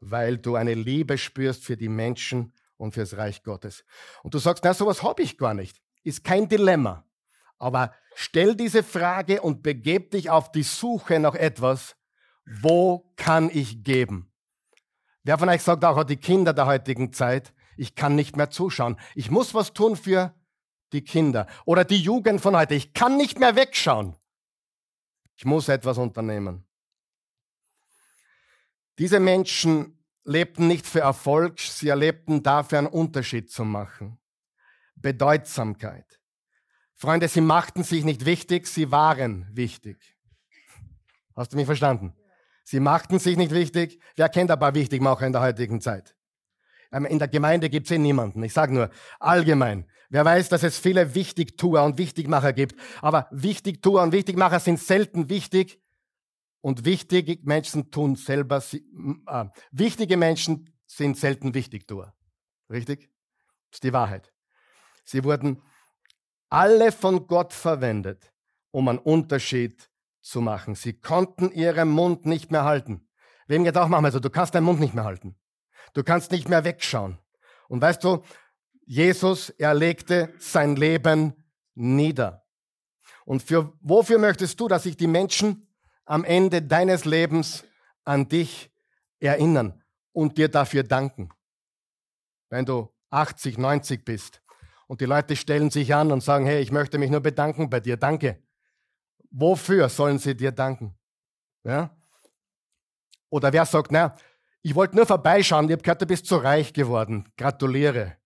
weil 0.01 0.37
du 0.37 0.55
eine 0.55 0.73
Liebe 0.73 1.17
spürst 1.17 1.63
für 1.63 1.77
die 1.77 1.87
Menschen 1.87 2.51
und 2.77 2.93
fürs 2.93 3.17
Reich 3.17 3.43
Gottes. 3.43 3.83
Und 4.23 4.33
du 4.33 4.39
sagst, 4.39 4.63
na, 4.63 4.73
sowas 4.73 5.03
habe 5.03 5.21
ich 5.21 5.37
gar 5.37 5.53
nicht. 5.53 5.81
Ist 6.03 6.23
kein 6.23 6.47
Dilemma. 6.47 7.05
Aber 7.57 7.93
stell 8.15 8.55
diese 8.55 8.83
Frage 8.83 9.41
und 9.41 9.63
begeb 9.63 10.11
dich 10.11 10.29
auf 10.29 10.51
die 10.51 10.63
Suche 10.63 11.19
nach 11.19 11.35
etwas, 11.35 11.95
wo 12.45 13.11
kann 13.15 13.49
ich 13.51 13.83
geben? 13.83 14.31
Wer 15.23 15.37
von 15.37 15.49
euch 15.49 15.63
sagt 15.63 15.83
auch, 15.83 16.03
die 16.03 16.17
Kinder 16.17 16.53
der 16.53 16.67
heutigen 16.67 17.11
Zeit, 17.11 17.53
ich 17.77 17.95
kann 17.95 18.15
nicht 18.15 18.37
mehr 18.37 18.49
zuschauen. 18.49 18.99
Ich 19.15 19.31
muss 19.31 19.53
was 19.53 19.73
tun 19.73 19.95
für 19.95 20.33
die 20.93 21.03
Kinder 21.03 21.47
oder 21.65 21.83
die 21.83 21.99
Jugend 21.99 22.41
von 22.41 22.55
heute. 22.55 22.75
Ich 22.75 22.93
kann 22.93 23.17
nicht 23.17 23.39
mehr 23.39 23.55
wegschauen. 23.55 24.15
Ich 25.35 25.45
muss 25.45 25.67
etwas 25.67 25.97
unternehmen. 25.97 26.65
Diese 28.97 29.19
Menschen 29.19 29.94
lebten 30.25 30.67
nicht 30.67 30.85
für 30.85 31.01
Erfolg, 31.01 31.59
sie 31.59 31.87
erlebten 31.87 32.43
dafür 32.43 32.79
einen 32.79 32.87
Unterschied 32.87 33.49
zu 33.49 33.63
machen. 33.63 34.17
Bedeutsamkeit. 34.95 36.19
Freunde, 36.95 37.27
sie 37.27 37.41
machten 37.41 37.83
sich 37.83 38.03
nicht 38.03 38.25
wichtig, 38.25 38.67
sie 38.67 38.91
waren 38.91 39.47
wichtig. 39.51 40.17
Hast 41.35 41.53
du 41.53 41.57
mich 41.57 41.65
verstanden? 41.65 42.13
Sie 42.63 42.79
machten 42.79 43.19
sich 43.19 43.37
nicht 43.37 43.51
wichtig. 43.51 43.99
Wer 44.15 44.29
kennt 44.29 44.49
aber 44.49 44.73
Wichtigmacher 44.73 45.27
in 45.27 45.33
der 45.33 45.41
heutigen 45.41 45.81
Zeit? 45.81 46.15
Ähm, 46.91 47.05
in 47.05 47.19
der 47.19 47.27
Gemeinde 47.27 47.69
gibt 47.69 47.87
es 47.87 47.91
eh 47.91 47.97
niemanden. 47.97 48.41
Ich 48.43 48.53
sage 48.53 48.73
nur 48.73 48.89
allgemein. 49.19 49.85
Wer 50.09 50.25
weiß, 50.25 50.49
dass 50.49 50.63
es 50.63 50.79
viele 50.79 51.13
Wichtigtuer 51.13 51.83
und 51.83 51.97
Wichtigmacher 51.97 52.53
gibt. 52.53 52.75
Aber 53.01 53.27
Wichtigtuer 53.31 54.01
und 54.01 54.13
Wichtigmacher 54.13 54.59
sind 54.59 54.79
selten 54.79 55.29
wichtig. 55.29 55.79
Und 56.65 56.83
wichtige 56.83 57.37
Menschen 57.43 57.91
tun 57.91 58.15
selber, 58.15 58.57
äh, 58.57 59.45
wichtige 59.69 60.17
Menschen 60.17 60.73
sind 60.87 61.15
selten 61.15 61.53
Wichtigtuer. 61.53 62.15
Richtig? 62.71 63.11
Das 63.69 63.77
ist 63.77 63.83
die 63.83 63.93
Wahrheit. 63.93 64.33
Sie 65.03 65.23
wurden 65.23 65.61
alle 66.49 66.91
von 66.91 67.27
Gott 67.27 67.53
verwendet, 67.53 68.33
um 68.71 68.87
einen 68.87 68.97
Unterschied 68.97 69.91
zu 70.21 70.41
machen. 70.41 70.73
Sie 70.73 70.93
konnten 70.93 71.51
ihren 71.51 71.89
Mund 71.89 72.25
nicht 72.25 72.49
mehr 72.49 72.63
halten. 72.63 73.07
Wem 73.45 73.63
geht 73.63 73.77
auch 73.77 73.87
manchmal 73.87 74.11
so, 74.11 74.19
du 74.19 74.31
kannst 74.31 74.55
deinen 74.55 74.65
Mund 74.65 74.79
nicht 74.79 74.95
mehr 74.95 75.03
halten. 75.03 75.35
Du 75.93 76.03
kannst 76.03 76.31
nicht 76.31 76.49
mehr 76.49 76.63
wegschauen. 76.63 77.19
Und 77.67 77.79
weißt 77.79 78.03
du, 78.03 78.23
Jesus, 78.87 79.51
er 79.51 79.75
legte 79.75 80.33
sein 80.39 80.75
Leben 80.75 81.35
nieder. 81.75 82.43
Und 83.23 83.43
für, 83.43 83.71
wofür 83.81 84.17
möchtest 84.17 84.59
du, 84.59 84.67
dass 84.67 84.81
sich 84.81 84.97
die 84.97 85.05
Menschen 85.05 85.64
am 86.05 86.23
Ende 86.23 86.61
deines 86.61 87.05
Lebens 87.05 87.63
an 88.03 88.27
dich 88.29 88.71
erinnern 89.19 89.83
und 90.13 90.37
dir 90.37 90.49
dafür 90.49 90.83
danken? 90.83 91.29
Wenn 92.49 92.65
du 92.65 92.93
80, 93.09 93.57
90 93.57 94.05
bist 94.05 94.41
und 94.87 95.01
die 95.01 95.05
Leute 95.05 95.35
stellen 95.35 95.69
sich 95.69 95.93
an 95.93 96.11
und 96.11 96.21
sagen, 96.21 96.45
hey, 96.45 96.61
ich 96.61 96.71
möchte 96.71 96.97
mich 96.97 97.09
nur 97.09 97.21
bedanken 97.21 97.69
bei 97.69 97.79
dir, 97.79 97.97
danke. 97.97 98.41
Wofür 99.31 99.89
sollen 99.89 100.19
sie 100.19 100.35
dir 100.35 100.51
danken? 100.51 100.95
Ja? 101.63 101.89
Oder 103.29 103.51
wer 103.51 103.65
sagt, 103.65 103.91
na, 103.91 104.15
ich 104.61 104.73
wollte 104.75 104.95
nur 104.95 105.05
vorbeischauen, 105.05 105.65
ich 105.65 105.73
habe 105.73 105.81
gehört, 105.81 106.01
du 106.01 106.05
bist 106.05 106.25
zu 106.25 106.37
reich 106.37 106.73
geworden. 106.73 107.29
Gratuliere. 107.37 108.17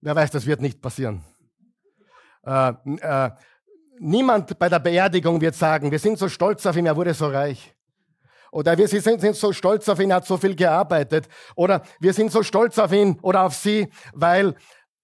Wer 0.00 0.14
weiß, 0.14 0.30
das 0.30 0.46
wird 0.46 0.60
nicht 0.60 0.80
passieren. 0.80 1.24
Äh, 2.44 2.72
äh, 3.00 3.30
niemand 4.00 4.58
bei 4.58 4.68
der 4.68 4.78
Beerdigung 4.78 5.40
wird 5.40 5.54
sagen, 5.54 5.90
wir 5.90 5.98
sind 5.98 6.18
so 6.18 6.28
stolz 6.28 6.66
auf 6.66 6.76
ihn, 6.76 6.86
er 6.86 6.96
wurde 6.96 7.14
so 7.14 7.28
reich. 7.28 7.74
Oder 8.50 8.76
wir 8.76 8.88
sind, 8.88 9.20
sind 9.20 9.36
so 9.36 9.52
stolz 9.52 9.88
auf 9.88 10.00
ihn, 10.00 10.10
er 10.10 10.16
hat 10.16 10.26
so 10.26 10.36
viel 10.36 10.56
gearbeitet. 10.56 11.28
Oder 11.54 11.82
wir 12.00 12.12
sind 12.12 12.32
so 12.32 12.42
stolz 12.42 12.78
auf 12.78 12.92
ihn 12.92 13.18
oder 13.22 13.44
auf 13.44 13.54
sie, 13.54 13.88
weil 14.12 14.56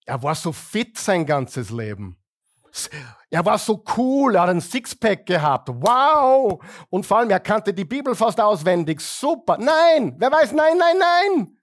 er 0.05 0.23
war 0.23 0.35
so 0.35 0.51
fit 0.53 0.99
sein 0.99 1.25
ganzes 1.25 1.71
Leben. 1.71 2.17
Er 3.31 3.45
war 3.45 3.59
so 3.59 3.83
cool, 3.97 4.35
er 4.35 4.43
hat 4.43 4.51
ein 4.51 4.61
Sixpack 4.61 5.25
gehabt. 5.25 5.69
Wow! 5.69 6.63
Und 6.91 7.07
vor 7.07 7.19
allem, 7.19 7.31
er 7.31 7.41
kannte 7.41 7.73
die 7.73 7.85
Bibel 7.85 8.15
fast 8.15 8.41
auswendig. 8.41 9.01
Super. 9.01 9.57
Nein! 9.59 10.15
Wer 10.19 10.31
weiß, 10.31 10.53
nein, 10.53 10.77
nein, 10.77 10.99
nein! 10.99 11.59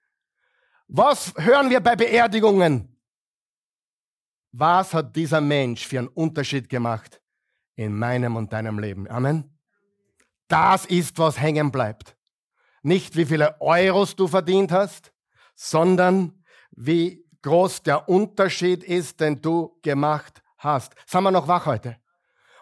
Was 0.88 1.34
hören 1.38 1.70
wir 1.70 1.82
bei 1.82 1.96
Beerdigungen? 1.96 2.98
Was 4.52 4.94
hat 4.94 5.16
dieser 5.16 5.42
Mensch 5.42 5.88
für 5.88 6.00
einen 6.00 6.08
Unterschied 6.10 6.70
gemacht 6.70 7.23
in 7.76 7.98
meinem 7.98 8.36
und 8.36 8.54
deinem 8.54 8.80
Leben? 8.80 9.10
Amen. 9.10 9.58
Das 10.48 10.86
ist, 10.86 11.18
was 11.20 11.40
hängen 11.40 11.72
bleibt. 11.72 12.16
Nicht 12.82 13.16
wie 13.16 13.26
viele 13.26 13.60
Euros 13.62 14.16
du 14.16 14.28
verdient 14.28 14.72
hast, 14.72 15.14
sondern 15.56 16.44
wie 16.72 17.26
groß 17.42 17.84
der 17.84 18.10
Unterschied 18.10 18.84
ist, 18.84 19.20
den 19.20 19.42
du 19.42 19.78
gemacht 19.82 20.42
hast. 20.58 20.94
Sind 21.06 21.24
wir 21.24 21.32
noch 21.32 21.48
wach 21.48 21.66
heute? 21.66 21.98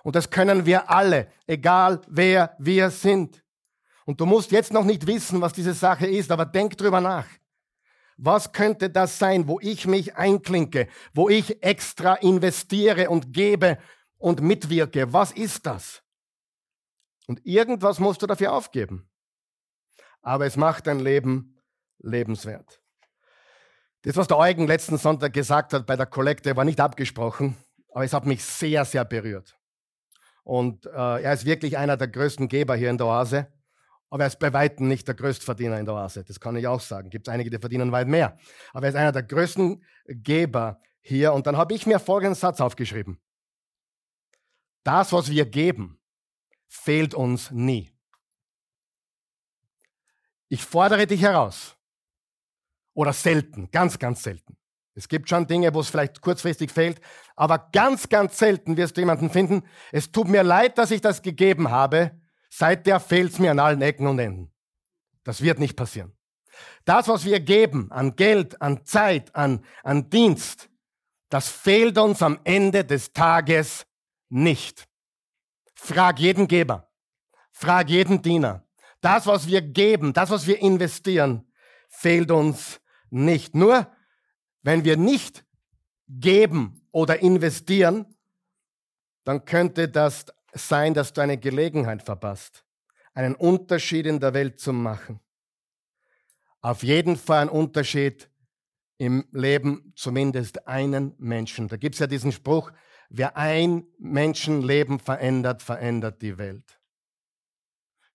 Und 0.03 0.15
das 0.15 0.29
können 0.29 0.65
wir 0.65 0.89
alle, 0.89 1.27
egal 1.47 2.01
wer 2.07 2.55
wir 2.59 2.89
sind. 2.89 3.43
Und 4.05 4.19
du 4.19 4.25
musst 4.25 4.51
jetzt 4.51 4.73
noch 4.73 4.83
nicht 4.83 5.05
wissen, 5.05 5.41
was 5.41 5.53
diese 5.53 5.73
Sache 5.73 6.07
ist, 6.07 6.31
aber 6.31 6.45
denk 6.45 6.77
drüber 6.77 6.99
nach. 6.99 7.27
Was 8.17 8.51
könnte 8.51 8.89
das 8.89 9.17
sein, 9.17 9.47
wo 9.47 9.59
ich 9.61 9.87
mich 9.87 10.15
einklinke, 10.15 10.87
wo 11.13 11.29
ich 11.29 11.63
extra 11.63 12.15
investiere 12.15 13.09
und 13.09 13.33
gebe 13.33 13.77
und 14.21 14.41
mitwirke? 14.41 15.11
Was 15.11 15.31
ist 15.31 15.65
das? 15.65 16.03
Und 17.27 17.45
irgendwas 17.45 17.99
musst 17.99 18.21
du 18.21 18.27
dafür 18.27 18.53
aufgeben. 18.53 19.09
Aber 20.21 20.45
es 20.45 20.55
macht 20.55 20.87
dein 20.87 20.99
Leben 20.99 21.59
lebenswert. 21.99 22.81
Das, 24.03 24.15
was 24.15 24.27
der 24.27 24.37
Eugen 24.37 24.67
letzten 24.67 24.97
Sonntag 24.97 25.33
gesagt 25.33 25.73
hat 25.73 25.85
bei 25.85 25.95
der 25.95 26.05
Kollekte, 26.05 26.55
war 26.55 26.65
nicht 26.65 26.79
abgesprochen. 26.79 27.55
Aber 27.93 28.03
es 28.03 28.13
hat 28.13 28.25
mich 28.25 28.43
sehr, 28.43 28.85
sehr 28.85 29.05
berührt. 29.05 29.57
Und 30.43 30.85
äh, 30.85 31.21
er 31.21 31.33
ist 31.33 31.45
wirklich 31.45 31.77
einer 31.77 31.97
der 31.97 32.07
größten 32.07 32.47
Geber 32.47 32.75
hier 32.75 32.89
in 32.89 32.97
der 32.97 33.07
Oase. 33.07 33.47
Aber 34.09 34.23
er 34.23 34.27
ist 34.27 34.39
bei 34.39 34.51
Weitem 34.53 34.87
nicht 34.87 35.07
der 35.07 35.15
Größtverdiener 35.15 35.79
in 35.79 35.85
der 35.85 35.95
Oase. 35.95 36.23
Das 36.23 36.39
kann 36.39 36.55
ich 36.55 36.67
auch 36.67 36.81
sagen. 36.81 37.09
Gibt 37.09 37.27
es 37.27 37.33
einige, 37.33 37.49
die 37.49 37.59
verdienen 37.59 37.91
weit 37.91 38.07
mehr. 38.07 38.37
Aber 38.73 38.85
er 38.85 38.89
ist 38.89 38.95
einer 38.95 39.11
der 39.11 39.23
größten 39.23 39.83
Geber 40.07 40.81
hier. 41.01 41.33
Und 41.33 41.47
dann 41.47 41.57
habe 41.57 41.73
ich 41.73 41.85
mir 41.85 41.99
folgenden 41.99 42.35
Satz 42.35 42.59
aufgeschrieben. 42.59 43.19
Das, 44.83 45.13
was 45.13 45.29
wir 45.29 45.45
geben, 45.45 45.99
fehlt 46.67 47.13
uns 47.13 47.51
nie. 47.51 47.91
Ich 50.47 50.63
fordere 50.65 51.07
dich 51.07 51.21
heraus. 51.21 51.75
Oder 52.93 53.13
selten, 53.13 53.71
ganz, 53.71 53.99
ganz 53.99 54.23
selten. 54.23 54.57
Es 54.93 55.07
gibt 55.07 55.29
schon 55.29 55.47
Dinge, 55.47 55.73
wo 55.73 55.79
es 55.79 55.89
vielleicht 55.89 56.19
kurzfristig 56.21 56.71
fehlt, 56.71 56.99
aber 57.35 57.69
ganz, 57.71 58.09
ganz 58.09 58.37
selten 58.37 58.75
wirst 58.75 58.97
du 58.97 59.01
jemanden 59.01 59.29
finden, 59.29 59.63
es 59.93 60.11
tut 60.11 60.27
mir 60.27 60.43
leid, 60.43 60.77
dass 60.77 60.91
ich 60.91 60.99
das 60.99 61.21
gegeben 61.21 61.71
habe, 61.71 62.21
Seither 62.53 62.99
fehlt 62.99 63.31
es 63.31 63.39
mir 63.39 63.51
an 63.51 63.59
allen 63.59 63.81
Ecken 63.81 64.07
und 64.07 64.19
Enden. 64.19 64.51
Das 65.23 65.41
wird 65.41 65.57
nicht 65.57 65.77
passieren. 65.77 66.11
Das, 66.83 67.07
was 67.07 67.23
wir 67.23 67.39
geben 67.39 67.89
an 67.91 68.15
Geld, 68.17 68.61
an 68.61 68.85
Zeit, 68.85 69.33
an, 69.33 69.63
an 69.83 70.09
Dienst, 70.09 70.69
das 71.29 71.47
fehlt 71.47 71.97
uns 71.97 72.21
am 72.21 72.39
Ende 72.43 72.83
des 72.83 73.13
Tages 73.13 73.85
nicht. 74.31 74.87
Frag 75.75 76.19
jeden 76.19 76.47
Geber. 76.47 76.89
Frag 77.51 77.89
jeden 77.89 78.21
Diener. 78.21 78.65
Das, 79.01 79.27
was 79.27 79.47
wir 79.47 79.61
geben, 79.61 80.13
das, 80.13 80.29
was 80.29 80.47
wir 80.47 80.61
investieren, 80.61 81.51
fehlt 81.89 82.31
uns 82.31 82.79
nicht. 83.09 83.55
Nur, 83.55 83.87
wenn 84.61 84.85
wir 84.85 84.97
nicht 84.97 85.43
geben 86.07 86.87
oder 86.91 87.19
investieren, 87.19 88.05
dann 89.23 89.45
könnte 89.45 89.89
das 89.89 90.25
sein, 90.53 90.93
dass 90.93 91.13
du 91.13 91.21
eine 91.21 91.37
Gelegenheit 91.37 92.03
verpasst, 92.03 92.63
einen 93.13 93.35
Unterschied 93.35 94.05
in 94.05 94.19
der 94.19 94.33
Welt 94.33 94.59
zu 94.59 94.73
machen. 94.73 95.19
Auf 96.61 96.83
jeden 96.83 97.17
Fall 97.17 97.43
ein 97.43 97.49
Unterschied 97.49 98.29
im 98.97 99.27
Leben 99.31 99.93
zumindest 99.95 100.67
einen 100.67 101.15
Menschen. 101.17 101.67
Da 101.67 101.77
gibt 101.77 101.95
es 101.95 101.99
ja 101.99 102.07
diesen 102.07 102.31
Spruch, 102.31 102.71
wer 103.13 103.35
ein 103.35 103.85
Menschenleben 103.99 104.99
verändert, 104.99 105.61
verändert 105.61 106.21
die 106.21 106.37
Welt. 106.37 106.79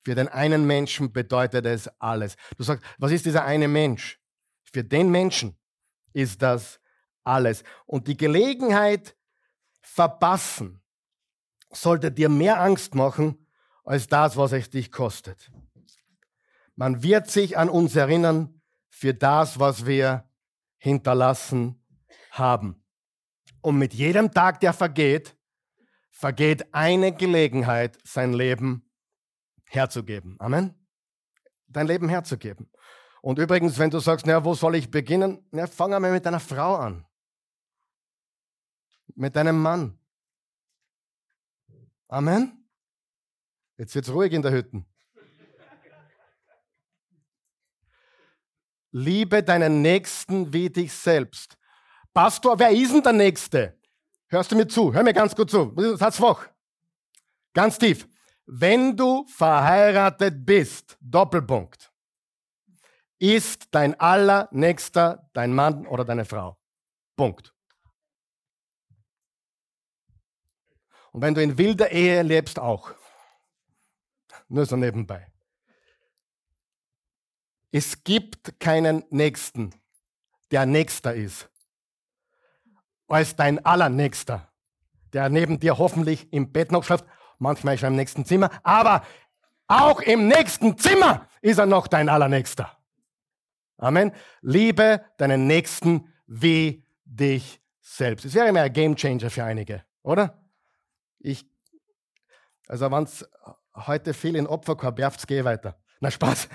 Für 0.05 0.15
den 0.15 0.29
einen 0.29 0.67
Menschen 0.67 1.13
bedeutet 1.13 1.67
es 1.67 1.89
alles. 2.01 2.37
Du 2.57 2.63
sagst, 2.63 2.85
was 2.99 3.13
ist 3.13 3.27
dieser 3.27 3.45
eine 3.45 3.69
Mensch? 3.69 4.21
Für 4.73 4.85
den 4.85 5.11
Menschen 5.11 5.57
ist 6.13 6.41
das 6.43 6.81
alles. 7.25 7.63
Und 7.85 8.09
die 8.09 8.17
Gelegenheit 8.17 9.17
verpassen, 9.83 10.83
sollte 11.71 12.11
dir 12.11 12.29
mehr 12.29 12.61
Angst 12.61 12.95
machen 12.95 13.47
als 13.85 14.07
das, 14.07 14.37
was 14.37 14.53
es 14.53 14.71
dich 14.71 14.91
kostet. 14.91 15.51
Man 16.75 17.03
wird 17.03 17.29
sich 17.29 17.59
an 17.59 17.69
uns 17.69 17.97
erinnern 17.97 18.63
für 18.89 19.13
das, 19.13 19.59
was 19.59 19.85
wir 19.85 20.29
hinterlassen 20.79 21.85
haben. 22.31 22.86
Und 23.67 23.79
mit 23.79 23.95
jedem 23.95 24.31
Tag, 24.31 24.61
der 24.61 24.73
vergeht, 24.73 25.37
vergeht 26.13 26.73
eine 26.73 27.13
Gelegenheit, 27.13 27.99
sein 28.05 28.33
Leben 28.33 28.89
herzugeben. 29.65 30.37
Amen. 30.39 30.73
Dein 31.67 31.89
Leben 31.89 32.09
herzugeben. 32.09 32.71
Und 33.23 33.41
übrigens, 33.41 33.77
wenn 33.77 33.91
du 33.91 33.99
sagst, 33.99 34.25
naja, 34.25 34.45
wo 34.45 34.55
soll 34.55 34.77
ich 34.77 34.89
beginnen? 34.89 35.45
Na, 35.51 35.67
fang 35.67 35.93
einmal 35.93 36.13
mit 36.13 36.25
deiner 36.25 36.39
Frau 36.39 36.77
an. 36.77 37.05
Mit 39.17 39.35
deinem 39.35 39.61
Mann. 39.61 39.99
Amen. 42.07 42.69
Jetzt 43.79 43.97
wird's 43.97 44.11
ruhig 44.11 44.33
in 44.33 44.43
der 44.43 44.53
Hütte. 44.53 44.85
Liebe 48.93 49.43
deinen 49.43 49.83
Nächsten 49.83 50.53
wie 50.53 50.71
dich 50.71 50.93
selbst. 50.93 51.59
Pastor, 52.17 52.59
wer 52.59 52.71
ist 52.71 52.95
denn 52.95 53.03
der 53.03 53.13
Nächste? 53.13 53.79
Hörst 54.29 54.51
du 54.51 54.57
mir 54.57 54.67
zu? 54.67 54.91
Hör 54.91 55.03
mir 55.03 55.13
ganz 55.13 55.37
gut 55.37 55.51
zu. 55.51 55.75
Satz 55.99 56.19
wach. 56.19 56.49
Ganz 57.53 57.77
tief. 57.77 58.09
Wenn 58.47 58.97
du 58.97 59.27
verheiratet 59.27 60.47
bist, 60.47 60.97
Doppelpunkt, 61.03 61.93
ist 63.19 63.67
dein 63.71 64.01
allernächster 64.01 65.29
dein 65.35 65.55
Mann 65.55 65.87
oder 65.87 66.07
deine 66.07 66.25
Frau. 66.25 66.57
Punkt. 67.17 67.55
Und 71.13 71.21
wenn 71.21 71.35
du 71.35 71.43
in 71.43 71.59
wilder 71.59 71.93
Ehe 71.93 72.23
lebst, 72.23 72.59
auch. 72.59 72.95
Nur 74.49 74.65
so 74.65 74.77
nebenbei. 74.77 75.31
Es 77.73 78.03
gibt 78.05 78.59
keinen 78.59 79.05
Nächsten, 79.11 79.75
der 80.51 80.65
Nächster 80.65 81.15
ist, 81.15 81.51
als 83.09 83.37
dein 83.37 83.65
Allernächster, 83.65 84.49
der 85.13 85.29
neben 85.29 85.61
dir 85.61 85.79
hoffentlich 85.79 86.33
im 86.33 86.53
Bett 86.53 86.73
noch 86.73 86.85
schläft, 86.85 87.05
manchmal 87.39 87.79
schon 87.79 87.91
im 87.91 87.97
nächsten 87.97 88.25
Zimmer, 88.25 88.51
aber 88.63 89.03
auch 89.69 90.01
im 90.01 90.29
nächsten 90.29 90.79
Zimmer 90.79 91.29
ist 91.41 91.59
er 91.59 91.67
noch 91.67 91.87
dein 91.87 92.09
Allernächster. 92.09 92.77
Amen. 93.79 94.13
Liebe 94.41 95.05
deinen 95.19 95.47
Nächsten 95.47 96.13
wie 96.27 96.85
dich 97.05 97.61
selbst. 97.81 98.25
Es 98.25 98.35
wäre 98.35 98.49
immer 98.49 98.63
ein 98.63 98.73
Gamechanger 98.73 99.31
für 99.31 99.45
einige, 99.45 99.85
oder? 100.03 100.43
Ich, 101.19 101.45
also 102.69 102.91
wenn 102.91 103.05
es 103.05 103.29
heute 103.75 104.15
viel 104.15 104.37
in 104.37 104.47
Opferkorb 104.47 104.99
werft, 104.99 105.27
gehe 105.27 105.45
weiter. 105.45 105.79
Na, 106.01 106.11
Spaß. 106.11 106.49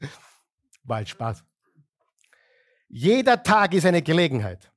Bald 0.84 1.08
Spaß. 1.08 1.44
Jeder 2.88 3.42
Tag 3.42 3.74
ist 3.74 3.86
eine 3.86 4.02
Gelegenheit. 4.02 4.72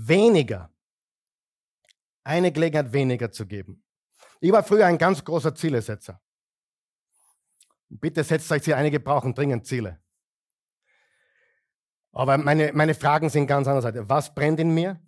Weniger. 0.00 0.72
Eine 2.22 2.52
Gelegenheit 2.52 2.92
weniger 2.92 3.32
zu 3.32 3.46
geben. 3.46 3.82
Ich 4.40 4.52
war 4.52 4.62
früher 4.62 4.86
ein 4.86 4.96
ganz 4.96 5.24
großer 5.24 5.54
Zielesetzer. 5.56 6.22
Bitte 7.88 8.22
setzt 8.22 8.52
euch 8.52 8.64
hier, 8.64 8.76
einige 8.76 9.00
brauchen 9.00 9.34
dringend 9.34 9.66
Ziele. 9.66 10.00
Aber 12.12 12.38
meine, 12.38 12.72
meine 12.74 12.94
Fragen 12.94 13.28
sind 13.28 13.48
ganz 13.48 13.66
anders. 13.66 13.92
Was 14.08 14.34
brennt 14.34 14.60
in 14.60 14.72
mir? 14.72 15.00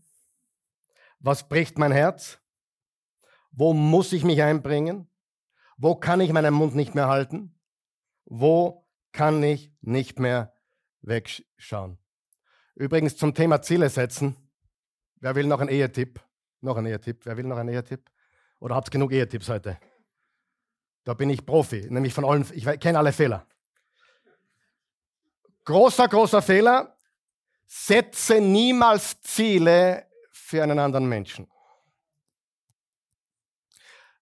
Was 1.20 1.48
bricht 1.48 1.78
mein 1.78 1.92
Herz? 1.92 2.40
Wo 3.52 3.72
muss 3.72 4.12
ich 4.12 4.24
mich 4.24 4.42
einbringen? 4.42 5.08
Wo 5.76 5.94
kann 5.94 6.20
ich 6.20 6.32
meinen 6.32 6.54
Mund 6.54 6.74
nicht 6.74 6.96
mehr 6.96 7.06
halten? 7.06 7.60
Wo 8.24 8.88
kann 9.12 9.40
ich 9.42 9.72
nicht 9.82 10.18
mehr 10.18 10.52
wegschauen? 11.02 11.98
Übrigens 12.74 13.16
zum 13.16 13.34
Thema 13.34 13.62
Ziele 13.62 13.88
setzen. 13.88 14.49
Wer 15.20 15.34
will 15.34 15.46
noch 15.46 15.60
einen 15.60 15.70
Ehetipp? 15.70 16.20
Noch 16.60 16.76
einen 16.76 16.86
Ehetipp. 16.86 17.24
Wer 17.24 17.36
will 17.36 17.44
noch 17.44 17.58
einen 17.58 17.68
Ehetipp? 17.68 18.10
Oder 18.58 18.74
habt 18.74 18.88
ihr 18.88 18.92
genug 18.92 19.12
Ehetipps 19.12 19.48
heute? 19.48 19.78
Da 21.04 21.14
bin 21.14 21.30
ich 21.30 21.46
Profi, 21.46 21.86
nämlich 21.88 22.12
von 22.12 22.24
allen, 22.24 22.46
ich 22.52 22.64
kenne 22.80 22.98
alle 22.98 23.12
Fehler. 23.12 23.46
Großer, 25.64 26.08
großer 26.08 26.42
Fehler. 26.42 26.96
Setze 27.66 28.40
niemals 28.40 29.20
Ziele, 29.20 30.10
für 30.50 30.64
einen 30.64 30.80
anderen 30.80 31.08
Menschen. 31.08 31.46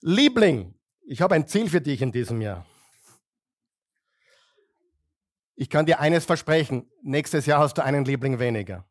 Liebling, 0.00 0.78
ich 1.06 1.22
habe 1.22 1.34
ein 1.34 1.48
Ziel 1.48 1.70
für 1.70 1.80
dich 1.80 2.02
in 2.02 2.12
diesem 2.12 2.42
Jahr. 2.42 2.66
Ich 5.54 5.70
kann 5.70 5.86
dir 5.86 5.98
eines 6.00 6.26
versprechen, 6.26 6.92
nächstes 7.02 7.46
Jahr 7.46 7.60
hast 7.60 7.78
du 7.78 7.82
einen 7.82 8.04
Liebling 8.04 8.38
weniger. 8.38 8.86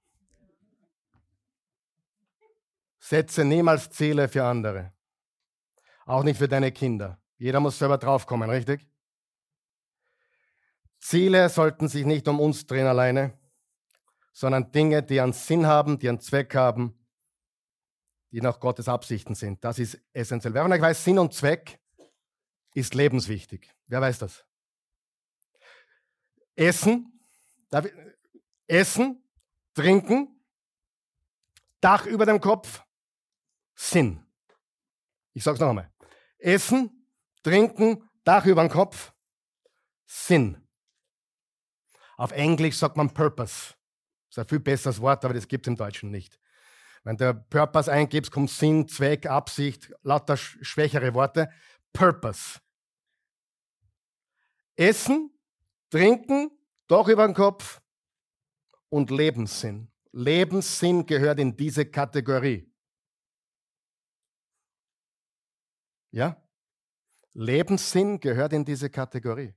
Setze 3.09 3.45
niemals 3.45 3.89
Ziele 3.89 4.27
für 4.27 4.43
andere. 4.43 4.93
Auch 6.05 6.23
nicht 6.23 6.37
für 6.37 6.47
deine 6.47 6.71
Kinder. 6.71 7.19
Jeder 7.37 7.59
muss 7.59 7.77
selber 7.77 7.97
draufkommen, 7.97 8.49
richtig? 8.49 8.87
Ziele 10.99 11.49
sollten 11.49 11.87
sich 11.87 12.05
nicht 12.05 12.27
um 12.27 12.39
uns 12.39 12.65
drehen 12.65 12.87
alleine, 12.87 13.37
sondern 14.33 14.71
Dinge, 14.71 15.03
die 15.03 15.21
einen 15.21 15.33
Sinn 15.33 15.67
haben, 15.67 15.99
die 15.99 16.09
einen 16.09 16.19
Zweck 16.19 16.55
haben 16.55 16.97
die 18.31 18.41
nach 18.41 18.59
Gottes 18.59 18.87
Absichten 18.87 19.35
sind. 19.35 19.63
Das 19.63 19.79
ist 19.79 19.99
essentiell. 20.13 20.53
Wer 20.53 20.63
von 20.63 20.71
euch 20.71 20.81
weiß, 20.81 21.03
Sinn 21.03 21.19
und 21.19 21.33
Zweck 21.33 21.79
ist 22.73 22.93
lebenswichtig. 22.93 23.73
Wer 23.87 24.01
weiß 24.01 24.19
das? 24.19 24.45
Essen, 26.55 27.19
Essen, 28.67 29.23
Trinken, 29.73 30.33
Dach 31.79 32.05
über 32.07 32.25
dem 32.25 32.41
Kopf, 32.41 32.83
Sinn. 33.77 34.25
Ich 35.33 35.43
sage 35.43 35.55
es 35.55 35.61
noch 35.61 35.69
einmal. 35.69 35.91
Essen, 36.39 37.07
Trinken, 37.43 38.03
Dach 38.23 38.45
über 38.45 38.61
dem 38.61 38.71
Kopf, 38.71 39.13
Sinn. 40.05 40.67
Auf 42.17 42.31
Englisch 42.31 42.77
sagt 42.77 42.97
man 42.97 43.13
Purpose. 43.13 43.75
Das 44.29 44.31
ist 44.31 44.39
ein 44.39 44.47
viel 44.47 44.59
besseres 44.59 44.99
Wort, 44.99 45.23
aber 45.23 45.35
das 45.35 45.47
gibt 45.47 45.65
es 45.65 45.69
im 45.69 45.77
Deutschen 45.77 46.09
nicht. 46.09 46.39
Wenn 47.03 47.15
du 47.15 47.33
Purpose 47.33 47.89
eingibst, 47.89 48.31
kommt 48.31 48.49
Sinn, 48.49 48.87
Zweck, 48.87 49.27
Absicht, 49.27 49.93
lauter 50.01 50.35
schwächere 50.35 51.13
Worte. 51.13 51.49
Purpose. 51.93 52.59
Essen, 54.75 55.31
trinken, 55.89 56.51
doch 56.87 57.07
über 57.07 57.25
den 57.25 57.35
Kopf 57.35 57.81
und 58.89 59.11
Lebenssinn. 59.11 59.89
Lebenssinn 60.11 61.05
gehört 61.05 61.39
in 61.39 61.55
diese 61.55 61.85
Kategorie. 61.85 62.66
Ja? 66.11 66.41
Lebenssinn 67.33 68.19
gehört 68.19 68.53
in 68.53 68.65
diese 68.65 68.89
Kategorie. 68.89 69.53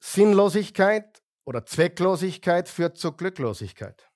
Sinnlosigkeit 0.00 1.22
oder 1.44 1.64
Zwecklosigkeit 1.64 2.68
führt 2.68 2.98
zu 2.98 3.12
Glücklosigkeit. 3.12 4.10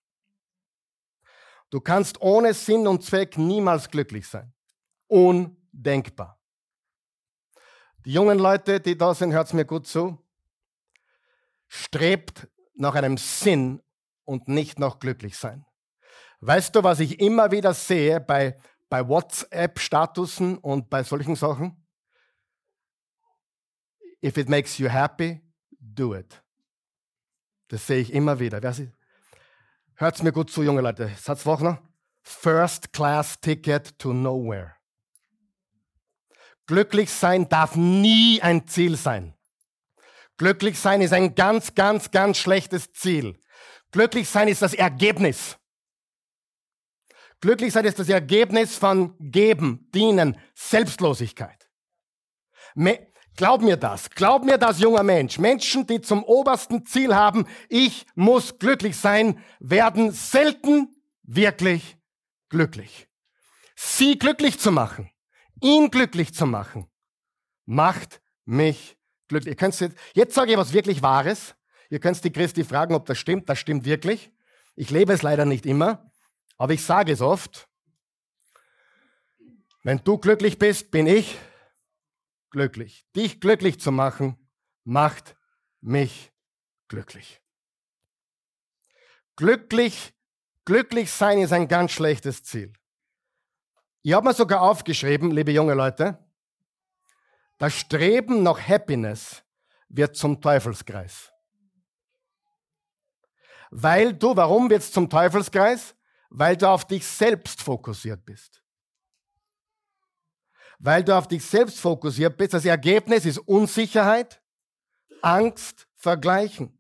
Du 1.71 1.81
kannst 1.81 2.21
ohne 2.21 2.53
Sinn 2.53 2.87
und 2.87 3.03
Zweck 3.03 3.39
niemals 3.39 3.89
glücklich 3.89 4.29
sein. 4.29 4.53
Undenkbar. 5.07 6.39
Die 8.05 8.13
jungen 8.13 8.39
Leute, 8.39 8.81
die 8.81 8.97
da 8.97 9.15
sind, 9.15 9.33
hört 9.33 9.55
mir 9.55 9.65
gut 9.65 9.87
zu. 9.87 10.19
Strebt 11.69 12.49
nach 12.75 12.95
einem 12.95 13.17
Sinn 13.17 13.81
und 14.25 14.49
nicht 14.49 14.79
nach 14.79 14.99
glücklich 14.99 15.39
sein. 15.39 15.65
Weißt 16.41 16.75
du, 16.75 16.83
was 16.83 17.01
ich 17.01 17.21
immer 17.21 17.53
wieder 17.53 17.73
sehe 17.73 18.21
bei, 18.21 18.59
bei 18.93 19.09
WhatsApp-Statusen 19.09 20.59
und 20.59 20.91
bei 20.91 21.03
solchen 21.03 21.35
Sachen? 21.35 21.83
If 24.23 24.37
it 24.37 24.51
makes 24.51 24.77
you 24.77 24.87
happy, 24.87 25.41
do 25.71 26.15
it. 26.15 26.43
Das 27.69 27.87
sehe 27.87 28.01
ich 28.01 28.13
immer 28.13 28.39
wieder. 28.39 28.61
Hört 29.95 30.23
mir 30.23 30.31
gut 30.31 30.51
zu, 30.51 30.63
junge 30.63 30.83
Leute. 30.83 31.11
Satz 31.19 31.47
noch. 31.47 31.79
First 32.21 32.93
Class 32.93 33.41
Ticket 33.41 33.99
to 33.99 34.13
Nowhere. 34.13 34.75
Glücklich 36.67 37.11
sein 37.11 37.49
darf 37.49 37.75
nie 37.75 38.43
ein 38.43 38.69
Ziel 38.69 38.99
sein. 38.99 39.33
Glücklich 40.37 40.79
sein 40.79 41.01
ist 41.01 41.15
ein 41.15 41.35
ganz, 41.35 41.75
ganz, 41.75 42.11
ganz 42.11 42.37
schlechtes 42.37 42.93
Ziel. 42.93 43.41
Glücklich 43.91 44.29
sein 44.29 44.49
ist 44.49 44.61
das 44.61 44.75
Ergebnis. 44.75 45.57
Glücklich 47.43 47.73
sein 47.73 47.85
ist 47.85 47.99
das 47.99 48.09
Ergebnis 48.09 48.77
von 48.77 49.15
Geben, 49.19 49.91
Dienen, 49.93 50.39
Selbstlosigkeit. 50.55 51.69
Me 52.75 53.13
Glaub 53.35 53.63
mir 53.63 53.79
das, 53.79 54.11
glaub 54.11 54.45
mir 54.45 54.59
das, 54.59 54.79
junger 54.79 55.03
Mensch. 55.03 55.39
Menschen, 55.39 55.87
die 55.87 56.03
zum 56.03 56.23
obersten 56.23 56.85
Ziel 56.85 57.15
haben, 57.15 57.47
ich 57.69 58.07
muss 58.15 58.59
glücklich 58.59 58.97
sein, 58.97 59.43
werden 59.59 60.13
selten 60.13 60.95
wirklich 61.23 61.97
glücklich. 62.51 63.09
Sie 63.75 64.19
glücklich 64.19 64.61
zu 64.61 64.71
machen, 64.71 65.11
ihn 65.63 65.91
glücklich 65.91 66.35
zu 66.35 66.45
machen, 66.45 66.91
macht 67.65 68.21
mich 68.45 68.99
glücklich. 69.29 69.53
Ihr 69.53 69.57
könnt 69.57 69.81
jetzt, 69.81 69.97
jetzt 70.13 70.35
sage 70.35 70.53
ich 70.53 70.59
was 70.59 70.75
wirklich 70.75 71.01
Wahres. 71.03 71.55
Ihr 71.89 72.01
könnt 72.01 72.23
die 72.23 72.33
Christi 72.33 72.65
fragen, 72.65 72.95
ob 72.95 73.07
das 73.07 73.19
stimmt. 73.19 73.49
Das 73.49 73.59
stimmt 73.59 73.87
wirklich. 73.87 74.31
Ich 74.77 74.91
lebe 74.91 75.15
es 75.15 75.23
leider 75.23 75.47
nicht 75.47 75.65
immer, 75.65 76.12
aber 76.63 76.75
ich 76.75 76.85
sage 76.85 77.11
es 77.11 77.21
oft. 77.21 77.69
Wenn 79.83 79.99
du 80.05 80.17
glücklich 80.17 80.61
bist, 80.61 80.93
bin 80.93 81.09
ich 81.09 81.37
glücklich. 82.51 83.05
Dich 83.17 83.41
glücklich 83.41 83.81
zu 83.81 83.91
machen, 83.91 84.39
macht 84.85 85.35
mich 85.81 86.31
glücklich. 86.87 87.43
Glücklich, 89.35 90.15
glücklich 90.65 91.11
sein 91.11 91.41
ist 91.41 91.53
ein 91.53 91.67
ganz 91.67 91.91
schlechtes 91.91 92.45
Ziel. 92.45 92.73
Ich 94.03 94.13
habe 94.13 94.29
mir 94.29 94.33
sogar 94.33 94.61
aufgeschrieben, 94.61 95.33
liebe 95.33 95.51
junge 95.51 95.75
Leute, 95.75 96.25
das 97.59 97.75
Streben 97.75 98.45
nach 98.45 98.69
Happiness 98.69 99.43
wird 99.89 100.15
zum 100.15 100.41
Teufelskreis. 100.41 101.33
Weil 103.73 104.15
du, 104.15 104.37
warum 104.37 104.71
wird 104.71 104.83
es 104.83 104.93
zum 104.93 105.11
Teufelskreis? 105.11 105.97
Weil 106.35 106.57
du 106.57 106.69
auf 106.69 106.87
dich 106.87 107.07
selbst 107.07 107.63
fokussiert 107.63 108.25
bist 108.25 108.63
weil 110.85 111.05
du 111.05 111.17
auf 111.17 111.29
dich 111.29 111.45
selbst 111.45 111.79
fokussiert 111.79 112.37
bist. 112.37 112.55
Das 112.55 112.65
Ergebnis 112.65 113.25
ist 113.25 113.39
Unsicherheit, 113.39 114.43
Angst, 115.23 115.87
Vergleichen. 115.95 116.77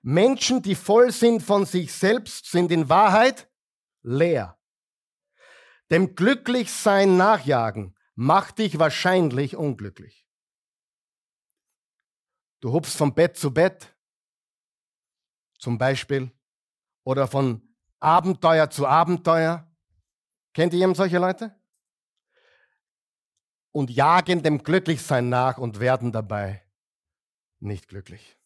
Menschen, 0.00 0.62
die 0.62 0.74
voll 0.74 1.12
sind 1.12 1.42
von 1.42 1.66
sich 1.66 1.92
selbst, 1.92 2.50
sind 2.50 2.72
in 2.72 2.88
Wahrheit 2.88 3.50
leer. 4.02 4.58
Dem 5.90 6.14
Glücklichsein 6.14 7.18
nachjagen 7.18 7.94
macht 8.14 8.58
dich 8.58 8.78
wahrscheinlich 8.78 9.54
unglücklich. 9.54 10.26
Du 12.60 12.72
hupst 12.72 12.96
von 12.96 13.14
Bett 13.14 13.36
zu 13.36 13.52
Bett, 13.52 13.94
zum 15.58 15.76
Beispiel, 15.76 16.32
oder 17.02 17.28
von 17.28 17.73
Abenteuer 18.04 18.70
zu 18.70 18.86
Abenteuer. 18.86 19.66
Kennt 20.52 20.72
ihr 20.72 20.80
jemand 20.80 20.96
solche 20.96 21.18
Leute? 21.18 21.54
und 23.74 23.90
jagen 23.90 24.42
dem 24.42 24.62
Glücklichsein 24.62 25.28
nach 25.28 25.58
und 25.58 25.80
werden 25.80 26.12
dabei 26.12 26.62
nicht 27.58 27.88
glücklich. 27.88 28.38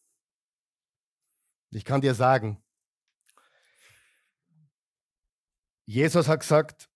Ich 1.69 1.85
kann 1.85 2.01
dir 2.01 2.15
sagen, 2.15 2.61
Jesus 5.85 6.27
hat 6.27 6.39
gesagt, 6.39 6.89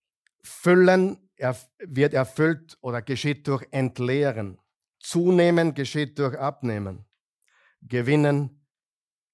Füllen 0.44 1.30
wird 1.78 2.14
erfüllt 2.16 2.78
oder 2.82 3.04
geschieht 3.04 3.48
durch 3.48 3.68
Entleeren. 3.70 4.60
Zunehmen 5.00 5.76
geschieht 5.76 6.18
durch 6.18 6.38
Abnehmen. 6.38 7.06
Gewinnen 7.82 8.66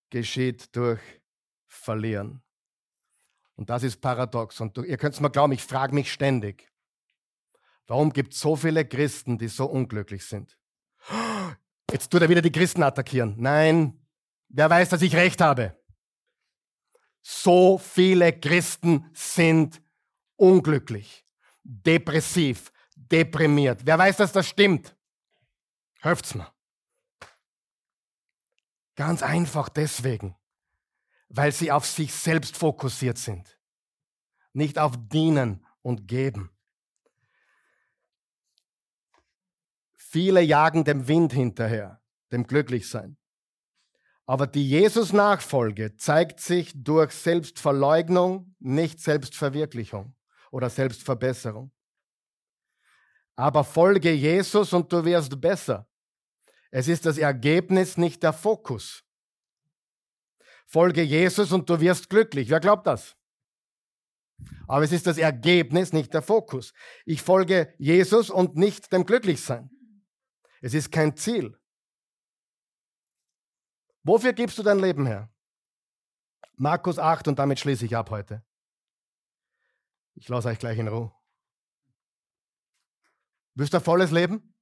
geschieht 0.09 0.75
durch 0.75 0.99
Verlieren. 1.67 2.41
Und 3.59 3.69
das 3.69 3.83
ist 3.83 3.99
paradox. 3.99 4.59
Und 4.61 4.77
ihr 4.77 4.97
könnt 4.97 5.13
es 5.15 5.19
mal 5.19 5.29
glauben, 5.29 5.51
ich 5.53 5.63
frage 5.63 5.93
mich 5.93 6.11
ständig, 6.11 6.69
Warum 7.89 8.13
gibt 8.13 8.35
es 8.35 8.39
so 8.39 8.55
viele 8.55 8.85
Christen, 8.85 9.39
die 9.39 9.47
so 9.47 9.65
unglücklich 9.65 10.23
sind? 10.23 10.55
Jetzt 11.91 12.11
tut 12.11 12.21
er 12.21 12.29
wieder 12.29 12.43
die 12.43 12.51
Christen 12.51 12.83
attackieren. 12.83 13.33
Nein, 13.39 13.99
wer 14.47 14.69
weiß, 14.69 14.89
dass 14.89 15.01
ich 15.01 15.15
recht 15.15 15.41
habe. 15.41 15.75
So 17.23 17.79
viele 17.79 18.31
Christen 18.31 19.09
sind 19.15 19.81
unglücklich, 20.35 21.25
depressiv, 21.63 22.71
deprimiert. 22.95 23.81
Wer 23.83 23.97
weiß, 23.97 24.17
dass 24.17 24.31
das 24.31 24.47
stimmt? 24.47 24.95
Helft's 25.99 26.35
mir. 26.35 26.47
Ganz 28.95 29.23
einfach 29.23 29.67
deswegen, 29.67 30.35
weil 31.29 31.51
sie 31.51 31.71
auf 31.71 31.85
sich 31.85 32.13
selbst 32.13 32.57
fokussiert 32.57 33.17
sind, 33.17 33.59
nicht 34.53 34.77
auf 34.79 34.93
Dienen 34.97 35.65
und 35.81 36.07
Geben. 36.07 36.51
Viele 39.95 40.41
jagen 40.41 40.83
dem 40.83 41.07
Wind 41.07 41.33
hinterher, 41.33 42.01
dem 42.31 42.45
Glücklichsein. 42.45 43.15
Aber 44.25 44.47
die 44.47 44.67
Jesus-Nachfolge 44.67 45.95
zeigt 45.97 46.39
sich 46.39 46.71
durch 46.75 47.11
Selbstverleugnung, 47.11 48.55
nicht 48.59 48.99
Selbstverwirklichung 48.99 50.15
oder 50.51 50.69
Selbstverbesserung. 50.69 51.71
Aber 53.35 53.63
folge 53.63 54.11
Jesus 54.11 54.73
und 54.73 54.91
du 54.91 55.03
wirst 55.05 55.39
besser. 55.39 55.87
Es 56.71 56.87
ist 56.87 57.05
das 57.05 57.17
Ergebnis, 57.17 57.97
nicht 57.97 58.21
der 58.21 58.33
Fokus. 58.33 59.03
Folge 60.69 61.01
Jesus 61.01 61.51
und 61.51 61.67
du 61.67 61.79
wirst 61.79 62.09
glücklich. 62.09 62.51
Wer 62.51 62.59
glaubt 62.59 62.85
das? 62.85 63.17
Aber 64.67 64.83
es 64.83 64.91
ist 64.91 65.07
das 65.07 65.17
Ergebnis, 65.17 65.93
nicht 65.93 66.13
der 66.13 66.21
Fokus. 66.21 66.73
Ich 67.05 67.23
folge 67.23 67.73
Jesus 67.79 68.29
und 68.29 68.55
nicht 68.55 68.93
dem 68.93 69.03
Glücklichsein. 69.03 69.71
Es 70.61 70.75
ist 70.75 70.91
kein 70.91 71.17
Ziel. 71.17 71.59
Wofür 74.03 74.31
gibst 74.33 74.59
du 74.59 74.63
dein 74.63 74.77
Leben 74.77 75.07
her? 75.07 75.33
Markus 76.53 76.99
8 76.99 77.29
und 77.29 77.39
damit 77.39 77.59
schließe 77.59 77.85
ich 77.85 77.97
ab 77.97 78.11
heute. 78.11 78.45
Ich 80.13 80.27
lasse 80.29 80.49
euch 80.49 80.59
gleich 80.59 80.77
in 80.77 80.87
Ruhe. 80.87 81.11
Willst 83.55 83.73
du 83.73 83.77
ein 83.77 83.83
volles 83.83 84.11
Leben? 84.11 84.53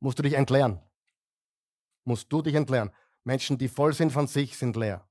Musst 0.00 0.18
du 0.18 0.24
dich 0.24 0.32
entleeren. 0.32 0.82
Musst 2.04 2.32
du 2.32 2.42
dich 2.42 2.54
entleeren. 2.56 2.90
Menschen, 3.24 3.58
die 3.58 3.68
voll 3.68 3.92
sind 3.92 4.12
von 4.12 4.26
sich, 4.26 4.56
sind 4.56 4.76
leer. 4.76 5.06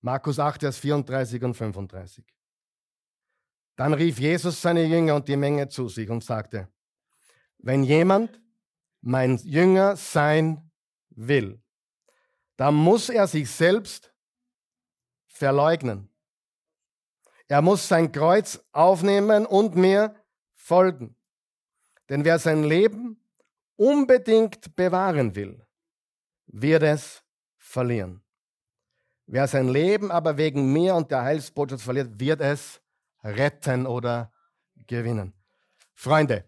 Markus 0.00 0.38
8, 0.38 0.60
Vers 0.60 0.78
34 0.78 1.42
und 1.42 1.54
35. 1.54 2.24
Dann 3.76 3.94
rief 3.94 4.18
Jesus 4.18 4.60
seine 4.60 4.84
Jünger 4.84 5.16
und 5.16 5.28
die 5.28 5.36
Menge 5.36 5.68
zu 5.68 5.88
sich 5.88 6.08
und 6.08 6.24
sagte, 6.24 6.68
wenn 7.58 7.84
jemand 7.84 8.40
mein 9.02 9.36
Jünger 9.38 9.96
sein 9.96 10.70
will, 11.10 11.62
dann 12.56 12.74
muss 12.74 13.08
er 13.08 13.26
sich 13.26 13.50
selbst 13.50 14.12
verleugnen. 15.26 16.10
Er 17.48 17.62
muss 17.62 17.88
sein 17.88 18.12
Kreuz 18.12 18.62
aufnehmen 18.72 19.46
und 19.46 19.74
mir 19.74 20.14
folgen. 20.54 21.16
Denn 22.08 22.24
wer 22.24 22.38
sein 22.38 22.64
Leben 22.64 23.22
unbedingt 23.80 24.76
bewahren 24.76 25.34
will, 25.34 25.64
wird 26.46 26.82
es 26.82 27.22
verlieren. 27.56 28.22
Wer 29.26 29.48
sein 29.48 29.68
Leben 29.68 30.10
aber 30.10 30.36
wegen 30.36 30.70
mir 30.70 30.94
und 30.94 31.10
der 31.10 31.22
Heilsbotschaft 31.22 31.84
verliert, 31.84 32.20
wird 32.20 32.42
es 32.42 32.82
retten 33.24 33.86
oder 33.86 34.32
gewinnen. 34.86 35.32
Freunde, 35.94 36.44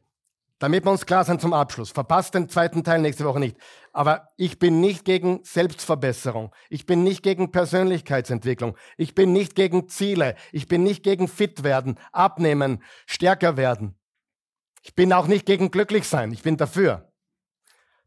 damit 0.59 0.85
wir 0.85 0.91
uns 0.91 1.07
klar 1.07 1.25
sind 1.25 1.41
zum 1.41 1.55
Abschluss, 1.55 1.91
verpasst 1.91 2.35
den 2.35 2.51
zweiten 2.51 2.85
Teil 2.85 3.01
nächste 3.01 3.25
Woche 3.25 3.41
nicht. 3.41 3.57
Aber 3.93 4.29
ich 4.37 4.59
bin 4.59 4.81
nicht 4.81 5.07
gegen 5.07 5.43
Selbstverbesserung. 5.43 6.55
Ich 6.69 6.85
bin 6.85 7.03
nicht 7.03 7.23
gegen 7.23 7.51
Persönlichkeitsentwicklung. 7.51 8.77
Ich 8.99 9.15
bin 9.15 9.33
nicht 9.33 9.55
gegen 9.55 9.89
Ziele. 9.89 10.37
Ich 10.53 10.69
bin 10.69 10.83
nicht 10.83 11.03
gegen 11.03 11.29
fit 11.29 11.63
werden, 11.63 11.99
abnehmen, 12.13 12.83
stärker 13.07 13.57
werden. 13.57 13.99
Ich 14.83 14.95
bin 14.95 15.15
auch 15.15 15.29
nicht 15.29 15.47
gegen 15.47 15.71
glücklich 15.71 16.07
sein. 16.07 16.31
Ich 16.33 16.43
bin 16.43 16.59
dafür. 16.59 17.12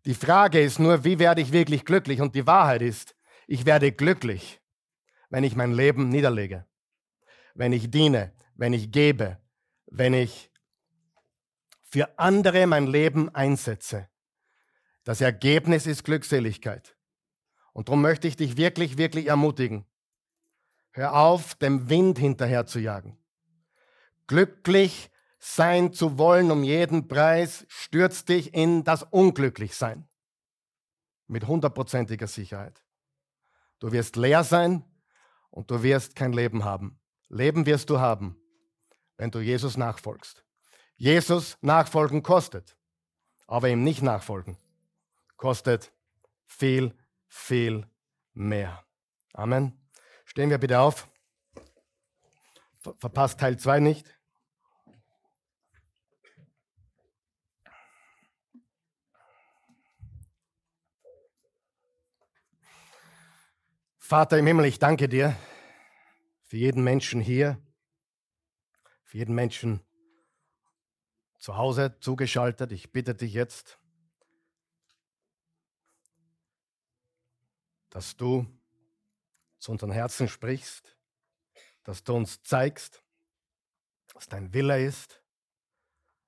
Die 0.05 0.13
Frage 0.13 0.61
ist 0.61 0.79
nur, 0.79 1.03
wie 1.03 1.17
werde 1.17 1.41
ich 1.41 1.51
wirklich 1.51 1.83
glücklich? 1.83 2.21
Und 2.21 2.35
die 2.35 2.45
Wahrheit 2.45 2.81
ist, 2.81 3.15
ich 3.47 3.65
werde 3.65 3.91
glücklich, 3.91 4.61
wenn 5.29 5.43
ich 5.43 5.55
mein 5.55 5.73
Leben 5.73 6.09
niederlege, 6.09 6.65
wenn 7.55 7.73
ich 7.73 7.89
diene, 7.89 8.33
wenn 8.55 8.73
ich 8.73 8.91
gebe, 8.91 9.39
wenn 9.87 10.13
ich 10.13 10.51
für 11.83 12.19
andere 12.19 12.67
mein 12.67 12.87
Leben 12.87 13.33
einsetze. 13.33 14.07
Das 15.03 15.21
Ergebnis 15.21 15.87
ist 15.87 16.03
Glückseligkeit. 16.03 16.95
Und 17.73 17.89
darum 17.89 18.01
möchte 18.01 18.27
ich 18.27 18.35
dich 18.35 18.57
wirklich, 18.57 18.97
wirklich 18.97 19.27
ermutigen. 19.27 19.85
Hör 20.91 21.15
auf, 21.15 21.55
dem 21.55 21.89
Wind 21.89 22.17
hinterher 22.17 22.65
zu 22.65 22.79
jagen. 22.79 23.17
Glücklich 24.27 25.09
sein 25.53 25.93
zu 25.93 26.17
wollen 26.17 26.49
um 26.49 26.63
jeden 26.63 27.07
Preis 27.07 27.65
stürzt 27.67 28.29
dich 28.29 28.53
in 28.53 28.83
das 28.83 29.03
Unglücklichsein. 29.03 30.07
Mit 31.27 31.47
hundertprozentiger 31.47 32.27
Sicherheit. 32.27 32.83
Du 33.79 33.91
wirst 33.91 34.15
leer 34.15 34.43
sein 34.43 34.83
und 35.51 35.69
du 35.69 35.83
wirst 35.83 36.15
kein 36.15 36.33
Leben 36.33 36.63
haben. 36.63 36.99
Leben 37.27 37.65
wirst 37.65 37.89
du 37.89 37.99
haben, 37.99 38.37
wenn 39.17 39.31
du 39.31 39.39
Jesus 39.39 39.77
nachfolgst. 39.77 40.43
Jesus 40.95 41.57
nachfolgen 41.61 42.23
kostet, 42.23 42.75
aber 43.47 43.69
ihm 43.69 43.83
nicht 43.83 44.01
nachfolgen 44.01 44.57
kostet 45.37 45.91
viel, 46.45 46.97
viel 47.27 47.87
mehr. 48.33 48.83
Amen. 49.33 49.73
Stehen 50.25 50.49
wir 50.49 50.57
bitte 50.57 50.79
auf. 50.79 51.07
Verpasst 52.79 53.39
Teil 53.39 53.57
2 53.57 53.79
nicht. 53.79 54.15
Vater 64.07 64.37
im 64.37 64.45
Himmel, 64.45 64.65
ich 64.65 64.77
danke 64.77 65.09
dir 65.09 65.35
für 66.43 66.57
jeden 66.57 66.83
Menschen 66.83 67.19
hier, 67.19 67.59
für 69.03 69.17
jeden 69.17 69.33
Menschen 69.33 69.83
zu 71.39 71.57
Hause 71.57 71.97
zugeschaltet. 72.01 72.71
Ich 72.71 72.91
bitte 72.91 73.15
dich 73.15 73.33
jetzt, 73.33 73.79
dass 77.89 78.15
du 78.15 78.45
zu 79.57 79.71
unseren 79.71 79.89
Herzen 79.89 80.27
sprichst, 80.27 80.95
dass 81.81 82.03
du 82.03 82.13
uns 82.13 82.43
zeigst, 82.43 83.03
was 84.13 84.27
dein 84.27 84.53
Wille 84.53 84.85
ist, 84.85 85.23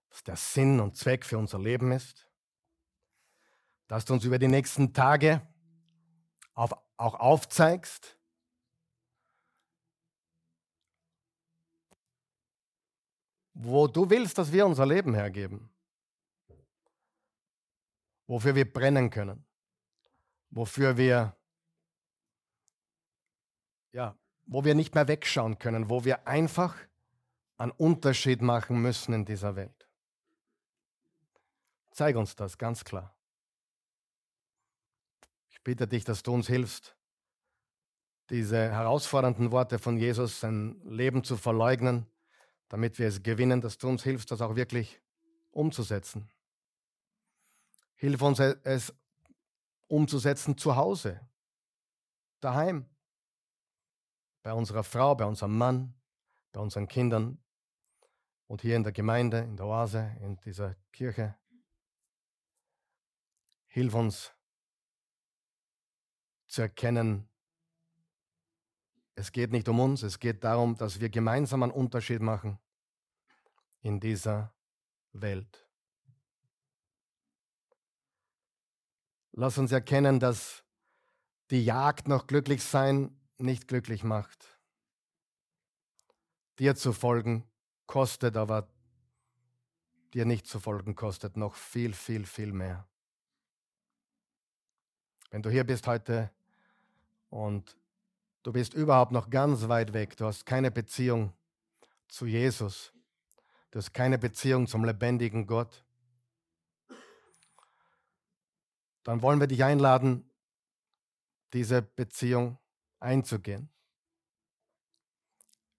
was 0.10 0.24
der 0.24 0.36
Sinn 0.36 0.80
und 0.80 0.98
Zweck 0.98 1.24
für 1.24 1.38
unser 1.38 1.60
Leben 1.60 1.92
ist, 1.92 2.28
dass 3.88 4.04
du 4.06 4.14
uns 4.14 4.26
über 4.26 4.40
die 4.40 4.48
nächsten 4.48 4.94
Tage 4.96 5.48
auf 6.56 6.87
auch 6.98 7.16
aufzeigst, 7.16 8.18
wo 13.54 13.88
du 13.88 14.10
willst, 14.10 14.38
dass 14.38 14.52
wir 14.52 14.66
unser 14.66 14.86
Leben 14.86 15.14
hergeben, 15.14 15.70
wofür 18.28 18.56
wir 18.56 18.72
brennen 18.72 19.10
können, 19.10 19.46
wofür 20.50 20.98
wir, 20.98 21.36
ja, 23.94 24.18
wo 24.46 24.64
wir 24.64 24.76
nicht 24.76 24.96
mehr 24.96 25.08
wegschauen 25.08 25.58
können, 25.60 25.90
wo 25.90 26.04
wir 26.04 26.28
einfach 26.28 26.76
einen 27.58 27.72
Unterschied 27.72 28.42
machen 28.42 28.82
müssen 28.82 29.14
in 29.14 29.26
dieser 29.26 29.56
Welt. 29.56 29.88
Zeig 31.92 32.16
uns 32.16 32.36
das 32.36 32.58
ganz 32.58 32.84
klar 32.84 33.17
bitte 35.68 35.86
dich, 35.86 36.06
dass 36.06 36.24
du 36.24 36.34
uns 36.34 36.48
hilfst, 36.48 36.96
diese 38.30 38.72
herausfordernden 38.72 39.52
Worte 39.52 39.80
von 39.80 39.98
Jesus, 39.98 40.40
sein 40.40 40.80
Leben 40.86 41.26
zu 41.26 41.36
verleugnen, 41.36 42.06
damit 42.70 42.98
wir 43.00 43.10
es 43.10 43.22
gewinnen, 43.22 43.60
dass 43.60 43.78
du 43.78 43.90
uns 43.90 44.02
hilfst, 44.02 44.32
das 44.32 44.40
auch 44.40 44.56
wirklich 44.56 45.02
umzusetzen. 45.52 46.30
Hilf 47.96 48.22
uns, 48.22 48.40
es 48.40 48.94
umzusetzen 49.88 50.58
zu 50.58 50.78
Hause, 50.78 51.20
daheim, 52.40 52.86
bei 54.44 54.54
unserer 54.54 54.86
Frau, 54.86 55.16
bei 55.16 55.26
unserem 55.26 55.58
Mann, 55.58 55.94
bei 56.54 56.62
unseren 56.62 56.88
Kindern 56.88 57.44
und 58.46 58.62
hier 58.62 58.78
in 58.78 58.86
der 58.86 58.94
Gemeinde, 58.94 59.40
in 59.40 59.58
der 59.58 59.66
Oase, 59.66 60.16
in 60.22 60.38
dieser 60.38 60.76
Kirche. 60.94 61.36
Hilf 63.66 63.94
uns, 63.94 64.37
zu 66.48 66.62
erkennen, 66.62 67.28
es 69.16 69.32
geht 69.32 69.52
nicht 69.52 69.68
um 69.68 69.80
uns, 69.80 70.04
es 70.04 70.20
geht 70.20 70.44
darum, 70.44 70.76
dass 70.76 71.00
wir 71.00 71.10
gemeinsam 71.10 71.64
einen 71.64 71.72
Unterschied 71.72 72.22
machen 72.22 72.60
in 73.82 74.00
dieser 74.00 74.54
Welt. 75.12 75.68
Lass 79.32 79.58
uns 79.58 79.72
erkennen, 79.72 80.20
dass 80.20 80.64
die 81.50 81.64
Jagd 81.64 82.08
nach 82.08 82.28
Glücklichsein 82.28 83.20
nicht 83.38 83.68
glücklich 83.68 84.04
macht. 84.04 84.60
Dir 86.60 86.76
zu 86.76 86.94
folgen 86.94 87.44
kostet, 87.86 88.36
aber 88.36 88.68
dir 90.14 90.26
nicht 90.26 90.48
zu 90.48 90.60
folgen 90.60 90.96
kostet 90.96 91.38
noch 91.38 91.56
viel, 91.56 91.94
viel, 91.94 92.26
viel 92.26 92.52
mehr. 92.52 92.88
Wenn 95.30 95.42
du 95.42 95.50
hier 95.50 95.64
bist 95.66 95.88
heute 95.88 96.32
und 97.30 97.78
du 98.44 98.52
bist 98.52 98.74
überhaupt 98.74 99.12
noch 99.12 99.30
ganz 99.30 99.68
weit 99.68 99.94
weg. 99.94 100.18
Du 100.18 100.26
hast 100.26 100.46
keine 100.46 100.72
Beziehung 100.72 101.34
zu 102.08 102.26
Jesus. 102.26 102.94
Du 103.72 103.80
hast 103.80 103.94
keine 103.94 104.18
Beziehung 104.18 104.68
zum 104.68 104.86
lebendigen 104.86 105.46
Gott. 105.46 105.84
Dann 109.04 109.22
wollen 109.22 109.40
wir 109.40 109.48
dich 109.48 109.64
einladen, 109.64 110.30
diese 111.54 111.82
Beziehung 111.82 112.58
einzugehen. 113.00 113.70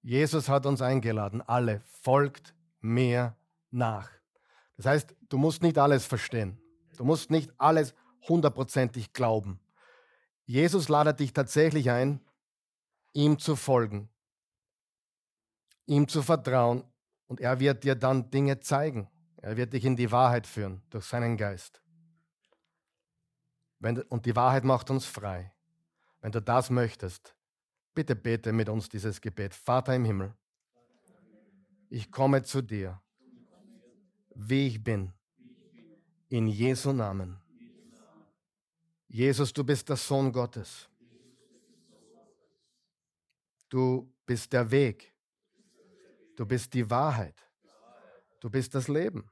Jesus 0.02 0.48
hat 0.48 0.64
uns 0.64 0.80
eingeladen, 0.80 1.42
alle, 1.42 1.82
folgt 1.84 2.54
mir 2.80 3.36
nach. 3.70 4.10
Das 4.76 4.86
heißt, 4.86 5.14
du 5.28 5.38
musst 5.38 5.62
nicht 5.62 5.76
alles 5.76 6.06
verstehen. 6.06 6.58
Du 6.96 7.04
musst 7.04 7.30
nicht 7.30 7.52
alles 7.58 7.94
hundertprozentig 8.28 9.12
glauben. 9.12 9.60
Jesus 10.48 10.88
ladet 10.88 11.20
dich 11.20 11.34
tatsächlich 11.34 11.90
ein, 11.90 12.20
ihm 13.12 13.38
zu 13.38 13.54
folgen, 13.54 14.08
ihm 15.84 16.08
zu 16.08 16.22
vertrauen 16.22 16.84
und 17.26 17.38
er 17.38 17.60
wird 17.60 17.84
dir 17.84 17.94
dann 17.94 18.30
Dinge 18.30 18.58
zeigen. 18.58 19.10
Er 19.42 19.58
wird 19.58 19.74
dich 19.74 19.84
in 19.84 19.94
die 19.94 20.10
Wahrheit 20.10 20.46
führen 20.46 20.80
durch 20.88 21.04
seinen 21.04 21.36
Geist. 21.36 21.82
Wenn, 23.78 24.00
und 24.04 24.24
die 24.24 24.34
Wahrheit 24.34 24.64
macht 24.64 24.88
uns 24.88 25.04
frei. 25.04 25.52
Wenn 26.22 26.32
du 26.32 26.40
das 26.40 26.70
möchtest, 26.70 27.36
bitte 27.92 28.16
bete 28.16 28.50
mit 28.50 28.70
uns 28.70 28.88
dieses 28.88 29.20
Gebet. 29.20 29.54
Vater 29.54 29.94
im 29.94 30.06
Himmel, 30.06 30.34
ich 31.90 32.10
komme 32.10 32.42
zu 32.42 32.62
dir, 32.62 33.02
wie 34.34 34.66
ich 34.66 34.82
bin, 34.82 35.12
in 36.30 36.46
Jesu 36.46 36.94
Namen. 36.94 37.38
Jesus, 39.08 39.52
du 39.52 39.64
bist 39.64 39.88
der 39.88 39.96
Sohn 39.96 40.32
Gottes. 40.32 40.88
Du 43.68 44.12
bist 44.24 44.52
der 44.52 44.70
Weg. 44.70 45.14
Du 46.36 46.46
bist 46.46 46.72
die 46.74 46.88
Wahrheit. 46.88 47.36
Du 48.40 48.48
bist 48.48 48.74
das 48.74 48.88
Leben. 48.88 49.30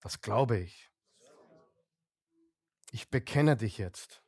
Das 0.00 0.20
glaube 0.20 0.58
ich. 0.58 0.90
Ich 2.92 3.08
bekenne 3.08 3.56
dich 3.56 3.78
jetzt 3.78 4.22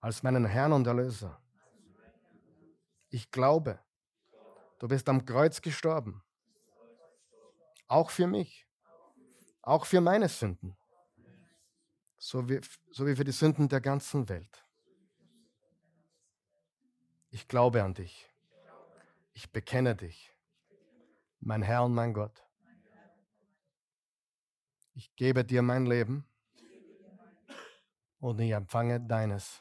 als 0.00 0.22
meinen 0.22 0.44
Herrn 0.44 0.72
und 0.72 0.86
Erlöser. 0.86 1.40
Ich 3.08 3.30
glaube, 3.30 3.80
Du 4.82 4.88
bist 4.88 5.08
am 5.08 5.24
Kreuz 5.24 5.62
gestorben. 5.62 6.24
Auch 7.86 8.10
für 8.10 8.26
mich. 8.26 8.66
Auch 9.62 9.86
für 9.86 10.00
meine 10.00 10.28
Sünden. 10.28 10.76
So 12.24 12.48
wie, 12.48 12.60
so 12.92 13.04
wie 13.04 13.16
für 13.16 13.24
die 13.24 13.32
Sünden 13.32 13.68
der 13.68 13.80
ganzen 13.80 14.28
Welt. 14.28 14.64
Ich 17.30 17.48
glaube 17.48 17.82
an 17.82 17.94
dich. 17.94 18.30
Ich 19.32 19.50
bekenne 19.50 19.96
dich. 19.96 20.32
Mein 21.40 21.62
Herr 21.62 21.82
und 21.82 21.94
mein 21.94 22.14
Gott. 22.14 22.46
Ich 24.94 25.12
gebe 25.16 25.44
dir 25.44 25.62
mein 25.62 25.84
Leben 25.84 26.24
und 28.20 28.38
ich 28.38 28.52
empfange 28.52 29.00
deines. 29.00 29.60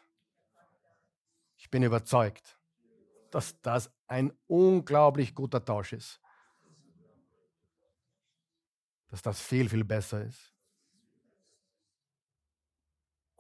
Ich 1.58 1.68
bin 1.72 1.82
überzeugt, 1.82 2.60
dass 3.32 3.60
das 3.62 3.92
ein 4.06 4.32
unglaublich 4.46 5.34
guter 5.34 5.66
Tausch 5.66 5.94
ist. 5.94 6.22
Dass 9.08 9.24
das 9.24 9.42
viel, 9.42 9.68
viel 9.68 9.84
besser 9.84 10.24
ist. 10.24 10.51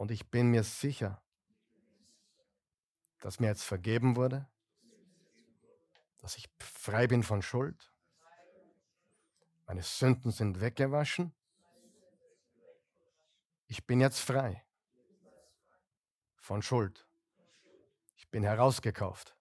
Und 0.01 0.09
ich 0.09 0.31
bin 0.31 0.47
mir 0.47 0.63
sicher, 0.63 1.21
dass 3.19 3.39
mir 3.39 3.45
jetzt 3.45 3.61
vergeben 3.61 4.15
wurde, 4.15 4.49
dass 6.17 6.37
ich 6.37 6.49
frei 6.57 7.05
bin 7.05 7.21
von 7.21 7.43
Schuld. 7.43 7.93
Meine 9.67 9.83
Sünden 9.83 10.31
sind 10.31 10.59
weggewaschen. 10.59 11.31
Ich 13.67 13.85
bin 13.85 14.01
jetzt 14.01 14.21
frei 14.21 14.65
von 16.37 16.63
Schuld. 16.63 17.07
Ich 18.15 18.27
bin 18.27 18.41
herausgekauft 18.41 19.35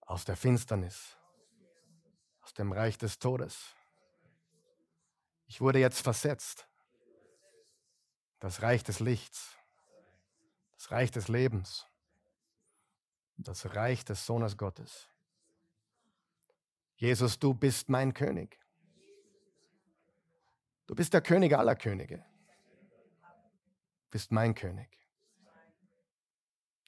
aus 0.00 0.24
der 0.24 0.36
Finsternis, 0.36 1.16
aus 2.40 2.54
dem 2.54 2.72
Reich 2.72 2.98
des 2.98 3.20
Todes. 3.20 3.76
Ich 5.46 5.60
wurde 5.60 5.78
jetzt 5.78 6.02
versetzt. 6.02 6.66
Das 8.40 8.62
Reich 8.62 8.82
des 8.82 9.00
Lichts, 9.00 9.56
das 10.72 10.90
Reich 10.90 11.10
des 11.10 11.28
Lebens, 11.28 11.86
das 13.36 13.74
Reich 13.74 14.04
des 14.04 14.26
Sohnes 14.26 14.56
Gottes. 14.56 15.08
Jesus, 16.96 17.38
du 17.38 17.54
bist 17.54 17.88
mein 17.88 18.12
König. 18.12 18.58
Du 20.86 20.94
bist 20.94 21.14
der 21.14 21.22
König 21.22 21.56
aller 21.56 21.76
Könige. 21.76 22.18
Du 23.18 24.10
bist 24.10 24.32
mein 24.32 24.54
König. 24.54 24.88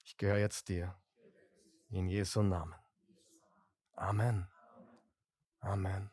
Ich 0.04 0.16
gehöre 0.16 0.38
jetzt 0.38 0.68
dir. 0.68 0.94
In 1.90 2.08
Jesu 2.08 2.42
Namen. 2.42 2.74
Amen. 3.94 4.48
Amen. 5.60 6.10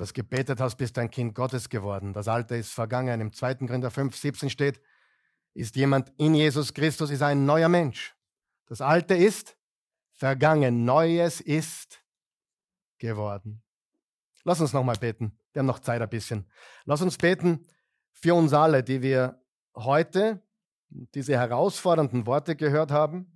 Das 0.00 0.14
gebetet 0.14 0.62
hast, 0.62 0.76
bist 0.76 0.96
ein 0.96 1.10
Kind 1.10 1.34
Gottes 1.34 1.68
geworden. 1.68 2.14
Das 2.14 2.26
Alte 2.26 2.56
ist 2.56 2.72
vergangen. 2.72 3.20
Im 3.20 3.34
2. 3.34 3.56
Korinther 3.56 3.90
5, 3.90 4.16
17 4.16 4.48
steht, 4.48 4.80
ist 5.52 5.76
jemand 5.76 6.10
in 6.16 6.34
Jesus 6.34 6.72
Christus, 6.72 7.10
ist 7.10 7.20
ein 7.20 7.44
neuer 7.44 7.68
Mensch. 7.68 8.16
Das 8.64 8.80
Alte 8.80 9.14
ist 9.14 9.58
vergangen. 10.14 10.86
Neues 10.86 11.42
ist 11.42 12.02
geworden. 12.96 13.62
Lass 14.42 14.62
uns 14.62 14.72
nochmal 14.72 14.96
beten. 14.96 15.38
Wir 15.52 15.60
haben 15.60 15.66
noch 15.66 15.80
Zeit 15.80 16.00
ein 16.00 16.08
bisschen. 16.08 16.46
Lass 16.86 17.02
uns 17.02 17.18
beten 17.18 17.66
für 18.14 18.34
uns 18.34 18.54
alle, 18.54 18.82
die 18.82 19.02
wir 19.02 19.38
heute 19.74 20.42
diese 20.88 21.34
herausfordernden 21.34 22.24
Worte 22.24 22.56
gehört 22.56 22.90
haben 22.90 23.30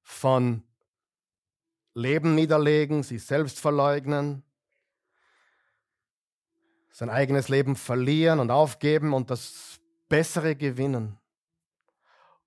von 0.00 0.62
Leben 1.92 2.36
niederlegen, 2.36 3.02
sich 3.02 3.26
selbst 3.26 3.58
verleugnen, 3.58 4.44
sein 6.96 7.10
eigenes 7.10 7.50
Leben 7.50 7.76
verlieren 7.76 8.40
und 8.40 8.50
aufgeben 8.50 9.12
und 9.12 9.28
das 9.28 9.78
Bessere 10.08 10.56
gewinnen. 10.56 11.18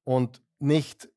Und 0.04 0.42
nicht, 0.58 1.08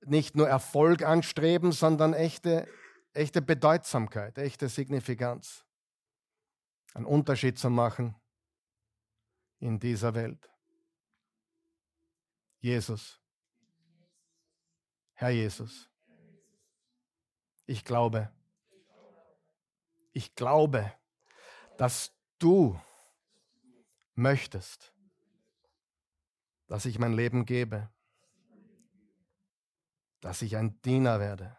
nicht 0.00 0.34
nur 0.34 0.48
Erfolg 0.48 1.02
anstreben, 1.02 1.70
sondern 1.70 2.12
echte, 2.12 2.66
echte 3.12 3.40
Bedeutsamkeit, 3.40 4.36
echte 4.36 4.68
Signifikanz. 4.68 5.64
Einen 6.92 7.06
Unterschied 7.06 7.56
zu 7.56 7.70
machen 7.70 8.16
in 9.60 9.78
dieser 9.78 10.16
Welt. 10.16 10.50
Jesus. 12.58 13.20
Herr 15.12 15.30
Jesus. 15.30 15.88
Ich 17.64 17.84
glaube, 17.84 18.32
ich 20.10 20.34
glaube, 20.34 20.92
dass 21.78 22.12
du 22.42 22.80
möchtest, 24.14 24.92
dass 26.66 26.84
ich 26.84 26.98
mein 26.98 27.12
Leben 27.12 27.44
gebe, 27.44 27.88
dass 30.20 30.42
ich 30.42 30.56
ein 30.56 30.80
Diener 30.82 31.20
werde. 31.20 31.56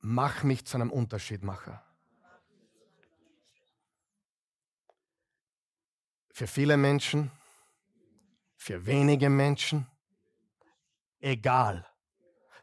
Mach 0.00 0.42
mich 0.42 0.64
zu 0.66 0.76
einem 0.76 0.90
Unterschiedmacher. 0.90 1.82
Für 6.30 6.46
viele 6.46 6.76
Menschen, 6.76 7.30
für 8.56 8.84
wenige 8.86 9.30
Menschen, 9.30 9.86
egal 11.20 11.86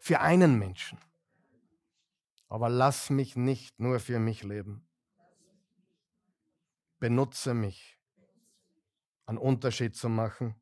für 0.03 0.19
einen 0.19 0.59
Menschen. 0.59 0.99
Aber 2.53 2.69
lass 2.69 3.09
mich 3.09 3.35
nicht 3.35 3.79
nur 3.79 3.99
für 3.99 4.19
mich 4.19 4.43
leben. 4.43 4.87
Benutze 6.99 7.55
mich, 7.55 7.99
einen 9.25 9.39
Unterschied 9.39 9.95
zu 9.95 10.07
machen 10.07 10.53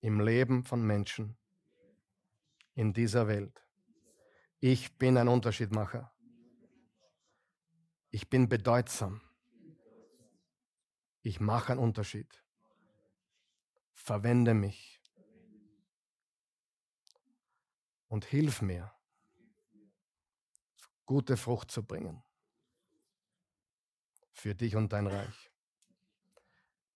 im 0.00 0.20
Leben 0.20 0.64
von 0.64 0.86
Menschen 0.86 1.38
in 2.74 2.92
dieser 2.92 3.26
Welt. 3.26 3.66
Ich 4.58 4.98
bin 4.98 5.16
ein 5.16 5.28
Unterschiedmacher. 5.28 6.12
Ich 8.10 8.28
bin 8.28 8.50
bedeutsam. 8.50 9.22
Ich 11.22 11.40
mache 11.40 11.72
einen 11.72 11.80
Unterschied. 11.80 12.44
Verwende 13.94 14.52
mich. 14.52 15.00
und 18.10 18.24
hilf 18.24 18.60
mir, 18.60 18.92
gute 21.10 21.36
Frucht 21.36 21.72
zu 21.72 21.82
bringen 21.82 22.22
für 24.30 24.54
dich 24.54 24.76
und 24.76 24.92
dein 24.92 25.08
Reich. 25.08 25.50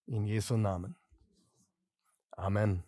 In 0.07 0.25
Jesu 0.25 0.57
Namen. 0.57 0.95
Amen. 2.31 2.85